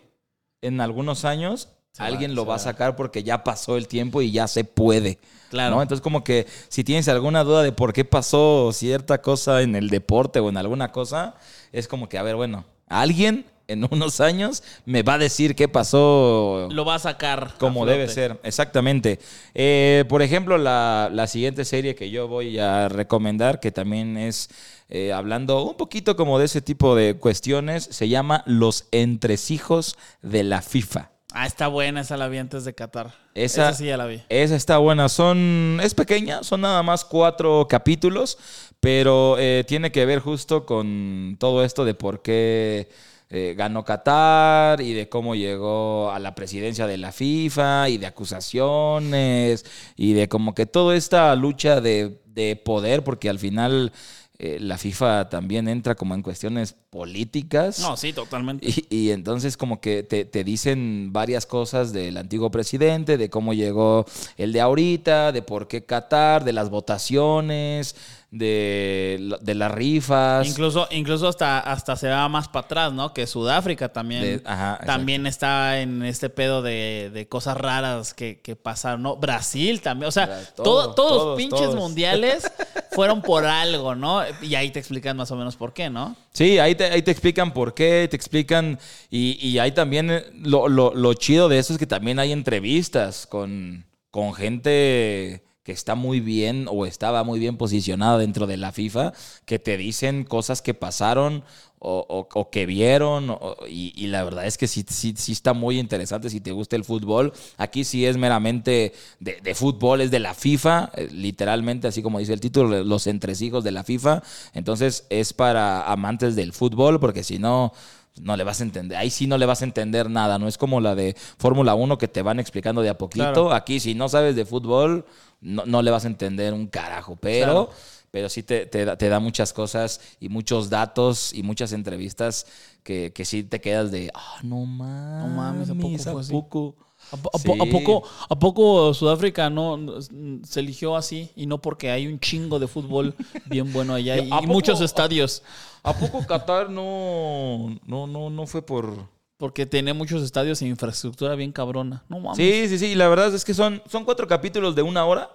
en 0.62 0.82
algunos 0.82 1.26
años, 1.26 1.70
Se 1.92 2.04
va- 2.04 2.08
alguien 2.08 2.36
lo 2.36 2.46
va 2.46 2.56
a 2.56 2.60
sacar 2.60 2.96
porque 2.96 3.24
ya 3.24 3.44
pasó 3.44 3.78
el 3.78 3.88
tiempo 3.88 4.22
y 4.22 4.32
ya 4.32 4.48
se 4.48 4.64
puede. 4.64 5.20
Claro. 5.50 5.76
¿no? 5.76 5.82
Entonces, 5.82 6.02
como 6.02 6.24
que 6.24 6.48
si 6.70 6.84
tienes 6.84 7.08
alguna 7.08 7.44
duda 7.44 7.64
de 7.64 7.72
por 7.72 7.94
qué 7.94 8.04
pasó 8.04 8.72
cierta 8.74 9.22
cosa 9.22 9.62
en 9.62 9.76
el 9.76 9.90
deporte 9.90 10.40
o 10.40 10.50
en 10.50 10.58
alguna 10.58 10.92
cosa, 10.92 11.36
es 11.72 11.88
como 11.88 12.10
que, 12.10 12.18
a 12.18 12.24
ver, 12.24 12.36
bueno, 12.36 12.66
alguien 12.88 13.46
en 13.68 13.84
unos 13.92 14.22
años 14.22 14.64
me 14.86 15.02
va 15.04 15.16
a 15.16 15.18
decir 15.18 15.56
qué 15.56 15.68
pasó 15.68 16.68
Lo 16.72 16.86
va 16.86 16.96
a 16.96 17.00
sacar. 17.00 17.54
como 17.60 17.86
debe 17.86 18.08
ser, 18.08 18.40
exactamente. 18.44 19.20
Eh, 19.54 20.06
por 20.10 20.22
ejemplo, 20.22 20.58
la, 20.58 21.10
la 21.12 21.28
siguiente 21.28 21.66
serie 21.66 21.96
que 21.96 22.10
yo 22.10 22.28
voy 22.28 22.60
a 22.60 22.90
recomendar, 22.90 23.60
que 23.60 23.72
también 23.72 24.18
es 24.18 24.50
eh, 24.90 25.12
hablando 25.14 25.64
un 25.64 25.76
poquito 25.78 26.16
como 26.16 26.38
de 26.40 26.46
ese 26.46 26.62
tipo 26.62 26.96
de 26.96 27.16
cuestiones, 27.16 27.84
se 27.90 28.08
llama 28.08 28.44
Los 28.46 28.88
Entresijos 28.92 29.98
de 30.22 30.44
la 30.44 30.62
FIFA. 30.62 31.10
Ah, 31.34 31.48
está 31.48 31.68
buena, 31.68 32.02
esa 32.02 32.16
la 32.16 32.28
vi 32.30 32.38
antes 32.38 32.64
de 32.64 32.74
Qatar. 32.76 33.08
Esa- 33.34 33.70
Esa 33.70 33.74
sí 33.78 33.86
ya 33.88 33.98
la 33.98 34.06
vi. 34.06 34.22
Esa 34.30 34.56
está 34.56 34.78
buena. 34.78 35.10
Son, 35.10 35.80
es 35.84 35.94
pequeña, 35.94 36.44
son 36.44 36.62
nada 36.62 36.82
más 36.84 37.04
cuatro 37.04 37.68
capítulos, 37.68 38.38
pero 38.80 39.36
eh, 39.38 39.66
tiene 39.68 39.92
que 39.92 40.06
ver 40.06 40.20
justo 40.20 40.66
con 40.66 41.36
todo 41.40 41.64
esto 41.66 41.84
de 41.84 41.94
por 41.94 42.22
qué 42.22 42.88
eh, 43.30 43.56
ganó 43.58 43.84
Qatar 43.84 44.82
y 44.82 44.94
de 44.94 45.10
cómo 45.10 45.36
llegó 45.36 46.12
a 46.12 46.20
la 46.20 46.36
presidencia 46.36 46.88
de 46.88 46.98
la 46.98 47.12
FIFA 47.12 47.90
y 47.90 47.98
de 47.98 48.06
acusaciones 48.06 49.66
y 49.96 50.14
de 50.14 50.28
como 50.30 50.54
que 50.54 50.66
toda 50.66 50.96
esta 50.96 51.36
lucha 51.36 51.82
de, 51.82 52.22
de 52.26 52.56
poder, 52.56 53.04
porque 53.04 53.30
al 53.30 53.40
final 53.40 53.92
eh, 54.38 54.58
la 54.60 54.78
FIFA 54.78 55.30
también 55.30 55.70
entra 55.70 55.96
como 55.96 56.14
en 56.14 56.22
cuestiones 56.22 56.76
políticas. 56.90 57.80
No, 57.80 57.96
sí, 57.96 58.12
totalmente. 58.12 58.68
Y, 58.68 58.86
y 58.90 59.12
entonces 59.12 59.56
como 59.56 59.80
que 59.80 60.04
te, 60.04 60.26
te 60.26 60.44
dicen 60.44 61.14
varias 61.14 61.46
cosas 61.46 61.94
del 61.94 62.18
antiguo 62.18 62.52
presidente, 62.52 63.18
de 63.18 63.30
cómo 63.30 63.54
llegó 63.54 64.06
el 64.38 64.52
de 64.52 64.60
ahorita, 64.60 65.32
de 65.32 65.42
por 65.42 65.68
qué 65.68 65.86
Qatar, 65.86 66.44
de 66.44 66.52
las 66.52 66.70
votaciones, 66.70 67.96
de, 68.38 69.36
de 69.42 69.56
las 69.56 69.72
rifas. 69.72 70.48
Incluso, 70.48 70.88
incluso 70.92 71.28
hasta, 71.28 71.60
hasta 71.60 71.96
se 71.96 72.10
va 72.10 72.28
más 72.28 72.48
para 72.48 72.66
atrás, 72.66 72.94
¿no? 72.94 73.14
Que 73.14 73.26
Sudáfrica 73.28 73.90
también, 73.90 74.22
De- 74.22 74.42
ajá, 74.46 74.72
exacto. 74.74 74.86
también 74.88 75.26
está 75.26 75.80
en 75.80 76.04
este 76.04 76.30
pedo 76.30 76.62
de, 76.62 77.12
de 77.14 77.28
cosas 77.28 77.56
raras 77.58 78.14
que, 78.14 78.42
que 78.42 78.56
pasaron, 78.56 79.04
¿no? 79.04 79.16
Brasil 79.16 79.82
también, 79.82 80.10
o 80.10 80.12
sea, 80.12 80.28
Bra- 80.28 80.54
todo- 80.56 80.64
todo, 80.66 80.96
todos 80.96 81.12
los 81.12 81.22
todos, 81.24 81.38
pinches 81.38 81.60
todos. 81.62 81.76
mundiales 81.76 82.52
fueron 82.92 83.22
por 83.22 83.46
algo, 83.46 83.96
¿no? 83.96 84.22
Y 84.42 84.56
ahí 84.56 84.70
te 84.72 84.80
explican 84.80 85.16
más 85.16 85.32
o 85.32 85.36
menos 85.36 85.56
por 85.56 85.74
qué, 85.74 85.90
¿no? 85.90 86.16
Sí, 86.34 86.60
ahí 86.60 86.76
te, 86.76 86.86
ahí 86.86 87.02
te 87.02 87.12
explican 87.12 87.54
por 87.54 87.74
qué, 87.74 88.08
te 88.10 88.16
explican, 88.18 88.78
y, 89.10 89.38
y 89.48 89.60
ahí 89.60 89.72
también 89.72 90.12
eh, 90.12 90.24
lo, 90.42 90.68
lo- 90.68 90.94
lo 90.94 91.14
chido 91.14 91.48
de 91.48 91.60
eso 91.60 91.72
es 91.74 91.80
que 91.80 91.88
también 91.88 92.20
hay 92.20 92.32
entrevistas 92.34 93.26
con, 93.28 93.86
con 94.12 94.34
gente 94.34 95.44
que 95.66 95.72
está 95.74 95.96
muy 95.96 96.20
bien 96.22 96.68
o 96.72 96.86
estaba 96.86 97.24
muy 97.26 97.40
bien 97.40 97.58
posicionada 97.58 98.18
dentro 98.20 98.46
de 98.48 98.56
la 98.56 98.72
FIFA, 98.72 99.12
que 99.46 99.60
te 99.60 99.76
dicen 99.78 100.24
cosas 100.24 100.62
que 100.62 100.76
pasaron 100.76 101.44
o, 101.80 102.06
o- 102.08 102.40
o 102.40 102.50
que 102.52 102.66
vieron, 102.68 103.32
o- 103.32 103.56
y, 103.68 103.92
y 103.96 104.08
la 104.08 104.24
verdad 104.24 104.46
es 104.46 104.58
que 104.60 104.68
sí, 104.68 104.86
sí, 104.88 105.16
sí 105.18 105.32
está 105.32 105.54
muy 105.54 105.80
interesante 105.80 106.30
si 106.30 106.40
te 106.40 106.52
gusta 106.52 106.76
el 106.76 106.84
fútbol. 106.84 107.34
Aquí 107.58 107.84
sí 107.84 108.06
es 108.06 108.16
meramente 108.16 108.94
de, 109.20 109.42
de 109.42 109.56
fútbol, 109.56 110.02
es 110.02 110.12
de 110.12 110.20
la 110.20 110.36
FIFA, 110.36 110.92
eh, 110.96 111.10
literalmente, 111.12 111.88
así 111.88 112.02
como 112.04 112.20
dice 112.20 112.34
el 112.34 112.40
título, 112.42 112.84
los 112.84 113.08
entresijos 113.08 113.64
de 113.64 113.72
la 113.72 113.84
FIFA. 113.84 114.22
Entonces 114.54 115.06
es 115.10 115.34
para 115.34 115.92
amantes 115.92 116.36
del 116.36 116.54
fútbol, 116.54 117.00
porque 117.00 117.24
si 117.24 117.40
no, 117.40 117.74
no 118.22 118.38
le 118.38 118.44
vas 118.44 118.62
a 118.62 118.64
entender. 118.64 118.98
Ahí 118.98 119.10
sí 119.10 119.28
no 119.28 119.38
le 119.38 119.46
vas 119.46 119.62
a 119.62 119.66
entender 119.66 120.10
nada. 120.10 120.40
No 120.40 120.48
es 120.48 120.58
como 120.58 120.80
la 120.80 120.96
de 120.96 121.16
Fórmula 121.38 121.76
1 121.76 121.98
que 121.98 122.08
te 122.08 122.22
van 122.22 122.40
explicando 122.40 122.82
de 122.82 122.90
a 122.90 122.98
poquito. 122.98 123.24
Claro. 123.26 123.54
Aquí, 123.54 123.80
si 123.80 123.94
no 123.94 124.08
sabes 124.10 124.36
de 124.36 124.46
fútbol, 124.46 125.06
no, 125.46 125.66
no 125.66 125.82
le 125.82 125.92
vas 125.92 126.04
a 126.04 126.08
entender 126.08 126.54
un 126.54 126.68
carajo. 126.68 127.16
Pero. 127.16 127.46
Claro. 127.46 127.70
Pero 128.12 128.30
sí 128.30 128.44
te, 128.44 128.66
te 128.66 128.86
da, 128.86 128.98
te 128.98 129.10
da 129.10 129.20
muchas 129.20 129.52
cosas 129.52 130.00
y 130.22 130.30
muchos 130.30 130.70
datos 130.70 131.34
y 131.34 131.44
muchas 131.44 131.74
entrevistas 131.74 132.46
que, 132.82 133.12
que 133.14 133.26
sí 133.26 133.44
te 133.44 133.60
quedas 133.60 133.92
de, 133.92 134.10
ah, 134.14 134.38
no 134.42 134.66
mames, 134.66 135.36
mames, 135.36 135.70
¿a 135.70 135.74
poco 135.76 135.98
fue 135.98 136.22
así? 136.22 136.32
poco? 136.32 136.76
¿A, 137.12 137.18
poco, 137.18 138.04
¿A 138.30 138.40
poco 138.40 138.94
Sudáfrica 138.94 139.50
no 139.50 139.76
no, 139.76 140.02
se 140.02 140.60
eligió 140.62 140.96
así 140.96 141.30
y 141.36 141.46
no 141.46 141.62
porque 141.62 141.92
hay 141.92 142.08
un 142.08 142.20
chingo 142.20 142.58
de 142.58 142.68
fútbol 142.68 143.14
bien 143.48 143.74
bueno 143.74 143.94
allá 143.94 144.16
y, 144.16 144.20
¿A 144.32 144.38
y 144.38 144.42
poco? 144.42 144.46
muchos 144.48 144.80
estadios? 144.80 145.44
¿A 145.84 145.94
poco 145.94 146.26
Qatar 146.26 146.70
no, 146.70 147.78
no, 147.86 148.08
no, 148.08 148.30
no 148.30 148.48
fue 148.48 148.62
por, 148.62 149.08
Porque 149.46 149.68
tiene 149.68 149.94
muchos 149.94 150.24
estadios 150.24 150.60
e 150.64 150.66
infraestructura 150.66 151.36
bien 151.36 151.52
cabrona. 151.52 152.04
No 152.10 152.20
mames. 152.20 152.38
Sí, 152.38 152.68
sí, 152.68 152.80
sí. 152.80 152.96
La 152.96 153.08
verdad 153.08 153.32
es 153.36 153.46
que 153.46 153.54
son, 153.54 153.80
son 153.88 154.04
cuatro 154.04 154.28
capítulos 154.28 154.74
de 154.76 154.82
una 154.82 155.06
hora. 155.06 155.30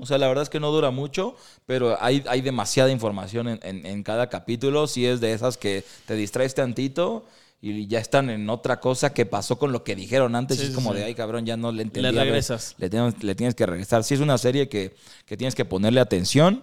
O 0.00 0.04
sea, 0.06 0.18
la 0.18 0.28
verdad 0.28 0.42
es 0.42 0.48
que 0.50 0.60
no 0.60 0.70
dura 0.70 0.90
mucho, 0.90 1.34
pero 1.64 1.96
hay, 2.00 2.22
hay 2.28 2.40
demasiada 2.42 2.90
información 2.92 3.48
en, 3.48 3.58
en- 3.62 3.84
en 3.86 4.02
cada 4.04 4.28
capítulo. 4.28 4.86
Si 4.86 5.06
es 5.06 5.20
de 5.20 5.32
esas 5.32 5.56
que 5.56 5.82
te 6.06 6.14
distraes 6.14 6.54
tantito 6.54 7.24
y 7.62 7.86
ya 7.88 7.98
están 7.98 8.28
en 8.30 8.48
otra 8.50 8.78
cosa 8.78 9.12
que 9.14 9.24
pasó 9.26 9.58
con 9.58 9.72
lo 9.72 9.82
que 9.82 9.96
dijeron 9.96 10.36
antes. 10.36 10.58
Sí, 10.58 10.64
y 10.64 10.68
es 10.68 10.72
como 10.74 10.92
sí. 10.92 10.98
de, 10.98 11.04
ay, 11.06 11.14
cabrón, 11.14 11.46
ya 11.46 11.56
no 11.56 11.72
le 11.72 11.82
entendí. 11.82 12.10
ver, 12.14 12.26
regresas. 12.26 12.74
Le, 12.78 12.90
tienes- 12.90 13.20
le 13.22 13.34
tienes 13.34 13.54
que 13.56 13.64
regresar. 13.64 14.04
Sí, 14.04 14.14
es 14.14 14.20
una 14.20 14.36
serie 14.38 14.68
que, 14.68 14.94
que 15.24 15.36
tienes 15.38 15.54
que 15.56 15.64
ponerle 15.64 15.98
atención. 16.00 16.62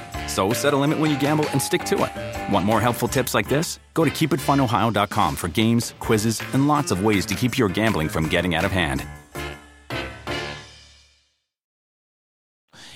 So 0.31 0.53
set 0.53 0.73
a 0.73 0.77
limit 0.77 0.97
when 0.97 1.11
you 1.11 1.19
gamble 1.19 1.45
and 1.51 1.61
stick 1.61 1.83
to 1.85 1.95
it. 2.05 2.11
Want 2.53 2.65
more 2.65 2.79
helpful 2.79 3.09
tips 3.09 3.33
like 3.33 3.49
this? 3.49 3.79
Go 3.93 4.05
to 4.05 4.09
keepitfunohio.com 4.09 5.35
for 5.35 5.49
games, 5.49 5.93
quizzes, 5.99 6.41
and 6.53 6.69
lots 6.69 6.91
of 6.91 7.03
ways 7.03 7.25
to 7.25 7.35
keep 7.35 7.57
your 7.57 7.67
gambling 7.67 8.07
from 8.07 8.29
getting 8.29 8.55
out 8.55 8.63
of 8.63 8.71
hand. 8.71 9.03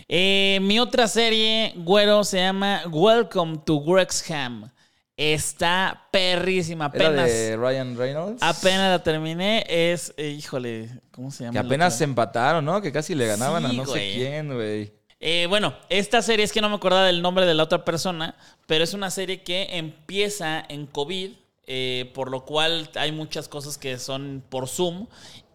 Eh, 0.08 0.60
mi 0.62 0.80
otra 0.80 1.08
serie, 1.08 1.74
güero, 1.78 2.24
se 2.24 2.38
llama 2.38 2.84
Welcome 2.90 3.58
to 3.66 3.82
Wrexham. 3.86 4.70
Está 5.18 6.08
perrísima. 6.12 6.92
¿Era 6.94 7.08
Apenas, 7.10 7.28
de 7.32 7.58
Ryan 7.58 7.98
Reynolds? 7.98 8.44
apenas 8.44 8.92
la 8.92 9.04
terminé. 9.04 9.66
Es, 9.68 10.14
eh, 10.18 10.30
híjole, 10.30 10.90
¿cómo 11.12 11.32
se 11.32 11.44
llama? 11.46 11.54
Que 11.60 11.66
apenas 11.68 11.98
se 11.98 12.04
empataron, 12.06 12.64
¿no? 12.64 12.82
Que 12.82 12.92
casi 12.92 13.14
le 13.16 13.26
ganaban 13.28 13.64
Sí, 13.64 13.70
a 13.70 13.74
no 13.74 13.86
güey. 13.86 14.12
sé 14.14 14.18
quién, 14.18 14.54
güey. 14.54 14.94
Eh, 15.28 15.48
bueno, 15.48 15.74
esta 15.90 16.22
serie 16.22 16.46
es 16.46 16.54
que 16.54 16.62
no 16.62 16.70
me 16.70 16.76
acordaba 16.76 17.08
del 17.08 17.24
nombre 17.24 17.48
de 17.48 17.56
la 17.56 17.64
otra 17.64 17.84
persona, 17.84 18.36
pero 18.68 18.84
es 18.84 18.94
una 18.94 19.10
serie 19.10 19.42
que 19.42 19.70
empieza 19.72 20.64
en 20.70 20.86
COVID, 20.86 21.32
eh, 21.68 22.12
por 22.14 22.30
lo 22.30 22.46
cual 22.46 22.90
hay 22.96 23.12
muchas 23.12 23.48
cosas 23.48 23.78
que 23.78 23.98
son 23.98 24.44
por 24.50 24.68
Zoom. 24.68 25.08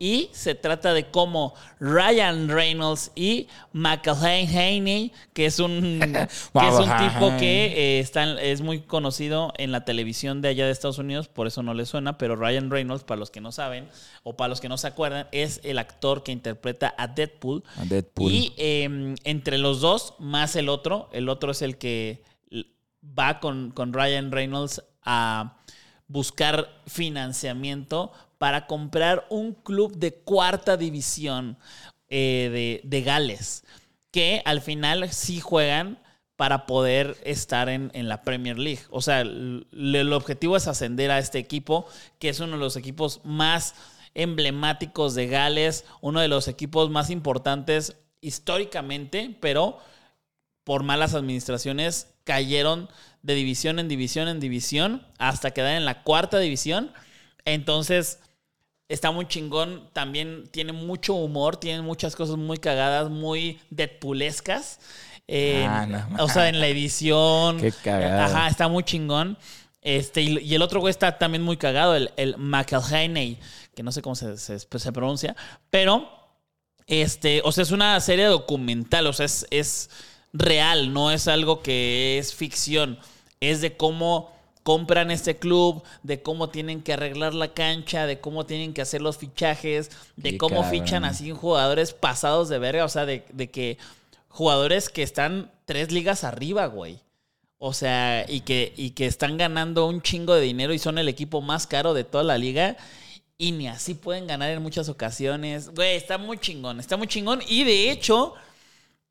Y 0.02 0.30
se 0.32 0.54
trata 0.54 0.94
de 0.94 1.10
cómo 1.10 1.54
Ryan 1.78 2.48
Reynolds 2.48 3.12
y 3.14 3.48
McAlhain 3.72 4.48
Haney, 4.48 5.12
que 5.34 5.44
es 5.44 5.58
un, 5.58 6.00
que 6.00 6.68
es 6.68 6.74
un 6.74 6.90
tipo 6.96 7.36
que 7.38 7.66
eh, 7.66 8.00
está 8.00 8.40
es 8.40 8.62
muy 8.62 8.80
conocido 8.80 9.52
en 9.58 9.72
la 9.72 9.84
televisión 9.84 10.40
de 10.40 10.48
allá 10.48 10.64
de 10.64 10.72
Estados 10.72 10.96
Unidos, 10.96 11.28
por 11.28 11.46
eso 11.46 11.62
no 11.62 11.74
le 11.74 11.84
suena, 11.84 12.16
pero 12.16 12.34
Ryan 12.34 12.70
Reynolds, 12.70 13.04
para 13.04 13.18
los 13.18 13.30
que 13.30 13.42
no 13.42 13.52
saben 13.52 13.88
o 14.22 14.36
para 14.36 14.48
los 14.48 14.62
que 14.62 14.70
no 14.70 14.78
se 14.78 14.86
acuerdan, 14.86 15.28
es 15.32 15.60
el 15.64 15.78
actor 15.78 16.22
que 16.22 16.32
interpreta 16.32 16.94
a 16.96 17.06
Deadpool. 17.06 17.62
A 17.76 17.84
Deadpool. 17.84 18.32
Y 18.32 18.54
eh, 18.56 19.14
entre 19.24 19.58
los 19.58 19.82
dos, 19.82 20.14
más 20.18 20.56
el 20.56 20.70
otro, 20.70 21.10
el 21.12 21.28
otro 21.28 21.52
es 21.52 21.60
el 21.60 21.76
que 21.76 22.24
va 23.02 23.38
con, 23.38 23.70
con 23.70 23.92
Ryan 23.92 24.32
Reynolds 24.32 24.82
a 25.02 25.59
buscar 26.10 26.68
financiamiento 26.88 28.12
para 28.36 28.66
comprar 28.66 29.26
un 29.30 29.52
club 29.52 29.96
de 29.96 30.12
cuarta 30.12 30.76
división 30.76 31.56
eh, 32.08 32.80
de, 32.82 33.02
Gales, 33.02 33.64
que 34.10 34.42
al 34.44 34.60
final 34.60 35.08
sí 35.12 35.38
juegan 35.38 36.02
para 36.34 36.66
poder 36.66 37.16
estar 37.22 37.68
en, 37.68 37.90
la 38.08 38.22
Premier 38.22 38.58
League. 38.58 38.82
O 38.90 39.02
sea, 39.02 39.20
el 39.20 40.12
objetivo 40.12 40.56
es 40.56 40.66
ascender 40.66 41.12
a 41.12 41.20
este 41.20 41.38
equipo, 41.38 41.86
que 42.18 42.30
es 42.30 42.40
uno 42.40 42.52
de 42.52 42.58
los 42.58 42.76
equipos 42.76 43.20
más 43.22 43.74
emblemáticos 44.14 45.14
de 45.14 45.28
Gales, 45.28 45.84
uno 46.00 46.20
de 46.20 46.28
los 46.28 46.48
equipos 46.48 46.90
más 46.90 47.10
importantes 47.10 47.96
históricamente, 48.20 49.36
pero 49.40 49.78
por 50.64 50.82
malas 50.82 51.14
administraciones 51.14 52.08
cayeron 52.24 52.88
de 53.22 53.34
división 53.34 53.78
en 53.78 53.88
división 53.88 54.28
en 54.28 54.40
división 54.40 55.06
hasta 55.18 55.50
quedar 55.50 55.76
en 55.76 55.84
la 55.84 56.02
cuarta 56.02 56.38
división. 56.38 56.92
Entonces, 57.44 58.18
está 58.88 59.10
muy 59.10 59.26
chingón. 59.28 59.88
También 59.92 60.48
tiene 60.50 60.72
mucho 60.72 61.14
humor, 61.14 61.56
tiene 61.56 61.82
muchas 61.82 62.16
cosas 62.16 62.36
muy 62.36 62.58
cagadas, 62.58 63.10
muy 63.10 63.60
deadpoolescas. 63.70 64.80
Eh, 65.28 65.64
Ah, 65.68 65.86
no 65.86 66.24
o 66.24 66.28
sea, 66.28 66.48
en 66.48 66.60
la 66.60 66.66
edición. 66.66 67.58
Qué 67.60 67.72
cagado. 67.72 68.36
Ajá, 68.36 68.48
está 68.48 68.68
muy 68.68 68.82
chingón. 68.84 69.38
Este, 69.82 70.20
y, 70.22 70.38
y 70.40 70.54
el 70.54 70.62
otro 70.62 70.80
güey 70.80 70.90
está 70.90 71.16
también 71.16 71.42
muy 71.42 71.56
cagado, 71.56 71.94
el, 71.94 72.10
el 72.16 72.36
McElhaney, 72.36 73.38
que 73.74 73.82
no 73.82 73.92
sé 73.92 74.02
cómo 74.02 74.14
se, 74.14 74.36
se- 74.36 74.58
se 74.58 74.92
pronuncia, 74.92 75.34
pero 75.70 76.06
este, 76.86 77.40
o 77.44 77.52
sea, 77.52 77.62
es 77.62 77.70
una 77.70 77.98
serie 78.00 78.26
documental, 78.26 79.06
o 79.06 79.12
sea, 79.14 79.24
es, 79.24 79.46
es 79.50 79.88
real, 80.32 80.92
no 80.92 81.10
es 81.10 81.28
algo 81.28 81.62
que 81.62 82.18
es 82.18 82.34
ficción. 82.34 82.98
Es 83.40 83.60
de 83.60 83.76
cómo 83.76 84.32
compran 84.62 85.10
este 85.10 85.38
club, 85.38 85.82
de 86.02 86.22
cómo 86.22 86.50
tienen 86.50 86.82
que 86.82 86.92
arreglar 86.92 87.34
la 87.34 87.54
cancha, 87.54 88.06
de 88.06 88.20
cómo 88.20 88.46
tienen 88.46 88.74
que 88.74 88.82
hacer 88.82 89.00
los 89.00 89.16
fichajes, 89.18 89.90
de 90.16 90.32
Qué 90.32 90.38
cómo 90.38 90.62
cabrón. 90.62 90.70
fichan 90.70 91.04
así 91.04 91.30
jugadores 91.32 91.92
pasados 91.94 92.48
de 92.48 92.58
verga, 92.58 92.84
o 92.84 92.88
sea, 92.88 93.06
de, 93.06 93.24
de 93.32 93.50
que 93.50 93.78
jugadores 94.28 94.88
que 94.90 95.02
están 95.02 95.50
tres 95.64 95.90
ligas 95.92 96.24
arriba, 96.24 96.66
güey. 96.66 97.00
O 97.58 97.72
sea, 97.74 98.24
y 98.28 98.40
que, 98.40 98.72
y 98.76 98.90
que 98.90 99.06
están 99.06 99.36
ganando 99.36 99.86
un 99.86 100.00
chingo 100.00 100.34
de 100.34 100.42
dinero 100.42 100.72
y 100.72 100.78
son 100.78 100.96
el 100.98 101.08
equipo 101.08 101.42
más 101.42 101.66
caro 101.66 101.92
de 101.92 102.04
toda 102.04 102.24
la 102.24 102.38
liga. 102.38 102.76
Y 103.36 103.52
ni 103.52 103.68
así 103.68 103.94
pueden 103.94 104.26
ganar 104.26 104.50
en 104.50 104.62
muchas 104.62 104.88
ocasiones. 104.88 105.70
Güey, 105.74 105.96
está 105.96 106.16
muy 106.18 106.38
chingón, 106.38 106.80
está 106.80 106.96
muy 106.96 107.06
chingón. 107.06 107.40
Y 107.48 107.64
de 107.64 107.90
hecho, 107.90 108.34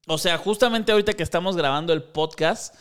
o 0.09 0.17
sea, 0.17 0.37
justamente 0.37 0.91
ahorita 0.91 1.13
que 1.13 1.23
estamos 1.23 1.55
grabando 1.55 1.93
el 1.93 2.03
podcast, 2.03 2.75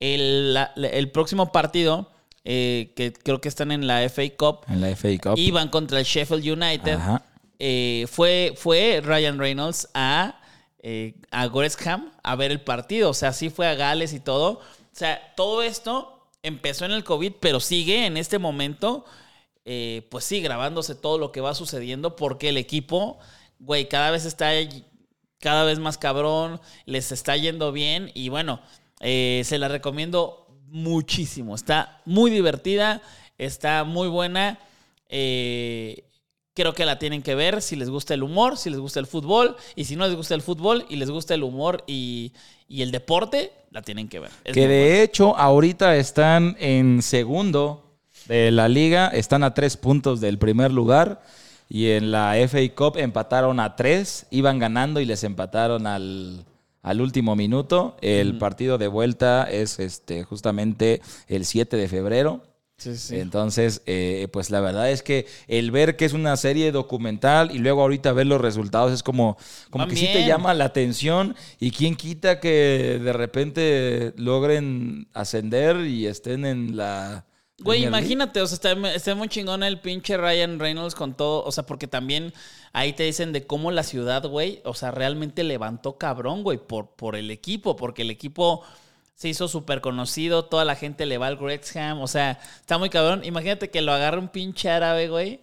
el, 0.00 0.54
la- 0.54 0.72
el 0.76 1.10
próximo 1.10 1.50
partido, 1.52 2.10
eh, 2.44 2.92
que 2.94 3.12
creo 3.12 3.40
que 3.40 3.48
están 3.48 3.72
en 3.72 3.86
la 3.86 4.02
FA 4.08 4.22
Cup, 4.36 4.60
En 4.68 4.80
la 4.80 4.94
FA 4.94 5.08
Cup. 5.22 5.34
iban 5.38 5.68
contra 5.68 5.98
el 5.98 6.04
Sheffield 6.04 6.46
United. 6.46 6.94
Ajá. 6.94 7.24
Eh, 7.58 8.06
fue, 8.10 8.52
fue 8.56 9.00
Ryan 9.02 9.38
Reynolds 9.38 9.88
a, 9.94 10.40
eh, 10.82 11.14
a 11.30 11.46
Goresham 11.46 12.12
a 12.22 12.36
ver 12.36 12.50
el 12.50 12.60
partido. 12.60 13.10
O 13.10 13.14
sea, 13.14 13.32
sí 13.32 13.48
fue 13.48 13.66
a 13.66 13.74
Gales 13.74 14.12
y 14.12 14.20
todo. 14.20 14.50
O 14.58 14.60
sea, 14.92 15.32
todo 15.36 15.62
esto 15.62 16.28
empezó 16.42 16.84
en 16.84 16.90
el 16.92 17.04
COVID, 17.04 17.32
pero 17.40 17.60
sigue 17.60 18.04
en 18.04 18.16
este 18.18 18.38
momento, 18.38 19.06
eh, 19.64 20.06
pues 20.10 20.24
sí, 20.24 20.42
grabándose 20.42 20.94
todo 20.94 21.16
lo 21.18 21.32
que 21.32 21.40
va 21.40 21.54
sucediendo 21.54 22.16
porque 22.16 22.50
el 22.50 22.58
equipo, 22.58 23.18
güey, 23.58 23.88
cada 23.88 24.10
vez 24.10 24.26
está 24.26 24.50
cada 25.44 25.64
vez 25.64 25.78
más 25.78 25.98
cabrón, 25.98 26.58
les 26.86 27.12
está 27.12 27.36
yendo 27.36 27.70
bien 27.70 28.10
y 28.14 28.30
bueno, 28.30 28.60
eh, 29.00 29.42
se 29.44 29.58
la 29.58 29.68
recomiendo 29.68 30.46
muchísimo. 30.68 31.54
Está 31.54 32.00
muy 32.06 32.30
divertida, 32.30 33.02
está 33.36 33.84
muy 33.84 34.08
buena. 34.08 34.58
eh, 35.10 36.04
creo 36.54 36.72
que 36.72 36.86
la 36.86 36.98
tienen 36.98 37.20
que 37.22 37.34
ver 37.34 37.60
si 37.60 37.76
les 37.76 37.90
gusta 37.90 38.14
el 38.14 38.22
humor, 38.22 38.56
si 38.56 38.70
les 38.70 38.78
gusta 38.78 39.00
el 39.00 39.06
fútbol 39.06 39.56
y 39.76 39.84
si 39.84 39.96
no 39.96 40.06
les 40.06 40.16
gusta 40.16 40.34
el 40.34 40.40
fútbol 40.40 40.86
y 40.88 40.96
les 40.96 41.10
gusta 41.10 41.34
el 41.34 41.42
humor 41.42 41.84
y, 41.86 42.32
y 42.66 42.80
el 42.80 42.90
deporte, 42.90 43.52
la 43.70 43.82
tienen 43.82 44.08
que 44.08 44.20
ver. 44.20 44.30
Es 44.44 44.54
Que 44.54 44.66
de 44.66 45.02
hecho 45.02 45.36
ahorita 45.36 45.96
están 45.96 46.56
en 46.58 47.02
segundo 47.02 47.98
de 48.28 48.50
la 48.50 48.68
liga, 48.68 49.08
están 49.08 49.42
a 49.44 49.52
tres 49.52 49.76
puntos 49.76 50.22
del 50.22 50.38
primer 50.38 50.72
lugar 50.72 51.20
y 51.68 51.90
en 51.90 52.10
la 52.10 52.34
FA 52.48 52.60
Cup 52.74 52.96
empataron 52.96 53.60
a 53.60 53.76
tres, 53.76 54.26
iban 54.30 54.58
ganando 54.58 55.00
y 55.00 55.04
les 55.04 55.24
empataron 55.24 55.86
al, 55.86 56.44
al 56.82 57.00
último 57.00 57.34
minuto. 57.34 57.96
El 58.00 58.38
partido 58.38 58.78
de 58.78 58.88
vuelta 58.88 59.44
es 59.50 59.80
este 59.80 60.22
justamente 60.22 61.00
el 61.26 61.44
7 61.44 61.76
de 61.76 61.88
febrero. 61.88 62.42
Sí, 62.76 62.96
sí. 62.96 63.16
Entonces, 63.16 63.82
eh, 63.86 64.28
pues 64.32 64.50
la 64.50 64.60
verdad 64.60 64.90
es 64.90 65.02
que 65.02 65.26
el 65.46 65.70
ver 65.70 65.96
que 65.96 66.04
es 66.04 66.12
una 66.12 66.36
serie 66.36 66.72
documental 66.72 67.54
y 67.54 67.58
luego 67.58 67.82
ahorita 67.82 68.12
ver 68.12 68.26
los 68.26 68.40
resultados 68.40 68.92
es 68.92 69.02
como, 69.02 69.38
como 69.70 69.86
que 69.86 69.96
sí 69.96 70.08
te 70.12 70.26
llama 70.26 70.54
la 70.54 70.64
atención 70.64 71.36
y 71.60 71.70
quién 71.70 71.94
quita 71.94 72.40
que 72.40 73.00
de 73.02 73.12
repente 73.12 74.12
logren 74.16 75.08
ascender 75.14 75.86
y 75.86 76.06
estén 76.06 76.44
en 76.44 76.76
la... 76.76 77.24
Güey, 77.64 77.84
imagínate, 77.84 78.40
o 78.40 78.46
sea, 78.46 78.54
está, 78.54 78.94
está 78.94 79.14
muy 79.14 79.28
chingón 79.28 79.62
el 79.62 79.80
pinche 79.80 80.16
Ryan 80.16 80.58
Reynolds 80.58 80.94
con 80.94 81.14
todo, 81.14 81.42
o 81.44 81.50
sea, 81.50 81.64
porque 81.64 81.86
también 81.86 82.32
ahí 82.72 82.92
te 82.92 83.04
dicen 83.04 83.32
de 83.32 83.46
cómo 83.46 83.70
la 83.70 83.82
ciudad, 83.82 84.24
güey, 84.26 84.60
o 84.64 84.74
sea, 84.74 84.90
realmente 84.90 85.42
levantó 85.44 85.96
cabrón, 85.96 86.42
güey, 86.42 86.58
por, 86.58 86.90
por 86.90 87.16
el 87.16 87.30
equipo, 87.30 87.74
porque 87.74 88.02
el 88.02 88.10
equipo 88.10 88.62
se 89.14 89.28
hizo 89.28 89.48
súper 89.48 89.80
conocido, 89.80 90.44
toda 90.44 90.64
la 90.64 90.76
gente 90.76 91.06
le 91.06 91.18
va 91.18 91.28
al 91.28 91.38
Wrexham, 91.38 92.00
o 92.00 92.08
sea, 92.08 92.38
está 92.60 92.78
muy 92.78 92.90
cabrón. 92.90 93.22
Imagínate 93.24 93.70
que 93.70 93.80
lo 93.80 93.92
agarre 93.92 94.18
un 94.18 94.28
pinche 94.28 94.68
árabe, 94.70 95.08
güey, 95.08 95.40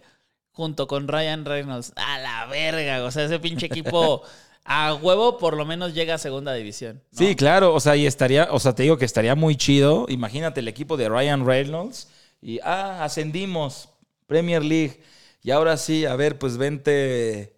junto 0.52 0.86
con 0.86 1.08
Ryan 1.08 1.44
Reynolds. 1.44 1.92
A 1.96 2.18
la 2.18 2.46
verga, 2.46 3.02
o 3.04 3.10
sea, 3.10 3.24
ese 3.24 3.38
pinche 3.40 3.66
equipo 3.66 4.22
a 4.64 4.94
huevo 4.94 5.38
por 5.38 5.56
lo 5.56 5.64
menos 5.64 5.94
llega 5.94 6.14
a 6.14 6.18
segunda 6.18 6.52
división. 6.52 7.02
¿no? 7.10 7.18
Sí, 7.18 7.34
claro, 7.34 7.74
o 7.74 7.80
sea, 7.80 7.96
y 7.96 8.06
estaría, 8.06 8.48
o 8.50 8.60
sea, 8.60 8.74
te 8.74 8.82
digo 8.84 8.98
que 8.98 9.04
estaría 9.04 9.34
muy 9.34 9.56
chido. 9.56 10.06
Imagínate 10.08 10.60
el 10.60 10.68
equipo 10.68 10.96
de 10.96 11.08
Ryan 11.08 11.46
Reynolds 11.46 12.08
y, 12.42 12.58
ah, 12.62 13.04
ascendimos, 13.04 13.88
Premier 14.26 14.62
League. 14.62 15.00
Y 15.42 15.50
ahora 15.50 15.76
sí, 15.76 16.04
a 16.04 16.14
ver, 16.16 16.38
pues 16.38 16.56
vente, 16.56 17.54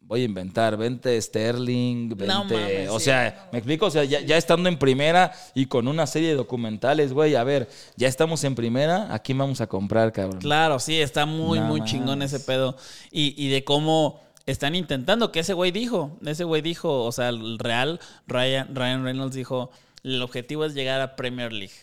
voy 0.00 0.22
a 0.22 0.24
inventar, 0.24 0.76
vente 0.76 1.20
Sterling, 1.20 2.08
vente, 2.10 2.26
No 2.26 2.44
mames, 2.44 2.88
o 2.90 2.98
sí. 2.98 3.06
sea, 3.06 3.48
me 3.52 3.58
explico, 3.58 3.86
o 3.86 3.90
sea, 3.90 4.04
ya, 4.04 4.20
ya 4.20 4.36
estando 4.36 4.68
en 4.68 4.78
primera 4.78 5.32
y 5.54 5.66
con 5.66 5.88
una 5.88 6.06
serie 6.06 6.30
de 6.30 6.34
documentales, 6.34 7.12
güey, 7.12 7.36
a 7.36 7.44
ver, 7.44 7.68
ya 7.96 8.08
estamos 8.08 8.44
en 8.44 8.54
primera, 8.54 9.12
¿a 9.14 9.20
quién 9.20 9.38
vamos 9.38 9.60
a 9.60 9.68
comprar, 9.68 10.12
cabrón? 10.12 10.40
Claro, 10.40 10.78
sí, 10.78 11.00
está 11.00 11.26
muy, 11.26 11.60
muy 11.60 11.84
chingón 11.84 12.22
ese 12.22 12.40
pedo. 12.40 12.76
Y, 13.10 13.34
y 13.42 13.48
de 13.50 13.64
cómo 13.64 14.20
están 14.46 14.74
intentando, 14.74 15.30
que 15.32 15.40
ese 15.40 15.52
güey 15.52 15.70
dijo, 15.70 16.18
ese 16.26 16.44
güey 16.44 16.62
dijo, 16.62 17.04
o 17.04 17.12
sea, 17.12 17.28
el 17.28 17.58
real, 17.58 18.00
Ryan, 18.26 18.74
Ryan 18.74 19.04
Reynolds 19.04 19.34
dijo, 19.34 19.70
el 20.02 20.20
objetivo 20.22 20.64
es 20.64 20.74
llegar 20.74 21.00
a 21.00 21.14
Premier 21.16 21.52
League. 21.52 21.74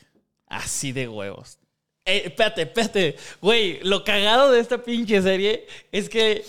Así 0.47 0.91
de 0.91 1.07
huevos. 1.07 1.59
Eh, 2.07 2.23
espérate, 2.25 2.61
espérate. 2.61 3.17
Güey, 3.41 3.81
lo 3.83 4.05
cagado 4.05 4.49
de 4.51 4.61
esta 4.61 4.81
pinche 4.81 5.21
serie 5.21 5.67
es 5.91 6.07
que 6.07 6.45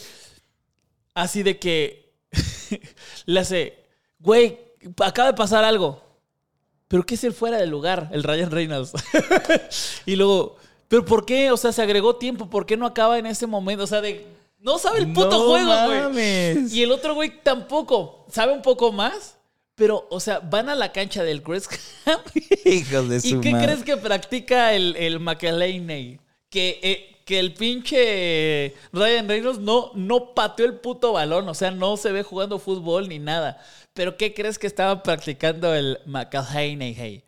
así 1.15 1.43
de 1.43 1.59
que 1.59 2.15
le 3.27 3.41
hace, 3.41 3.77
güey, 4.21 4.57
acaba 4.99 5.33
de 5.33 5.37
pasar 5.37 5.65
algo. 5.65 6.01
Pero 6.87 7.05
¿qué 7.05 7.17
es 7.17 7.25
el 7.25 7.35
fuera 7.35 7.59
del 7.59 7.71
lugar? 7.71 8.09
El 8.13 8.23
Ryan 8.23 8.53
Reynolds. 8.53 8.93
y 10.07 10.15
luego, 10.15 10.57
¿pero 10.87 11.05
por 11.05 11.27
qué? 11.27 11.51
O 11.51 11.57
sea, 11.57 11.73
se 11.73 11.83
agregó 11.83 12.17
tiempo. 12.17 12.49
¿Por 12.49 12.65
qué 12.65 12.77
no 12.77 12.87
acaba 12.87 13.19
en 13.19 13.27
ese 13.27 13.47
momento? 13.49 13.83
O 13.83 13.89
sea, 13.89 14.01
de. 14.01 14.27
No 14.61 14.79
sabe 14.79 15.01
el 15.01 15.13
puto 15.13 15.31
No 15.31 15.47
juego, 15.49 16.11
güey. 16.13 16.73
Y 16.73 16.83
el 16.83 16.93
otro 16.93 17.15
güey 17.15 17.43
tampoco. 17.43 18.27
Sabe 18.31 18.53
un 18.53 18.63
poco 18.63 18.93
más. 18.93 19.38
Pero, 19.79 20.07
o 20.11 20.19
sea, 20.21 20.41
van 20.41 20.69
a 20.69 20.75
la 20.75 20.91
cancha 20.93 21.23
del 21.23 21.41
Wrexham. 21.41 22.21
Hijos 22.65 23.09
de 23.09 23.17
¿Y 23.17 23.21
su 23.21 23.41
qué 23.41 23.53
madre. 23.53 23.67
crees 23.67 23.85
que 23.85 23.97
practica 23.97 24.75
el, 24.75 24.97
el 24.97 25.21
McElhaney? 25.21 26.19
Que, 26.51 26.81
eh, 26.83 27.23
que 27.25 27.39
el 27.39 27.55
pinche 27.55 28.75
Ryan 28.93 29.29
Reynolds 29.29 29.61
no, 29.61 29.93
no 29.95 30.35
pateó 30.35 30.67
el 30.67 30.75
puto 30.81 31.13
balón. 31.13 31.49
O 31.49 31.55
sea, 31.55 31.71
no 31.71 31.97
se 31.97 32.11
ve 32.11 32.25
jugando 32.25 32.59
fútbol 32.59 33.09
ni 33.09 33.21
nada. 33.21 33.63
Pero 33.95 34.17
¿qué 34.17 34.35
crees 34.35 34.59
que 34.59 34.67
estaba 34.67 35.03
practicando 35.03 35.73
el 35.75 35.99
McElhaney? 36.07 37.23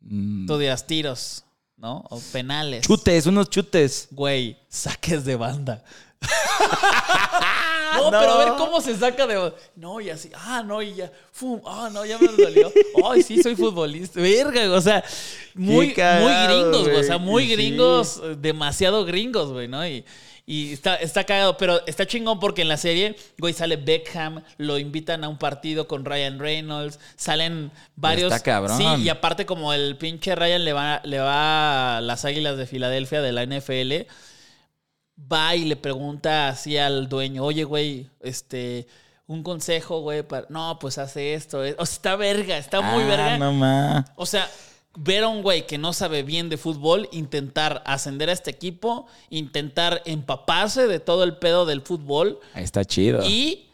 Mm, 0.00 0.46
Tú 0.46 0.58
dirás 0.58 0.86
tiros, 0.86 1.44
¿no? 1.76 2.04
O 2.10 2.20
penales. 2.32 2.86
Chutes, 2.86 3.26
unos 3.26 3.48
chutes. 3.48 4.08
Güey, 4.10 4.56
saques 4.68 5.24
de 5.24 5.36
banda. 5.36 5.84
no, 7.96 8.10
pero 8.10 8.32
a 8.32 8.44
ver 8.44 8.54
cómo 8.56 8.80
se 8.80 8.96
saca 8.96 9.26
de. 9.26 9.52
No, 9.76 10.00
y 10.00 10.10
así. 10.10 10.30
Ah, 10.34 10.62
no, 10.64 10.82
y 10.82 10.94
ya. 10.94 11.10
Fum, 11.32 11.60
ah, 11.66 11.88
no, 11.92 12.04
ya 12.04 12.18
me 12.18 12.28
dolió. 12.28 12.70
Ay, 13.10 13.22
sí, 13.22 13.42
soy 13.42 13.56
futbolista. 13.56 14.20
Verga, 14.20 14.70
o 14.72 14.80
sea, 14.80 15.02
muy, 15.54 15.92
cagado, 15.92 16.28
muy 16.28 16.34
gringos, 16.46 16.88
güey. 16.88 17.00
O 17.00 17.04
sea, 17.04 17.18
muy 17.18 17.48
gringos, 17.48 18.20
demasiado 18.38 19.04
gringos, 19.04 19.50
güey, 19.52 19.66
¿no? 19.66 19.86
Y, 19.86 20.04
y 20.46 20.72
está, 20.72 20.96
está 20.96 21.24
cagado, 21.24 21.56
pero 21.56 21.86
está 21.86 22.06
chingón 22.06 22.38
porque 22.40 22.62
en 22.62 22.68
la 22.68 22.76
serie, 22.76 23.16
güey, 23.38 23.54
sale 23.54 23.76
Beckham, 23.76 24.42
lo 24.58 24.78
invitan 24.78 25.24
a 25.24 25.28
un 25.28 25.38
partido 25.38 25.86
con 25.86 26.04
Ryan 26.04 26.38
Reynolds, 26.38 26.98
salen 27.16 27.70
varios. 27.96 28.32
Está 28.32 28.42
cabrón. 28.42 28.76
Sí, 28.76 28.84
y 29.02 29.08
aparte, 29.08 29.46
como 29.46 29.72
el 29.72 29.96
pinche 29.96 30.34
Ryan 30.34 30.64
le 30.64 30.72
va, 30.72 31.00
le 31.04 31.18
va 31.18 31.98
a 31.98 32.00
las 32.00 32.24
águilas 32.24 32.58
de 32.58 32.66
Filadelfia 32.66 33.22
de 33.22 33.32
la 33.32 33.46
NFL 33.46 34.10
va 35.32 35.54
y 35.56 35.64
le 35.64 35.76
pregunta 35.76 36.48
así 36.48 36.76
al 36.76 37.08
dueño, 37.08 37.44
oye, 37.44 37.64
güey, 37.64 38.08
este, 38.20 38.86
un 39.26 39.42
consejo, 39.42 40.00
güey, 40.00 40.22
para... 40.22 40.46
No, 40.48 40.78
pues 40.80 40.98
hace 40.98 41.34
esto. 41.34 41.64
eh". 41.64 41.74
O 41.78 41.86
sea, 41.86 41.94
está 41.94 42.16
verga, 42.16 42.58
está 42.58 42.80
muy 42.80 43.02
Ah, 43.04 43.06
verga. 43.06 43.38
no 43.38 43.52
ma. 43.52 44.04
O 44.16 44.26
sea, 44.26 44.48
ver 44.96 45.22
a 45.24 45.28
un 45.28 45.42
güey 45.42 45.66
que 45.66 45.78
no 45.78 45.92
sabe 45.92 46.22
bien 46.24 46.48
de 46.48 46.56
fútbol, 46.56 47.08
intentar 47.12 47.82
ascender 47.86 48.28
a 48.28 48.32
este 48.32 48.50
equipo, 48.50 49.06
intentar 49.28 50.02
empaparse 50.04 50.86
de 50.88 50.98
todo 51.00 51.22
el 51.24 51.36
pedo 51.36 51.64
del 51.66 51.80
fútbol 51.82 52.40
Está 52.54 52.84
chido. 52.84 53.22
y 53.24 53.66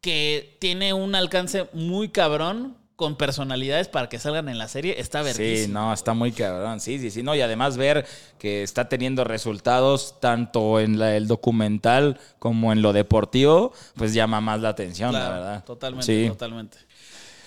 que 0.00 0.56
tiene 0.60 0.92
un 0.92 1.14
alcance 1.14 1.68
muy 1.72 2.08
cabrón 2.08 2.75
con 2.96 3.16
personalidades 3.16 3.88
para 3.88 4.08
que 4.08 4.18
salgan 4.18 4.48
en 4.48 4.56
la 4.56 4.68
serie, 4.68 4.98
está 4.98 5.20
verguísima. 5.22 5.66
Sí, 5.66 5.70
no, 5.72 5.92
está 5.92 6.14
muy 6.14 6.32
cabrón. 6.32 6.80
Sí, 6.80 6.98
sí, 6.98 7.10
sí. 7.10 7.22
No, 7.22 7.34
y 7.34 7.42
además 7.42 7.76
ver 7.76 8.06
que 8.38 8.62
está 8.62 8.88
teniendo 8.88 9.22
resultados 9.22 10.18
tanto 10.18 10.80
en 10.80 10.98
la- 10.98 11.14
el 11.14 11.26
documental 11.28 12.18
como 12.38 12.72
en 12.72 12.80
lo 12.80 12.94
deportivo, 12.94 13.72
pues 13.96 14.14
llama 14.14 14.40
más 14.40 14.60
la 14.62 14.70
atención, 14.70 15.10
Claro, 15.10 15.26
la 15.26 15.38
verdad. 15.38 15.64
Totalmente, 15.64 16.06
Sí. 16.24 16.28
totalmente. 16.28 16.78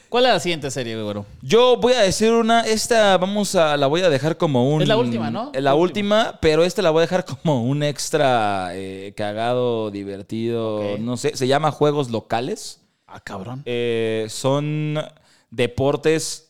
¿Cuál 0.07 0.25
es 0.25 0.31
la 0.33 0.39
siguiente 0.39 0.71
serie, 0.71 0.99
güero? 1.01 1.25
Yo 1.43 1.77
voy 1.77 1.93
a 1.93 2.01
decir 2.01 2.31
una, 2.31 2.61
esta 2.61 3.15
vamos 3.17 3.53
a, 3.53 3.77
la 3.77 3.85
voy 3.85 4.01
a 4.01 4.09
dejar 4.09 4.37
como 4.37 4.67
un... 4.73 4.81
Es 4.81 4.87
la 4.87 4.97
última, 4.97 5.29
¿no? 5.29 5.51
La 5.53 5.61
La 5.61 5.75
última, 5.75 6.39
pero 6.41 6.63
esta 6.63 6.81
la 6.81 6.89
voy 6.89 6.99
a 6.99 7.01
dejar 7.01 7.25
como 7.25 7.63
un 7.63 7.83
extra 7.83 8.69
eh, 8.73 9.13
cagado, 9.15 9.91
divertido, 9.91 10.97
no 10.99 11.15
sé, 11.17 11.35
se 11.37 11.47
llama 11.47 11.71
Juegos 11.71 12.09
Locales. 12.09 12.81
Ah, 13.05 13.19
cabrón. 13.19 13.61
Eh, 13.65 14.25
son 14.29 14.99
deportes 15.51 16.49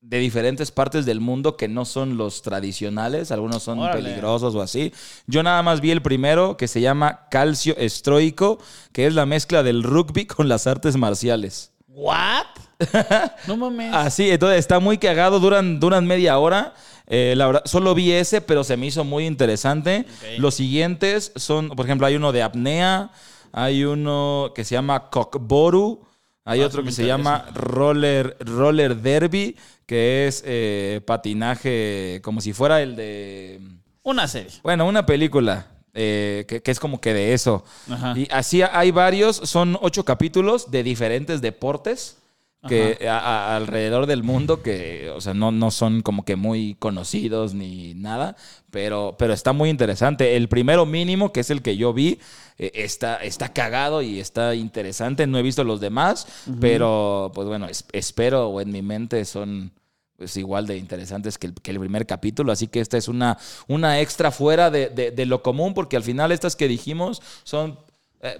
de 0.00 0.18
diferentes 0.18 0.70
partes 0.70 1.04
del 1.04 1.20
mundo 1.20 1.56
que 1.56 1.66
no 1.66 1.84
son 1.84 2.16
los 2.16 2.42
tradicionales, 2.42 3.32
algunos 3.32 3.62
son 3.62 3.80
Órale. 3.80 4.02
peligrosos 4.02 4.54
o 4.54 4.62
así. 4.62 4.92
Yo 5.26 5.42
nada 5.42 5.62
más 5.62 5.80
vi 5.80 5.90
el 5.90 6.00
primero 6.00 6.56
que 6.56 6.68
se 6.68 6.80
llama 6.80 7.26
calcio 7.28 7.76
estroico, 7.76 8.58
que 8.92 9.06
es 9.06 9.14
la 9.14 9.26
mezcla 9.26 9.64
del 9.64 9.82
rugby 9.82 10.26
con 10.26 10.48
las 10.48 10.66
artes 10.68 10.96
marciales. 10.96 11.72
¿What? 11.88 12.46
no 13.48 13.56
mames. 13.56 13.92
Así, 13.94 14.30
entonces 14.30 14.60
está 14.60 14.78
muy 14.78 14.98
cagado, 14.98 15.40
duran, 15.40 15.80
duran 15.80 16.06
media 16.06 16.38
hora. 16.38 16.74
Eh, 17.08 17.34
la 17.36 17.46
verdad, 17.46 17.62
solo 17.64 17.94
vi 17.94 18.12
ese, 18.12 18.40
pero 18.40 18.62
se 18.62 18.76
me 18.76 18.86
hizo 18.86 19.02
muy 19.02 19.26
interesante. 19.26 20.06
Los 20.38 20.54
siguientes 20.54 21.32
son, 21.36 21.70
por 21.70 21.86
ejemplo, 21.86 22.06
hay 22.06 22.16
uno 22.16 22.32
de 22.32 22.42
apnea, 22.42 23.10
hay 23.52 23.84
uno 23.84 24.52
que 24.54 24.64
se 24.64 24.74
llama 24.74 25.08
cockboru, 25.10 26.04
hay 26.46 26.60
otro 26.60 26.82
que 26.82 26.92
se 26.92 27.04
llama 27.04 27.46
roller, 27.52 28.36
roller 28.40 28.96
derby, 28.96 29.56
que 29.84 30.26
es 30.26 30.42
eh, 30.46 31.00
patinaje 31.04 32.20
como 32.22 32.40
si 32.40 32.52
fuera 32.52 32.80
el 32.80 32.96
de... 32.96 33.60
Una 34.02 34.26
serie. 34.28 34.52
Bueno, 34.62 34.86
una 34.86 35.04
película 35.04 35.66
eh, 35.92 36.44
que, 36.48 36.62
que 36.62 36.70
es 36.70 36.80
como 36.80 37.00
que 37.00 37.12
de 37.12 37.34
eso. 37.34 37.64
Ajá. 37.90 38.14
Y 38.16 38.28
así 38.30 38.62
hay 38.62 38.92
varios, 38.92 39.36
son 39.36 39.76
ocho 39.80 40.04
capítulos 40.04 40.70
de 40.70 40.82
diferentes 40.82 41.40
deportes 41.40 42.18
que 42.66 43.08
a- 43.08 43.18
a- 43.18 43.56
alrededor 43.56 44.06
del 44.06 44.22
mundo 44.22 44.62
que, 44.62 45.10
o 45.14 45.20
sea, 45.20 45.34
no, 45.34 45.50
no 45.52 45.70
son 45.70 46.02
como 46.02 46.24
que 46.24 46.36
muy 46.36 46.74
conocidos 46.78 47.54
ni 47.54 47.94
nada, 47.94 48.36
pero, 48.70 49.16
pero 49.18 49.32
está 49.32 49.52
muy 49.52 49.70
interesante. 49.70 50.36
El 50.36 50.48
primero 50.48 50.86
mínimo, 50.86 51.32
que 51.32 51.40
es 51.40 51.50
el 51.50 51.62
que 51.62 51.76
yo 51.76 51.92
vi, 51.92 52.18
eh, 52.58 52.70
está, 52.74 53.16
está 53.16 53.52
cagado 53.52 54.02
y 54.02 54.20
está 54.20 54.54
interesante. 54.54 55.26
No 55.26 55.38
he 55.38 55.42
visto 55.42 55.64
los 55.64 55.80
demás, 55.80 56.26
pero 56.60 57.30
pues 57.34 57.46
bueno, 57.48 57.66
es- 57.66 57.84
espero 57.92 58.48
o 58.48 58.60
en 58.60 58.70
mi 58.72 58.82
mente 58.82 59.24
son 59.24 59.72
pues 60.16 60.34
igual 60.38 60.66
de 60.66 60.78
interesantes 60.78 61.36
que 61.36 61.48
el, 61.48 61.52
que 61.54 61.70
el 61.72 61.78
primer 61.78 62.06
capítulo. 62.06 62.50
Así 62.50 62.68
que 62.68 62.80
esta 62.80 62.96
es 62.96 63.06
una, 63.06 63.36
una 63.68 64.00
extra 64.00 64.30
fuera 64.30 64.70
de, 64.70 64.88
de- 64.88 65.10
de 65.10 65.26
lo 65.26 65.42
común, 65.42 65.74
porque 65.74 65.96
al 65.96 66.02
final 66.02 66.32
estas 66.32 66.56
que 66.56 66.68
dijimos 66.68 67.20
son 67.44 67.78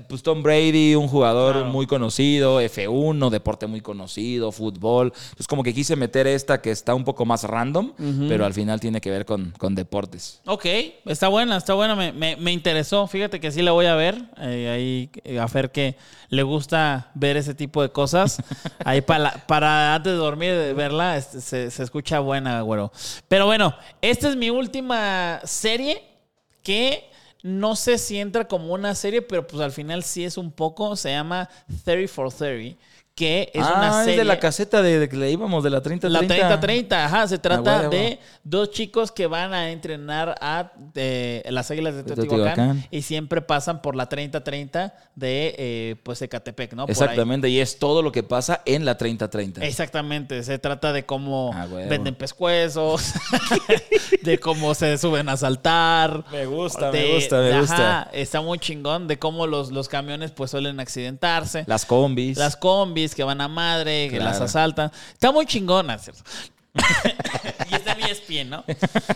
pues 0.09 0.23
Tom 0.23 0.43
Brady, 0.43 0.95
un 0.95 1.09
jugador 1.09 1.53
Claro. 1.55 1.69
muy 1.71 1.87
conocido, 1.87 2.61
F1, 2.61 3.31
deporte 3.31 3.67
muy 3.67 3.81
conocido, 3.81 4.53
fútbol. 4.53 5.13
Entonces 5.15 5.47
como 5.47 5.63
que 5.63 5.73
quise 5.75 5.97
meter 5.97 6.27
esta 6.27 6.61
que 6.61 6.71
está 6.71 6.95
un 6.95 7.05
poco 7.05 7.25
más 7.25 7.45
random, 7.45 7.93
pero 8.29 8.45
al 8.45 8.55
final 8.55 8.81
tiene 8.81 9.01
que 9.01 9.11
ver 9.11 9.25
con, 9.25 9.53
con 9.59 9.75
deportes. 9.75 10.41
Ok, 10.47 10.67
está 11.07 11.29
buena, 11.29 11.57
está 11.57 11.75
buena, 11.75 11.95
me, 11.95 12.13
me- 12.13 12.37
me 12.37 12.53
interesó. 12.53 13.07
Fíjate 13.07 13.41
que 13.41 13.51
sí 13.51 13.63
la 13.63 13.73
voy 13.73 13.87
a 13.87 13.95
ver. 13.95 14.17
eh, 14.39 14.69
ahí 14.75 15.11
eh, 15.25 15.39
a 15.39 15.49
Fer 15.49 15.71
que 15.71 15.97
le 16.29 16.43
gusta 16.43 17.11
ver 17.15 17.37
ese 17.37 17.55
tipo 17.55 17.83
de 17.83 17.91
cosas. 17.91 18.39
Ahí 18.85 19.01
para, 19.01 19.47
para 19.47 19.95
antes 19.95 20.13
de 20.13 20.19
dormir 20.19 20.75
verla, 20.75 21.17
este, 21.17 21.41
se, 21.41 21.71
se 21.71 21.83
escucha 21.83 22.21
buena, 22.21 22.61
güero. 22.63 22.93
Pero 23.29 23.47
bueno, 23.47 23.75
esta 24.01 24.29
es 24.29 24.37
mi 24.37 24.51
última 24.51 25.41
serie 25.45 26.03
que 26.63 27.09
no 27.47 27.77
sé 27.77 27.97
si 27.97 28.19
entra 28.19 28.49
como 28.49 28.75
una 28.75 28.95
serie, 28.97 29.23
pero 29.23 29.47
pues 29.47 29.63
al 29.63 29.71
final 29.71 30.03
sí 30.03 30.25
es 30.25 30.37
un 30.37 30.51
poco. 30.51 30.97
Se 30.97 31.11
llama 31.11 31.49
30 31.85 32.13
for 32.13 32.33
30, 32.33 32.77
que 33.17 33.51
es 33.55 33.65
ah, 33.65 33.75
una 33.79 33.99
serie. 34.01 34.13
es 34.13 34.19
de 34.19 34.25
la 34.25 34.39
caseta 34.39 34.83
de, 34.83 34.99
de 34.99 35.09
que 35.09 35.17
le 35.17 35.31
íbamos, 35.31 35.65
de 35.65 35.71
la 35.71 35.81
30 35.81 36.09
La 36.11 36.19
30. 36.21 36.61
30-30, 36.61 36.93
ajá, 36.93 37.27
se 37.27 37.39
trata 37.39 37.79
huevo. 37.79 37.91
de 37.91 38.21
dos 38.45 38.71
chicos 38.73 39.11
que 39.11 39.27
van 39.27 39.55
a 39.55 39.71
entrenar 39.71 40.35
a 40.39 40.71
eh, 40.95 41.43
las 41.49 41.71
Águilas 41.71 41.95
de 41.95 42.03
De 42.03 42.15
Teotihuacán, 42.15 42.87
y 42.91 43.01
siempre 43.01 43.41
pasan 43.41 43.81
por 43.81 43.97
la 43.97 44.07
30-30 44.09 44.93
de 45.15 45.55
eh, 45.57 45.97
pues 46.03 46.21
Ecatepec, 46.21 46.75
¿no? 46.75 46.85
Exactamente, 46.89 47.49
y 47.49 47.59
es 47.59 47.79
todo 47.79 48.03
lo 48.03 48.13
que 48.13 48.23
pasa 48.23 48.61
en 48.67 48.85
la 48.85 48.99
30-30. 48.99 49.63
Exactamente, 49.63 50.43
se 50.43 50.59
trata 50.59 50.93
de 50.93 51.07
cómo 51.07 51.53
Ah, 51.55 51.67
huevo. 51.71 51.89
venden 51.89 52.15
pescuezos, 52.17 53.15
de 54.23 54.39
cómo 54.39 54.75
se 54.75 54.99
suben 54.99 55.29
a 55.29 55.37
saltar. 55.39 56.25
Me 56.31 56.47
gusta, 56.47 56.91
de- 56.91 57.01
me 57.03 57.15
gusta, 57.15 57.37
me 57.41 57.49
ajá, 57.51 57.61
gusta. 57.61 58.11
Está 58.13 58.41
muy 58.41 58.59
chingón 58.59 59.09
de 59.09 59.19
cómo 59.19 59.47
los, 59.47 59.71
los 59.73 59.89
camiones 59.89 60.33
pues 60.33 60.51
suelen 60.51 60.81
accidentarse. 60.81 61.65
Las 61.67 61.87
combis. 61.87 62.37
Las 62.37 62.57
combis 62.57 63.06
que 63.15 63.25
van 63.25 63.41
a 63.41 63.49
madre, 63.49 64.09
que 64.09 64.17
Claro. 64.17 64.33
las 64.33 64.41
asaltan. 64.41 64.91
Está 65.13 65.33
muy 65.33 65.47
chingona, 65.47 65.99
¿cierto? 65.99 66.23
y 67.71 67.75
está 67.75 67.93
en 67.93 68.05
ESPN, 68.05 68.51
¿no? 68.51 68.65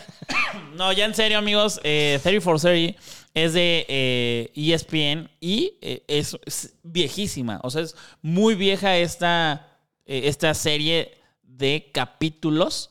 no, 0.77 0.93
ya 0.93 1.05
en 1.05 1.15
serio, 1.15 1.39
amigos, 1.39 1.81
eh, 1.85 2.19
30 2.23 2.41
for 2.43 2.61
30 2.61 2.99
es 3.35 3.53
de 3.53 3.87
eh, 3.89 4.51
ESPN 4.55 5.31
y 5.41 5.75
eh, 5.81 6.03
es, 6.09 6.37
es 6.45 6.75
viejísima. 6.83 7.61
O 7.63 7.71
sea, 7.71 7.83
es 7.83 7.95
muy 8.23 8.55
vieja 8.55 8.97
esta, 8.97 9.69
eh, 10.07 10.23
esta 10.25 10.53
serie 10.55 11.19
de 11.43 11.91
capítulos 11.93 12.91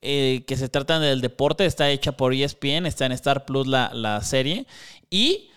que 0.00 0.54
se 0.56 0.68
tratan 0.68 1.02
del 1.02 1.20
deporte. 1.20 1.66
Está 1.66 1.90
hecha 1.90 2.12
por 2.12 2.32
E 2.32 2.44
ESPN, 2.44 2.86
está 2.86 3.06
en 3.06 3.12
Star 3.12 3.44
Plus 3.44 3.66
la, 3.66 3.90
la 3.92 4.20
serie. 4.22 4.64
Y 5.10 5.50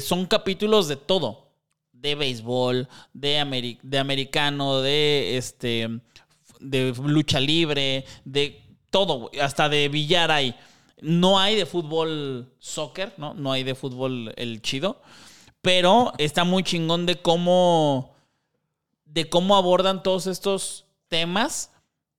son 0.00 0.24
capítulos 0.24 0.88
de 0.88 0.96
todo. 0.96 1.45
De 2.00 2.14
béisbol, 2.14 2.88
de, 3.12 3.78
de 3.82 3.98
americano, 3.98 4.80
de 4.80 5.36
este 5.36 6.00
de 6.60 6.94
lucha 7.04 7.40
libre, 7.40 8.04
de 8.24 8.62
todo, 8.90 9.30
hasta 9.40 9.68
de 9.68 9.88
billar 9.88 10.30
hay. 10.30 10.54
No 11.00 11.38
hay 11.38 11.56
de 11.56 11.66
fútbol 11.66 12.50
soccer, 12.58 13.12
¿no? 13.18 13.34
No 13.34 13.52
hay 13.52 13.62
de 13.62 13.74
fútbol 13.74 14.32
el 14.36 14.62
chido. 14.62 15.02
Pero 15.60 16.12
está 16.18 16.44
muy 16.44 16.62
chingón 16.62 17.06
de 17.06 17.16
cómo. 17.20 18.14
de 19.04 19.28
cómo 19.28 19.56
abordan 19.56 20.02
todos 20.02 20.26
estos 20.26 20.84
temas 21.08 21.70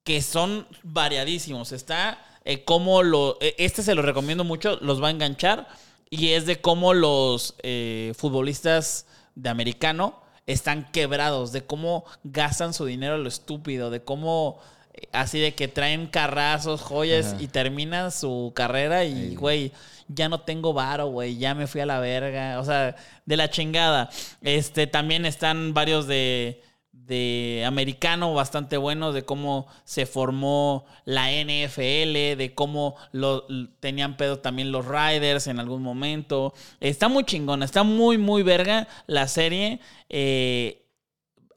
que 0.04 0.22
son 0.22 0.68
variadísimos. 0.84 1.72
Está 1.72 2.24
eh, 2.46 2.64
cómo 2.64 3.02
lo. 3.04 3.38
eh, 3.42 3.56
Este 3.58 3.82
se 3.84 3.96
lo 3.96 4.02
recomiendo 4.02 4.44
mucho, 4.44 4.78
los 4.82 5.02
va 5.02 5.08
a 5.08 5.12
enganchar. 5.12 5.68
Y 6.10 6.30
es 6.30 6.46
de 6.46 6.62
cómo 6.62 6.94
los 6.94 7.56
eh, 7.64 8.14
futbolistas 8.16 9.08
de 9.38 9.50
americano 9.50 10.20
están 10.46 10.90
quebrados, 10.92 11.52
de 11.52 11.62
cómo 11.66 12.06
gastan 12.24 12.74
su 12.74 12.86
dinero 12.86 13.16
a 13.16 13.18
lo 13.18 13.28
estúpido, 13.28 13.90
de 13.90 14.02
cómo. 14.04 14.60
eh, 14.94 15.08
Así 15.12 15.40
de 15.40 15.54
que 15.54 15.68
traen 15.68 16.08
carrazos, 16.08 16.82
joyas 16.82 17.34
Ajá. 17.34 17.42
y 17.42 17.48
terminan 17.48 18.12
su 18.12 18.52
carrera 18.56 19.04
y, 19.06 19.36
güey, 19.36 19.72
ya 20.08 20.28
no 20.30 20.40
tengo 20.42 20.74
varo, 20.74 21.08
güey, 21.08 21.38
ya 21.38 21.54
me 21.54 21.68
fui 21.68 21.82
a 21.82 21.86
la 21.86 22.00
verga. 22.00 22.60
O 22.60 22.66
sea, 22.66 22.96
de 23.26 23.38
la 23.38 23.50
chingada. 23.50 24.10
Este, 24.42 24.88
también 24.88 25.26
están 25.26 25.74
varios 25.74 26.08
de, 26.08 26.64
de 27.08 27.64
americano 27.66 28.34
bastante 28.34 28.76
buenos, 28.78 29.14
de 29.14 29.24
cómo 29.24 29.68
se 29.86 30.06
formó 30.06 30.86
la 31.06 31.32
NFL, 31.32 32.36
de 32.38 32.52
cómo 32.54 32.96
lo, 33.14 33.46
tenían 33.80 34.18
pedo 34.18 34.40
también 34.40 34.72
los 34.72 34.86
Riders 34.86 35.48
en 35.48 35.60
algún 35.60 35.82
momento. 35.82 36.54
Está 36.80 37.08
muy 37.08 37.24
chingona, 37.24 37.66
está 37.66 37.84
muy, 37.84 38.18
muy 38.18 38.44
verga 38.44 38.88
la 39.08 39.28
serie. 39.28 39.80
Eh, 40.10 40.84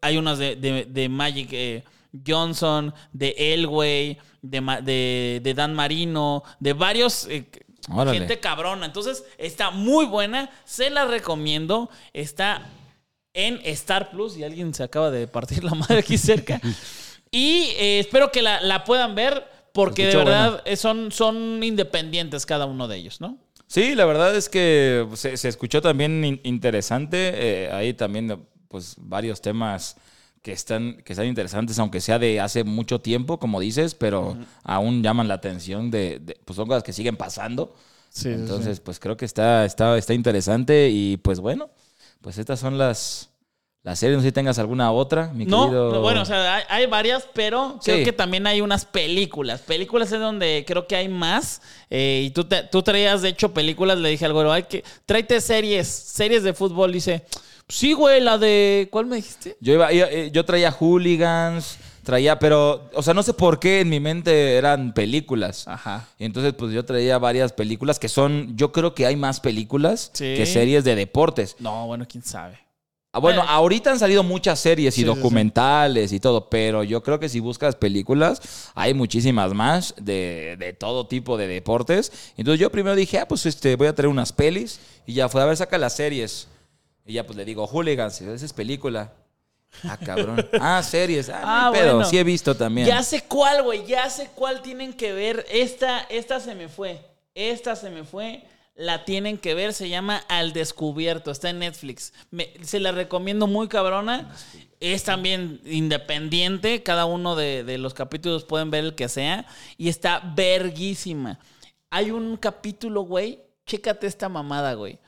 hay 0.01 0.17
unas 0.17 0.39
de, 0.39 0.57
de- 0.57 0.85
de 0.85 1.09
Magic 1.09 1.49
eh, 1.53 1.85
Johnson, 2.27 2.95
de 3.13 3.35
Elway, 3.37 4.19
de, 4.43 4.61
de, 4.83 5.41
de 5.43 5.55
Dan 5.55 5.75
Marino, 5.75 6.43
de 6.61 6.73
varios. 6.73 7.27
eh, 7.29 7.45
gente 8.13 8.39
cabrona. 8.41 8.87
Entonces, 8.87 9.25
está 9.37 9.71
muy 9.71 10.07
buena. 10.07 10.49
Se 10.65 10.91
la 10.91 11.07
recomiendo. 11.07 11.91
Está 12.13 12.63
en 13.35 13.61
Star 13.65 14.11
Plus 14.11 14.37
y 14.37 14.45
alguien 14.45 14.73
se 14.75 14.83
acaba 14.83 15.11
de 15.11 15.27
partir 15.29 15.63
la 15.65 15.75
madre 15.75 15.99
aquí 15.99 16.19
cerca. 16.19 16.61
Y 17.31 17.69
eh, 17.79 18.01
espero 18.01 18.33
que 18.33 18.43
la, 18.43 18.61
la 18.61 18.85
puedan 18.85 19.15
ver 19.15 19.45
porque 19.73 20.07
de 20.07 20.17
verdad 20.17 20.63
eh, 20.65 20.77
son, 20.77 21.13
son 21.13 21.63
independientes 21.63 22.45
cada 22.45 22.67
uno 22.67 22.89
de 22.89 22.97
ellos, 22.97 23.21
¿no? 23.21 23.39
Sí, 23.69 23.95
la 23.95 24.05
verdad 24.05 24.35
es 24.35 24.49
que 24.49 25.07
se, 25.15 25.37
se 25.37 25.49
escuchó 25.49 25.81
también 25.81 26.25
in- 26.25 26.41
interesante. 26.43 27.31
eh, 27.35 27.71
ahí 27.73 27.95
también, 27.95 28.47
pues, 28.67 28.97
varios 28.99 29.41
temas 29.41 29.97
que 30.43 30.51
están, 30.53 31.03
que 31.05 31.13
están 31.13 31.27
interesantes, 31.27 31.79
aunque 31.79 32.01
sea 32.01 32.19
de 32.19 32.41
hace 32.41 32.65
mucho 32.65 33.01
tiempo, 33.01 33.39
como 33.39 33.61
dices, 33.61 33.95
pero 33.95 34.37
aún 34.65 35.03
llaman 35.05 35.29
la 35.29 35.35
atención 35.35 35.91
de, 35.93 36.19
de- 36.19 36.37
pues 36.45 36.57
son 36.57 36.67
cosas 36.67 36.83
que 36.83 36.93
siguen 36.93 37.17
pasando. 37.17 37.75
Sí, 38.09 38.29
Entonces, 38.31 38.81
pues 38.81 38.99
creo 38.99 39.17
que 39.17 39.25
está, 39.27 39.65
está, 39.65 39.97
está 39.97 40.15
interesante. 40.15 40.89
Y 40.91 41.19
pues 41.19 41.39
bueno, 41.39 41.71
pues 42.21 42.39
estas 42.39 42.61
son 42.61 42.77
las, 42.79 43.31
las 43.83 43.99
series. 43.99 44.17
No 44.17 44.23
sé 44.23 44.29
si 44.29 44.33
tengas 44.33 44.59
alguna 44.59 44.93
otra, 44.93 45.29
mi 45.33 45.45
No, 45.47 45.65
querido. 45.65 45.93
no, 45.93 46.01
bueno, 46.01 46.23
o 46.23 46.25
sea, 46.25 46.57
hay, 46.57 46.63
hay 46.69 46.87
varias, 46.87 47.27
pero 47.33 47.79
creo 47.83 48.05
que 48.05 48.13
también 48.13 48.47
hay 48.47 48.61
unas 48.61 48.85
películas. 48.85 49.61
Películas 49.63 50.13
es 50.13 50.21
donde 50.21 50.65
creo 50.67 50.87
que 50.87 50.97
hay 50.97 51.09
más. 51.09 51.63
eh, 51.89 52.23
y 52.27 52.31
tú, 52.31 52.45
te- 52.45 52.65
tú 52.65 52.83
traías, 52.83 53.23
de 53.23 53.31
hecho, 53.31 53.53
películas. 53.55 53.99
Le 53.99 54.11
dije 54.11 54.25
al 54.27 54.33
güero, 54.33 54.53
hay 54.53 54.65
que, 54.65 54.85
tráete 55.07 55.41
series, 55.41 55.87
series 55.89 56.43
de 56.43 56.53
fútbol. 56.53 56.93
Dice, 56.93 57.25
sí, 57.69 57.93
güey, 57.95 58.21
la 58.21 58.37
de, 58.39 58.89
¿cuál 58.91 59.07
me 59.07 59.17
dijiste? 59.17 59.57
Yo, 59.61 59.73
iba, 59.75 59.93
iba- 59.93 60.09
eh, 60.11 60.31
yo 60.33 60.45
traía 60.45 60.71
hooligans, 60.73 61.79
traía, 62.03 62.39
pero, 62.39 62.91
o 62.95 63.03
sea, 63.03 63.15
no 63.15 63.23
sé 63.23 63.33
por 63.35 63.59
qué 63.59 63.81
en 63.81 63.89
mi 63.89 64.01
mente 64.01 64.57
eran 64.57 64.93
películas. 64.95 65.67
Ajá. 65.69 66.09
Y 66.19 66.25
entonces, 66.25 66.55
pues 66.55 66.73
yo 66.73 66.85
traía 66.85 67.19
varias 67.19 67.53
películas 67.53 67.99
que 67.99 68.09
son, 68.09 68.57
yo 68.57 68.73
creo 68.73 68.95
que 68.95 69.07
hay 69.07 69.17
más 69.17 69.41
películas 69.41 70.11
Sí. 70.13 70.35
que 70.37 70.47
series 70.47 70.85
de 70.85 70.95
deportes. 70.95 71.57
No, 71.59 71.87
bueno, 71.87 72.07
quién 72.09 72.23
sabe. 72.25 72.59
Ah, 73.13 73.19
Bueno, 73.19 73.41
Bueno. 73.41 73.53
ahorita 73.53 73.91
han 73.91 73.99
salido 73.99 74.23
muchas 74.23 74.61
series 74.61 74.95
y 74.95 75.01
Sí, 75.01 75.01
sí, 75.03 75.09
sí. 75.11 75.17
documentales 75.17 76.13
y 76.13 76.21
todo, 76.21 76.49
pero 76.49 76.85
yo 76.85 77.03
creo 77.03 77.19
que 77.19 77.29
si 77.29 77.41
buscas 77.41 77.75
películas, 77.75 78.71
hay 78.77 78.95
muchísimas 78.95 79.53
más 79.53 79.95
de, 80.01 80.57
de 80.61 80.73
todo 80.75 81.07
tipo 81.09 81.37
de 81.37 81.49
deportes. 81.49 82.13
Entonces 82.37 82.61
yo 82.61 82.71
primero 82.71 82.95
dije, 82.95 83.19
ah, 83.19 83.27
pues 83.27 83.47
este, 83.47 83.75
voy 83.75 83.89
a 83.89 83.95
traer 83.97 84.09
unas 84.09 84.33
pelis 84.33 84.79
y 85.07 85.15
ya 85.15 85.29
fue 85.29 85.43
a 85.43 85.45
ver, 85.45 85.57
saca 85.57 85.77
las 85.77 85.97
series. 85.97 86.47
Y 87.05 87.15
ya 87.15 87.27
pues 87.27 87.37
le 87.37 87.45
digo, 87.45 87.67
Hooligans, 87.67 88.21
esa 88.21 88.45
es 88.47 88.53
película. 88.53 89.13
Ah, 89.85 89.97
cabrón. 89.97 90.47
Ah, 90.61 90.83
series. 90.83 91.29
Ah, 91.29 91.69
Ah, 91.69 91.71
pedo, 91.73 91.95
bueno. 91.97 92.09
sí 92.11 92.19
he 92.19 92.25
visto 92.25 92.55
también. 92.57 92.87
Ya 92.87 93.03
sé 93.03 93.23
cuál, 93.23 93.63
güey. 93.63 93.87
Ya 93.87 94.09
sé 94.11 94.31
cuál 94.35 94.63
tienen 94.63 94.93
que 94.93 95.13
ver. 95.13 95.47
Esta, 95.51 96.01
esta 96.11 96.41
se 96.41 96.55
me 96.55 96.69
fue. 96.69 97.05
Esta 97.35 97.77
se 97.77 97.91
me 97.91 98.05
fue. 98.05 98.45
La 98.75 99.05
tienen 99.05 99.39
que 99.39 99.55
ver. 99.55 99.73
Se 99.73 99.89
llama 99.89 100.23
Al 100.29 100.53
Descubierto. 100.53 101.31
Está 101.31 101.51
en 101.51 101.61
Netflix. 101.61 102.13
Me- 102.31 102.53
se 102.63 102.81
la 102.81 102.93
recomiendo 102.93 103.47
muy 103.47 103.69
cabrona. 103.69 104.35
Es 104.81 105.05
también 105.05 105.61
independiente. 105.65 106.83
Cada 106.83 107.05
uno 107.05 107.37
de, 107.37 107.63
de 107.65 107.79
los 107.79 107.95
capítulos 107.95 108.45
pueden 108.45 108.71
ver 108.71 108.85
el 108.85 108.95
que 108.95 109.09
sea. 109.09 109.47
Y 109.77 109.89
está 109.89 110.21
verguísima. 110.35 111.39
Hay 111.91 112.11
un 112.11 112.37
capítulo, 112.37 113.03
güey. 113.03 113.41
Chécate 113.67 114.07
esta 114.07 114.29
mamada, 114.29 114.75
güey. 114.75 114.99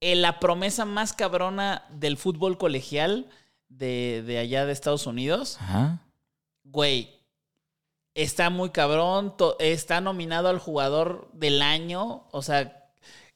Eh, 0.00 0.14
la 0.14 0.38
promesa 0.40 0.84
más 0.84 1.12
cabrona 1.12 1.84
del 1.90 2.16
fútbol 2.16 2.56
colegial 2.56 3.26
de, 3.80 4.22
de 4.24 4.38
allá 4.38 4.64
de 4.66 4.72
Estados 4.72 5.06
Unidos 5.08 5.56
Ajá. 5.60 5.98
güey, 6.62 7.10
está 8.14 8.50
muy 8.50 8.70
cabrón. 8.70 9.34
Está 9.58 10.00
nominado 10.00 10.48
al 10.48 10.58
jugador 10.58 11.28
del 11.32 11.62
año. 11.62 12.24
O 12.32 12.42
sea, 12.42 12.90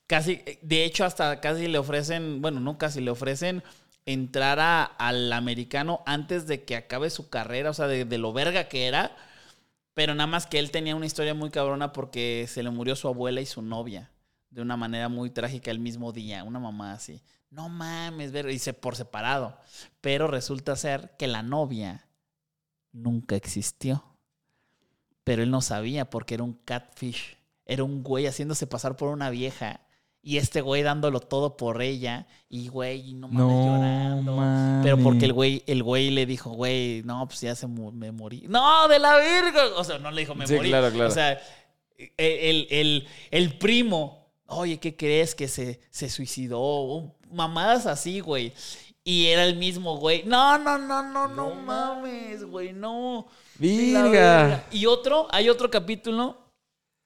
casi, 0.07 0.43
de 0.63 0.85
hecho, 0.85 1.05
hasta 1.05 1.41
casi 1.41 1.67
le 1.69 1.79
ofrecen, 1.79 2.41
bueno, 2.43 2.61
no 2.61 2.79
casi 2.79 3.01
le 3.01 3.11
ofrecen 3.11 3.63
entrar 4.07 4.61
a- 4.61 4.85
al 4.85 5.33
americano 5.33 6.03
antes 6.07 6.47
de 6.47 6.63
que 6.65 6.77
acabe 6.77 7.09
su 7.11 7.31
carrera, 7.31 7.71
o 7.71 7.75
sea, 7.75 7.87
de, 7.87 8.05
de 8.05 8.19
lo 8.19 8.33
verga 8.33 8.69
que 8.69 8.87
era. 8.87 9.17
Pero 9.95 10.15
nada 10.15 10.27
más 10.27 10.47
que 10.47 10.59
él 10.59 10.71
tenía 10.71 10.97
una 10.97 11.07
historia 11.07 11.35
muy 11.35 11.51
cabrona 11.51 11.93
porque 11.93 12.47
se 12.49 12.63
le 12.63 12.71
murió 12.71 12.97
su 12.97 13.09
abuela 13.09 13.41
y 13.41 13.47
su 13.47 13.63
novia 13.63 14.11
de 14.55 14.63
una 14.63 14.77
manera 14.77 15.09
muy 15.09 15.31
trágica 15.31 15.71
el 15.73 15.81
mismo 15.81 16.13
día, 16.13 16.45
una 16.45 16.61
mamá 16.61 16.93
así. 16.93 17.21
No 17.51 17.69
mames, 17.69 18.31
ver, 18.33 18.57
se 18.59 18.73
por 18.73 18.95
separado. 18.97 19.59
Pero 20.01 20.29
resulta 20.29 20.77
ser 20.77 21.15
que 21.19 21.27
la 21.27 21.43
novia 21.43 22.07
nunca 22.93 23.35
existió. 23.37 24.05
Pero 25.25 25.43
él 25.43 25.51
no 25.51 25.61
sabía 25.61 26.09
porque 26.09 26.35
era 26.35 26.45
un 26.45 26.53
catfish. 26.55 27.37
Era 27.67 27.83
un 27.83 28.03
güey 28.03 28.27
haciéndose 28.27 28.67
pasar 28.67 28.97
por 28.97 29.09
una 29.09 29.31
vieja. 29.31 29.81
Y 30.23 30.37
este 30.39 30.61
güey 30.61 30.83
dándolo 30.83 31.21
todo 31.21 31.57
por 31.57 31.83
ella. 31.83 32.27
Y 32.49 32.69
güey, 32.69 33.15
no 33.15 33.29
mames, 33.29 33.67
llorando. 33.67 34.81
Pero 34.83 34.99
porque 34.99 35.25
el 35.27 35.33
güey, 35.33 35.63
el 35.67 35.83
güey 35.83 36.11
le 36.11 36.27
dijo, 36.27 36.51
güey, 36.51 37.03
no, 37.05 37.27
pues 37.27 37.41
ya 37.41 37.55
se 37.55 37.67
mu- 37.67 37.93
me 37.93 38.13
morí. 38.13 38.45
No, 38.49 38.87
de 38.89 38.99
la 38.99 39.17
verga. 39.17 39.63
O 39.77 39.85
sea, 39.85 39.99
no 39.99 40.11
le 40.11 40.21
dijo 40.23 40.35
me 40.35 40.47
Sí, 40.47 40.55
morí. 40.55 40.69
claro, 40.69 40.91
claro. 40.93 41.09
O 41.11 41.13
sea, 41.13 41.41
el, 42.17 42.67
el- 42.71 43.07
el 43.31 43.59
primo, 43.59 44.24
oye, 44.47 44.79
¿qué 44.79 44.97
crees? 44.97 45.35
Que 45.35 45.49
se, 45.49 45.81
se 45.91 46.09
suicidó. 46.09 47.15
Mamadas 47.31 47.87
así, 47.87 48.21
güey. 48.21 48.53
Y 49.03 49.27
era 49.27 49.45
el 49.45 49.57
mismo 49.57 49.99
güey. 49.99 50.23
No, 50.25 50.57
no, 50.59 50.79
no, 50.79 51.03
no, 51.03 51.29
no, 51.29 51.55
mames, 51.55 52.45
güey, 52.45 52.73
no. 52.73 53.27
Virga. 53.59 54.67
Y 54.71 54.87
otro, 54.87 55.29
hay 55.31 55.49
otro 55.49 55.71
capítulo 55.71 56.39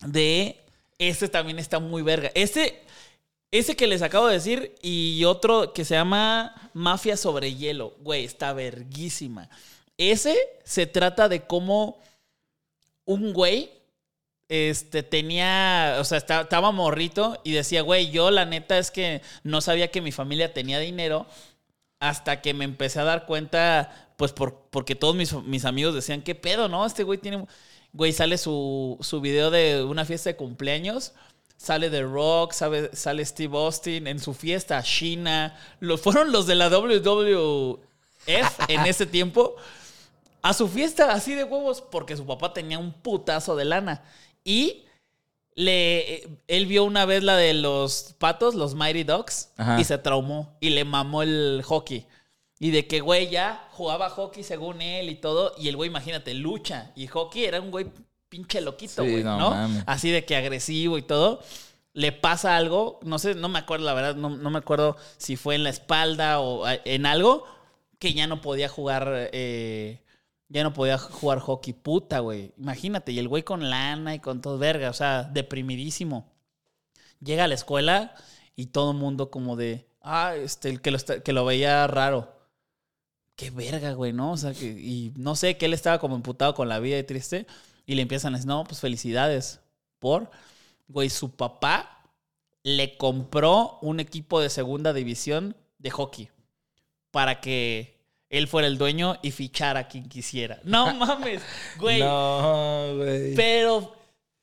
de. 0.00 0.60
Este 0.98 1.28
también 1.28 1.58
está 1.58 1.78
muy 1.80 2.02
verga. 2.02 2.30
Este. 2.34 2.84
Ese 3.50 3.76
que 3.76 3.86
les 3.86 4.02
acabo 4.02 4.26
de 4.26 4.34
decir 4.34 4.74
y 4.82 5.24
otro 5.24 5.72
que 5.72 5.86
se 5.86 5.94
llama 5.94 6.70
Mafia 6.74 7.16
sobre 7.16 7.54
hielo. 7.54 7.94
Güey, 8.00 8.26
está 8.26 8.52
verguísima. 8.52 9.48
Ese 9.96 10.36
se 10.64 10.86
trata 10.86 11.30
de 11.30 11.46
cómo 11.46 11.98
un 13.06 13.32
güey 13.32 13.77
este, 14.48 15.02
tenía, 15.02 15.96
o 16.00 16.04
sea, 16.04 16.18
esta- 16.18 16.42
estaba 16.42 16.70
morrito 16.72 17.40
y 17.44 17.52
decía, 17.52 17.82
güey, 17.82 18.10
yo 18.10 18.30
la 18.30 18.44
neta 18.46 18.78
es 18.78 18.90
que 18.90 19.22
no 19.42 19.60
sabía 19.60 19.90
que 19.90 20.00
mi 20.00 20.12
familia 20.12 20.54
tenía 20.54 20.78
dinero 20.78 21.26
hasta 22.00 22.40
que 22.40 22.54
me 22.54 22.64
empecé 22.64 23.00
a 23.00 23.04
dar 23.04 23.26
cuenta, 23.26 24.10
pues 24.16 24.32
por, 24.32 24.54
porque 24.70 24.94
todos 24.94 25.14
mis, 25.16 25.32
mis 25.44 25.64
amigos 25.64 25.94
decían, 25.94 26.22
¿qué 26.22 26.34
pedo, 26.34 26.68
no? 26.68 26.86
Este 26.86 27.02
güey 27.02 27.18
tiene, 27.18 27.44
güey, 27.92 28.12
sale 28.12 28.38
su, 28.38 28.96
su 29.00 29.20
video 29.20 29.50
de 29.50 29.82
una 29.82 30.04
fiesta 30.04 30.30
de 30.30 30.36
cumpleaños. 30.36 31.12
Sale 31.56 31.90
The 31.90 32.02
Rock, 32.02 32.52
sabe- 32.52 32.90
sale 32.94 33.24
Steve 33.26 33.56
Austin 33.58 34.06
en 34.06 34.20
su 34.20 34.32
fiesta, 34.32 34.80
China. 34.84 35.56
Los, 35.80 36.00
fueron 36.00 36.30
los 36.30 36.46
de 36.46 36.54
la 36.54 36.68
WWF 36.68 37.80
en 38.68 38.86
ese 38.86 39.06
tiempo 39.06 39.56
a 40.40 40.52
su 40.54 40.68
fiesta 40.68 41.10
así 41.12 41.34
de 41.34 41.42
huevos 41.42 41.80
porque 41.82 42.16
su 42.16 42.24
papá 42.24 42.52
tenía 42.52 42.78
un 42.78 42.92
putazo 42.92 43.56
de 43.56 43.64
lana. 43.64 44.04
Y 44.48 44.86
le, 45.56 46.26
él 46.46 46.64
vio 46.64 46.84
una 46.84 47.04
vez 47.04 47.22
la 47.22 47.36
de 47.36 47.52
los 47.52 48.14
patos, 48.18 48.54
los 48.54 48.74
Mighty 48.74 49.04
Ducks, 49.04 49.50
Ajá. 49.58 49.78
y 49.78 49.84
se 49.84 49.98
traumó 49.98 50.56
y 50.60 50.70
le 50.70 50.84
mamó 50.84 51.22
el 51.22 51.62
hockey. 51.66 52.06
Y 52.58 52.70
de 52.70 52.86
que, 52.86 53.00
güey, 53.00 53.28
ya 53.28 53.68
jugaba 53.72 54.08
hockey 54.08 54.42
según 54.42 54.80
él 54.80 55.10
y 55.10 55.16
todo. 55.16 55.54
Y 55.58 55.68
el 55.68 55.76
güey, 55.76 55.90
imagínate, 55.90 56.32
lucha. 56.32 56.92
Y 56.96 57.06
hockey 57.08 57.44
era 57.44 57.60
un 57.60 57.70
güey 57.70 57.86
pinche 58.30 58.60
loquito, 58.62 59.02
Sí, 59.04 59.10
güey, 59.10 59.22
no. 59.22 59.54
Así 59.86 60.10
de 60.10 60.24
que 60.24 60.34
agresivo 60.34 60.96
y 60.96 61.02
todo. 61.02 61.40
Le 61.92 62.12
pasa 62.12 62.56
algo, 62.56 63.00
no 63.02 63.18
sé, 63.18 63.34
no 63.34 63.48
me 63.48 63.58
acuerdo, 63.58 63.84
la 63.84 63.94
verdad, 63.94 64.14
no, 64.14 64.30
no 64.30 64.50
me 64.50 64.58
acuerdo 64.58 64.96
si 65.18 65.36
fue 65.36 65.56
en 65.56 65.64
la 65.64 65.70
espalda 65.70 66.40
o 66.40 66.64
en 66.66 67.06
algo, 67.06 67.44
que 67.98 68.14
ya 68.14 68.26
no 68.26 68.40
podía 68.40 68.68
jugar, 68.68 69.30
eh, 69.32 70.00
ya 70.48 70.62
no 70.62 70.72
podía 70.72 70.98
jugar 70.98 71.40
hockey, 71.40 71.72
puta, 71.74 72.20
güey. 72.20 72.52
Imagínate, 72.58 73.12
y 73.12 73.18
el 73.18 73.28
güey 73.28 73.42
con 73.42 73.68
lana 73.70 74.14
y 74.14 74.20
con 74.20 74.40
todo, 74.40 74.58
verga, 74.58 74.90
o 74.90 74.94
sea, 74.94 75.24
deprimidísimo. 75.24 76.32
Llega 77.20 77.44
a 77.44 77.48
la 77.48 77.54
escuela 77.54 78.14
y 78.56 78.66
todo 78.66 78.92
el 78.92 78.98
mundo 78.98 79.30
como 79.30 79.56
de, 79.56 79.88
ah, 80.02 80.34
este, 80.36 80.70
el 80.70 80.80
que 80.80 80.90
lo, 80.90 80.98
que 80.98 81.32
lo 81.32 81.44
veía 81.44 81.86
raro. 81.86 82.34
Qué 83.36 83.50
verga, 83.50 83.92
güey, 83.92 84.12
¿no? 84.12 84.32
O 84.32 84.36
sea, 84.36 84.52
que, 84.54 84.66
y 84.66 85.12
no 85.16 85.36
sé, 85.36 85.56
que 85.58 85.66
él 85.66 85.74
estaba 85.74 85.98
como 85.98 86.16
emputado 86.16 86.54
con 86.54 86.68
la 86.68 86.80
vida 86.80 86.98
y 86.98 87.04
triste. 87.04 87.46
Y 87.86 87.94
le 87.94 88.02
empiezan 88.02 88.34
a 88.34 88.38
decir, 88.38 88.48
no, 88.48 88.64
pues 88.64 88.80
felicidades. 88.80 89.60
Por, 89.98 90.30
güey, 90.88 91.10
su 91.10 91.36
papá 91.36 91.98
le 92.62 92.96
compró 92.96 93.78
un 93.82 94.00
equipo 94.00 94.40
de 94.40 94.50
segunda 94.50 94.92
división 94.92 95.56
de 95.78 95.90
hockey 95.90 96.30
para 97.10 97.40
que 97.40 97.97
él 98.30 98.46
fuera 98.48 98.68
el 98.68 98.78
dueño 98.78 99.18
y 99.22 99.30
fichara 99.30 99.80
a 99.80 99.88
quien 99.88 100.08
quisiera. 100.08 100.60
No 100.64 100.94
mames, 100.94 101.42
güey. 101.78 102.00
No, 102.00 102.94
güey. 102.96 103.34
Pero. 103.34 103.94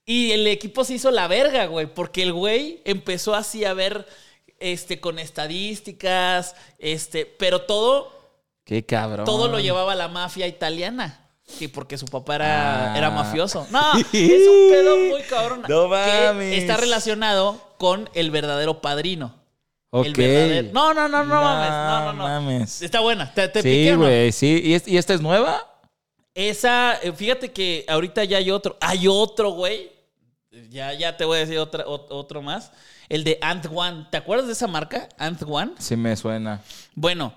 Y 0.08 0.32
el 0.32 0.46
equipo 0.48 0.84
se 0.84 0.94
hizo 0.96 1.10
la 1.12 1.28
verga, 1.28 1.66
güey. 1.66 1.88
Porque 1.88 2.22
el 2.24 2.32
güey 2.34 2.82
empezó 2.86 3.34
así 3.36 3.66
a 3.66 3.74
ver. 3.74 4.08
Este, 4.60 5.00
con 5.00 5.20
estadísticas. 5.20 6.56
Este. 6.80 7.26
Pero 7.26 7.62
todo. 7.62 8.12
Qué 8.64 8.86
cabrón. 8.86 9.26
Todo 9.26 9.48
lo 9.48 9.60
llevaba 9.60 9.96
la 9.96 10.08
mafia 10.08 10.48
italiana. 10.48 11.22
Sí, 11.48 11.68
porque 11.68 11.98
su 12.00 12.06
papá 12.08 12.36
era, 12.36 12.94
Ah. 12.94 12.98
era 12.98 13.12
mafioso. 13.12 13.68
No, 13.70 13.80
es 14.14 14.48
un 14.48 14.70
pedo 14.72 14.98
muy 14.98 15.22
cabrón. 15.24 15.62
No 15.70 15.84
que 15.84 15.88
mames. 15.90 16.58
está 16.58 16.78
relacionado 16.78 17.62
con 17.78 18.10
el 18.16 18.32
verdadero 18.32 18.82
padrino. 18.82 19.36
Ok. 19.98 20.06
El 20.08 20.14
verdadero. 20.14 20.70
No, 20.74 20.94
no, 20.94 21.08
no, 21.08 21.24
no, 21.24 21.42
mames. 21.42 21.70
No, 21.70 22.06
no, 22.06 22.14
no. 22.14 22.24
mames. 22.24 22.82
Está 22.82 23.00
buena. 23.00 23.34
¿Te, 23.34 23.48
te 23.48 23.62
Sí, 23.62 23.90
no? 23.92 24.00
güey, 24.00 24.32
sí. 24.32 24.62
¿Y, 24.64 24.74
es- 24.74 24.88
¿Y 24.88 24.98
esta 24.98 25.14
es 25.14 25.22
nueva? 25.22 25.62
Esa, 26.34 27.00
eh, 27.02 27.14
fíjate 27.14 27.52
que 27.52 27.86
ahorita 27.88 28.24
ya 28.26 28.38
hay 28.38 28.52
otro. 28.52 28.78
Hay 28.82 29.08
otro, 29.08 29.52
güey. 29.52 29.92
Ya, 30.70 30.94
ya 30.94 31.16
te 31.18 31.24
voy 31.26 31.38
a 31.38 31.40
decir 31.42 31.58
otra, 31.60 31.86
ot- 31.86 32.08
otro 32.10 32.42
más. 32.42 32.72
El 33.10 33.24
de 33.24 33.38
Ant 33.42 33.66
One. 33.74 34.08
¿Te 34.12 34.18
acuerdas 34.18 34.48
de 34.48 34.54
esa 34.54 34.68
marca? 34.68 35.08
Ant 35.18 35.42
One. 35.48 35.72
Sí 35.80 35.96
me 35.96 36.16
suena. 36.16 36.62
Bueno, 36.94 37.34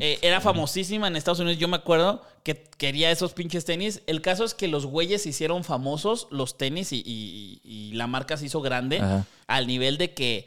eh, 0.00 0.18
era 0.22 0.40
famosísima 0.40 1.06
en 1.06 1.16
Estados 1.16 1.40
Unidos. 1.40 1.58
Yo 1.58 1.68
me 1.68 1.76
acuerdo 1.76 2.22
que 2.42 2.64
quería 2.76 3.10
esos 3.10 3.32
pinches 3.32 3.64
tenis. 3.64 4.02
El 4.06 4.20
caso 4.20 4.44
es 4.44 4.52
que 4.54 4.68
los 4.68 4.84
güeyes 4.86 5.22
se 5.22 5.28
hicieron 5.30 5.64
famosos, 5.64 6.26
los 6.30 6.58
tenis, 6.58 6.92
y, 6.92 7.02
y- 7.06 7.60
y 7.62 7.92
la 7.92 8.06
marca 8.06 8.36
se 8.36 8.46
hizo 8.46 8.60
grande 8.60 8.98
Ajá. 9.00 9.24
al 9.46 9.66
nivel 9.66 9.96
de 9.98 10.12
que 10.12 10.46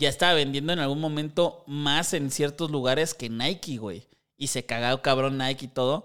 ya 0.00 0.08
estaba 0.08 0.32
vendiendo 0.34 0.72
en 0.72 0.80
algún 0.80 1.00
momento 1.00 1.62
más 1.66 2.12
en 2.14 2.30
ciertos 2.32 2.70
lugares 2.70 3.14
que 3.14 3.28
Nike, 3.28 3.76
güey. 3.76 4.08
Y 4.36 4.48
se 4.48 4.66
cagaba 4.66 5.00
cabrón 5.02 5.38
Nike 5.38 5.66
y 5.66 5.68
todo. 5.68 6.04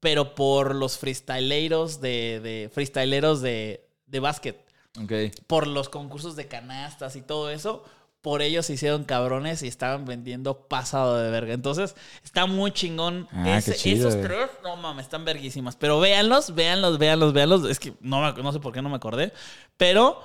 Pero 0.00 0.34
por 0.34 0.74
los 0.74 0.98
freestyleros 0.98 2.00
de, 2.00 2.40
de 2.40 2.70
freestyleros 2.72 3.40
de, 3.40 3.88
de 4.06 4.20
básquet 4.20 4.64
Ok. 5.02 5.12
por 5.46 5.66
los 5.66 5.88
concursos 5.88 6.36
de 6.36 6.48
canastas 6.48 7.14
y 7.16 7.22
todo 7.22 7.50
eso, 7.50 7.84
por 8.20 8.42
ellos 8.42 8.66
se 8.66 8.74
hicieron 8.74 9.04
cabrones 9.04 9.62
y 9.62 9.68
estaban 9.68 10.04
vendiendo 10.04 10.66
pasado 10.68 11.18
de 11.18 11.30
verga. 11.30 11.54
Entonces, 11.54 11.94
está 12.24 12.46
muy 12.46 12.72
chingón. 12.72 13.26
Ah, 13.32 13.56
Ese- 13.58 13.74
chido, 13.76 14.08
esos 14.08 14.20
tres, 14.22 14.50
no 14.62 14.76
mames, 14.76 15.06
están 15.06 15.24
verguísimas. 15.24 15.76
Pero 15.76 15.98
véanlos, 16.00 16.54
véanlos, 16.54 16.98
véanlos, 16.98 17.32
véanlos. 17.32 17.64
Es 17.70 17.78
que 17.80 17.94
no, 18.00 18.32
no 18.32 18.52
sé 18.52 18.60
por 18.60 18.72
qué 18.72 18.82
no 18.82 18.90
me 18.90 18.96
acordé. 18.96 19.32
Pero, 19.76 20.20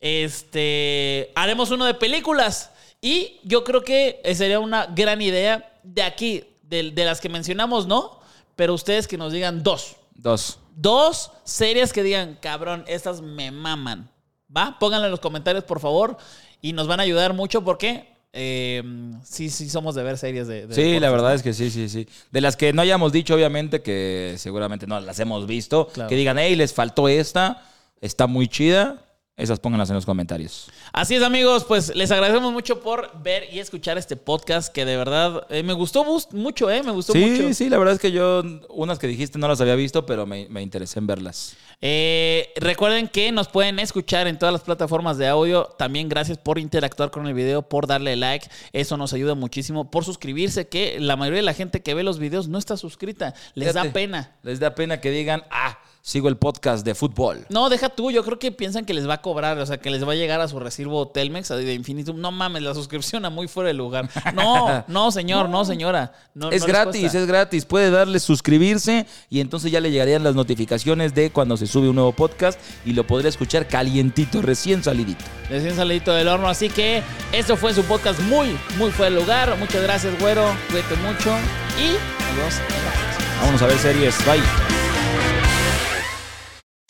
este, 0.00 1.32
haremos 1.34 1.70
uno 1.70 1.84
de 1.84 1.94
películas. 1.94 2.70
Y 3.00 3.38
yo 3.44 3.62
creo 3.64 3.82
que 3.84 4.20
sería 4.34 4.58
una 4.60 4.86
gran 4.86 5.22
idea 5.22 5.72
de 5.82 6.02
aquí, 6.02 6.44
de, 6.62 6.90
de 6.90 7.04
las 7.04 7.20
que 7.20 7.28
mencionamos, 7.28 7.86
no, 7.86 8.20
pero 8.56 8.74
ustedes 8.74 9.06
que 9.06 9.16
nos 9.16 9.32
digan 9.32 9.62
dos. 9.62 9.96
Dos. 10.14 10.58
Dos 10.74 11.30
series 11.44 11.92
que 11.92 12.02
digan, 12.02 12.38
cabrón, 12.40 12.84
estas 12.88 13.20
me 13.20 13.50
maman. 13.50 14.10
¿Va? 14.54 14.76
Pónganlo 14.78 15.06
en 15.06 15.10
los 15.10 15.20
comentarios, 15.20 15.64
por 15.64 15.78
favor. 15.80 16.16
Y 16.60 16.72
nos 16.72 16.86
van 16.88 16.98
a 17.00 17.04
ayudar 17.04 17.34
mucho 17.34 17.62
porque 17.62 18.08
eh, 18.32 18.82
sí, 19.22 19.48
sí 19.50 19.68
somos 19.68 19.94
de 19.94 20.02
ver 20.02 20.18
series 20.18 20.48
de... 20.48 20.66
de 20.66 20.74
Sí, 20.74 20.98
la 20.98 21.10
verdad 21.10 21.34
es 21.34 21.42
que 21.42 21.52
sí, 21.52 21.70
sí, 21.70 21.88
sí. 21.88 22.08
De 22.32 22.40
las 22.40 22.56
que 22.56 22.72
no 22.72 22.82
hayamos 22.82 23.12
dicho, 23.12 23.34
obviamente, 23.34 23.82
que 23.82 24.34
seguramente 24.38 24.86
no 24.86 24.98
las 25.00 25.18
hemos 25.20 25.46
visto, 25.46 25.86
Claro. 25.88 26.08
que 26.08 26.16
digan, 26.16 26.38
hey, 26.38 26.56
les 26.56 26.72
faltó 26.74 27.08
esta, 27.08 27.64
está 28.00 28.26
muy 28.26 28.48
chida, 28.48 29.04
esas 29.38 29.58
pónganlas 29.60 29.88
en 29.88 29.94
los 29.96 30.04
comentarios. 30.04 30.68
Así 30.92 31.14
es, 31.14 31.22
amigos, 31.22 31.64
pues 31.64 31.94
les 31.96 32.10
agradecemos 32.10 32.52
mucho 32.52 32.80
por 32.80 33.22
ver 33.22 33.44
y 33.50 33.60
escuchar 33.60 33.96
este 33.96 34.16
podcast 34.16 34.70
que 34.72 34.84
de 34.84 34.96
verdad 34.96 35.46
eh, 35.48 35.62
me 35.62 35.72
gustó 35.72 36.04
mucho, 36.32 36.70
¿eh? 36.70 36.82
Me 36.82 36.90
gustó 36.90 37.14
Sí, 37.14 37.20
mucho. 37.24 37.54
sí, 37.54 37.70
la 37.70 37.78
verdad 37.78 37.94
es 37.94 38.00
que 38.00 38.12
yo 38.12 38.42
unas 38.68 38.98
que 38.98 39.06
dijiste 39.06 39.38
no 39.38 39.48
las 39.48 39.60
había 39.60 39.76
visto, 39.76 40.04
pero 40.04 40.26
me, 40.26 40.46
me 40.50 40.60
interesé 40.60 40.98
en 40.98 41.06
verlas. 41.06 41.56
Eh, 41.80 42.52
recuerden 42.56 43.06
que 43.06 43.30
nos 43.30 43.46
pueden 43.48 43.78
escuchar 43.78 44.26
en 44.26 44.36
todas 44.38 44.52
las 44.52 44.62
plataformas 44.62 45.16
de 45.16 45.28
audio. 45.28 45.64
También 45.78 46.08
gracias 46.08 46.36
por 46.36 46.58
interactuar 46.58 47.12
con 47.12 47.26
el 47.28 47.34
video, 47.34 47.62
por 47.62 47.86
darle 47.86 48.16
like. 48.16 48.48
Eso 48.72 48.96
nos 48.96 49.12
ayuda 49.12 49.36
muchísimo. 49.36 49.88
Por 49.90 50.04
suscribirse, 50.04 50.66
que 50.68 50.98
la 50.98 51.14
mayoría 51.16 51.38
de 51.38 51.42
la 51.44 51.54
gente 51.54 51.80
que 51.80 51.94
ve 51.94 52.02
los 52.02 52.18
videos 52.18 52.48
no 52.48 52.58
está 52.58 52.76
suscrita. 52.76 53.34
Les 53.54 53.74
da 53.74 53.84
pena. 53.92 54.36
Les 54.42 54.58
da 54.58 54.74
pena 54.74 55.00
que 55.00 55.12
digan, 55.12 55.44
ah, 55.50 55.78
sigo 56.02 56.28
el 56.28 56.36
podcast 56.36 56.84
de 56.84 56.94
fútbol. 56.94 57.46
No, 57.48 57.68
deja 57.68 57.88
tú. 57.88 58.10
Yo 58.10 58.24
creo 58.24 58.38
que 58.38 58.52
piensan 58.52 58.84
que 58.84 58.94
les 58.94 59.08
va 59.08 59.14
a 59.14 59.22
cobrar, 59.22 59.58
o 59.58 59.66
sea, 59.66 59.78
que 59.78 59.90
les 59.90 60.06
va 60.06 60.12
a 60.12 60.16
llegar 60.16 60.40
a 60.40 60.48
su 60.48 60.58
recibo 60.58 61.08
Telmex 61.08 61.48
de 61.48 61.74
Infinitum. 61.74 62.20
No 62.20 62.32
mames, 62.32 62.62
la 62.62 62.74
suscripción 62.74 63.24
a 63.24 63.30
muy 63.30 63.48
fuera 63.48 63.68
de 63.68 63.74
lugar. 63.74 64.08
No, 64.34 64.84
no, 64.88 65.10
señor, 65.10 65.48
no, 65.48 65.64
señora. 65.64 66.12
No, 66.34 66.50
es 66.50 66.62
no 66.62 66.66
gratis, 66.66 67.14
es 67.14 67.26
gratis. 67.26 67.64
Puede 67.64 67.90
darle 67.90 68.20
suscribirse 68.20 69.06
y 69.28 69.40
entonces 69.40 69.70
ya 69.70 69.80
le 69.80 69.90
llegarían 69.90 70.22
las 70.22 70.34
notificaciones 70.34 71.14
de 71.14 71.30
cuando 71.30 71.56
se 71.56 71.66
sube 71.66 71.88
un 71.88 71.96
nuevo 71.96 72.12
podcast 72.12 72.58
y 72.84 72.92
lo 72.92 73.06
podrá 73.06 73.28
escuchar 73.28 73.68
calientito, 73.68 74.42
recién 74.42 74.82
salidito. 74.82 75.24
Recién 75.48 75.76
salidito 75.76 76.12
del 76.12 76.28
horno. 76.28 76.48
Así 76.48 76.68
que 76.68 77.02
esto 77.32 77.56
fue 77.56 77.74
su 77.74 77.82
podcast 77.84 78.20
muy, 78.20 78.56
muy 78.78 78.90
fuera 78.90 79.14
de 79.14 79.20
lugar. 79.20 79.56
Muchas 79.58 79.82
gracias, 79.82 80.18
güero. 80.18 80.44
Cuídate 80.70 80.96
mucho. 80.96 81.36
Y 81.78 81.92
nos 82.24 82.36
vemos 82.36 82.54
en 82.54 82.84
la 82.84 82.92
próxima. 82.92 83.40
Vámonos 83.40 83.62
a 83.62 83.66
ver 83.66 83.78
series. 83.78 84.16
Bye. 84.26 84.77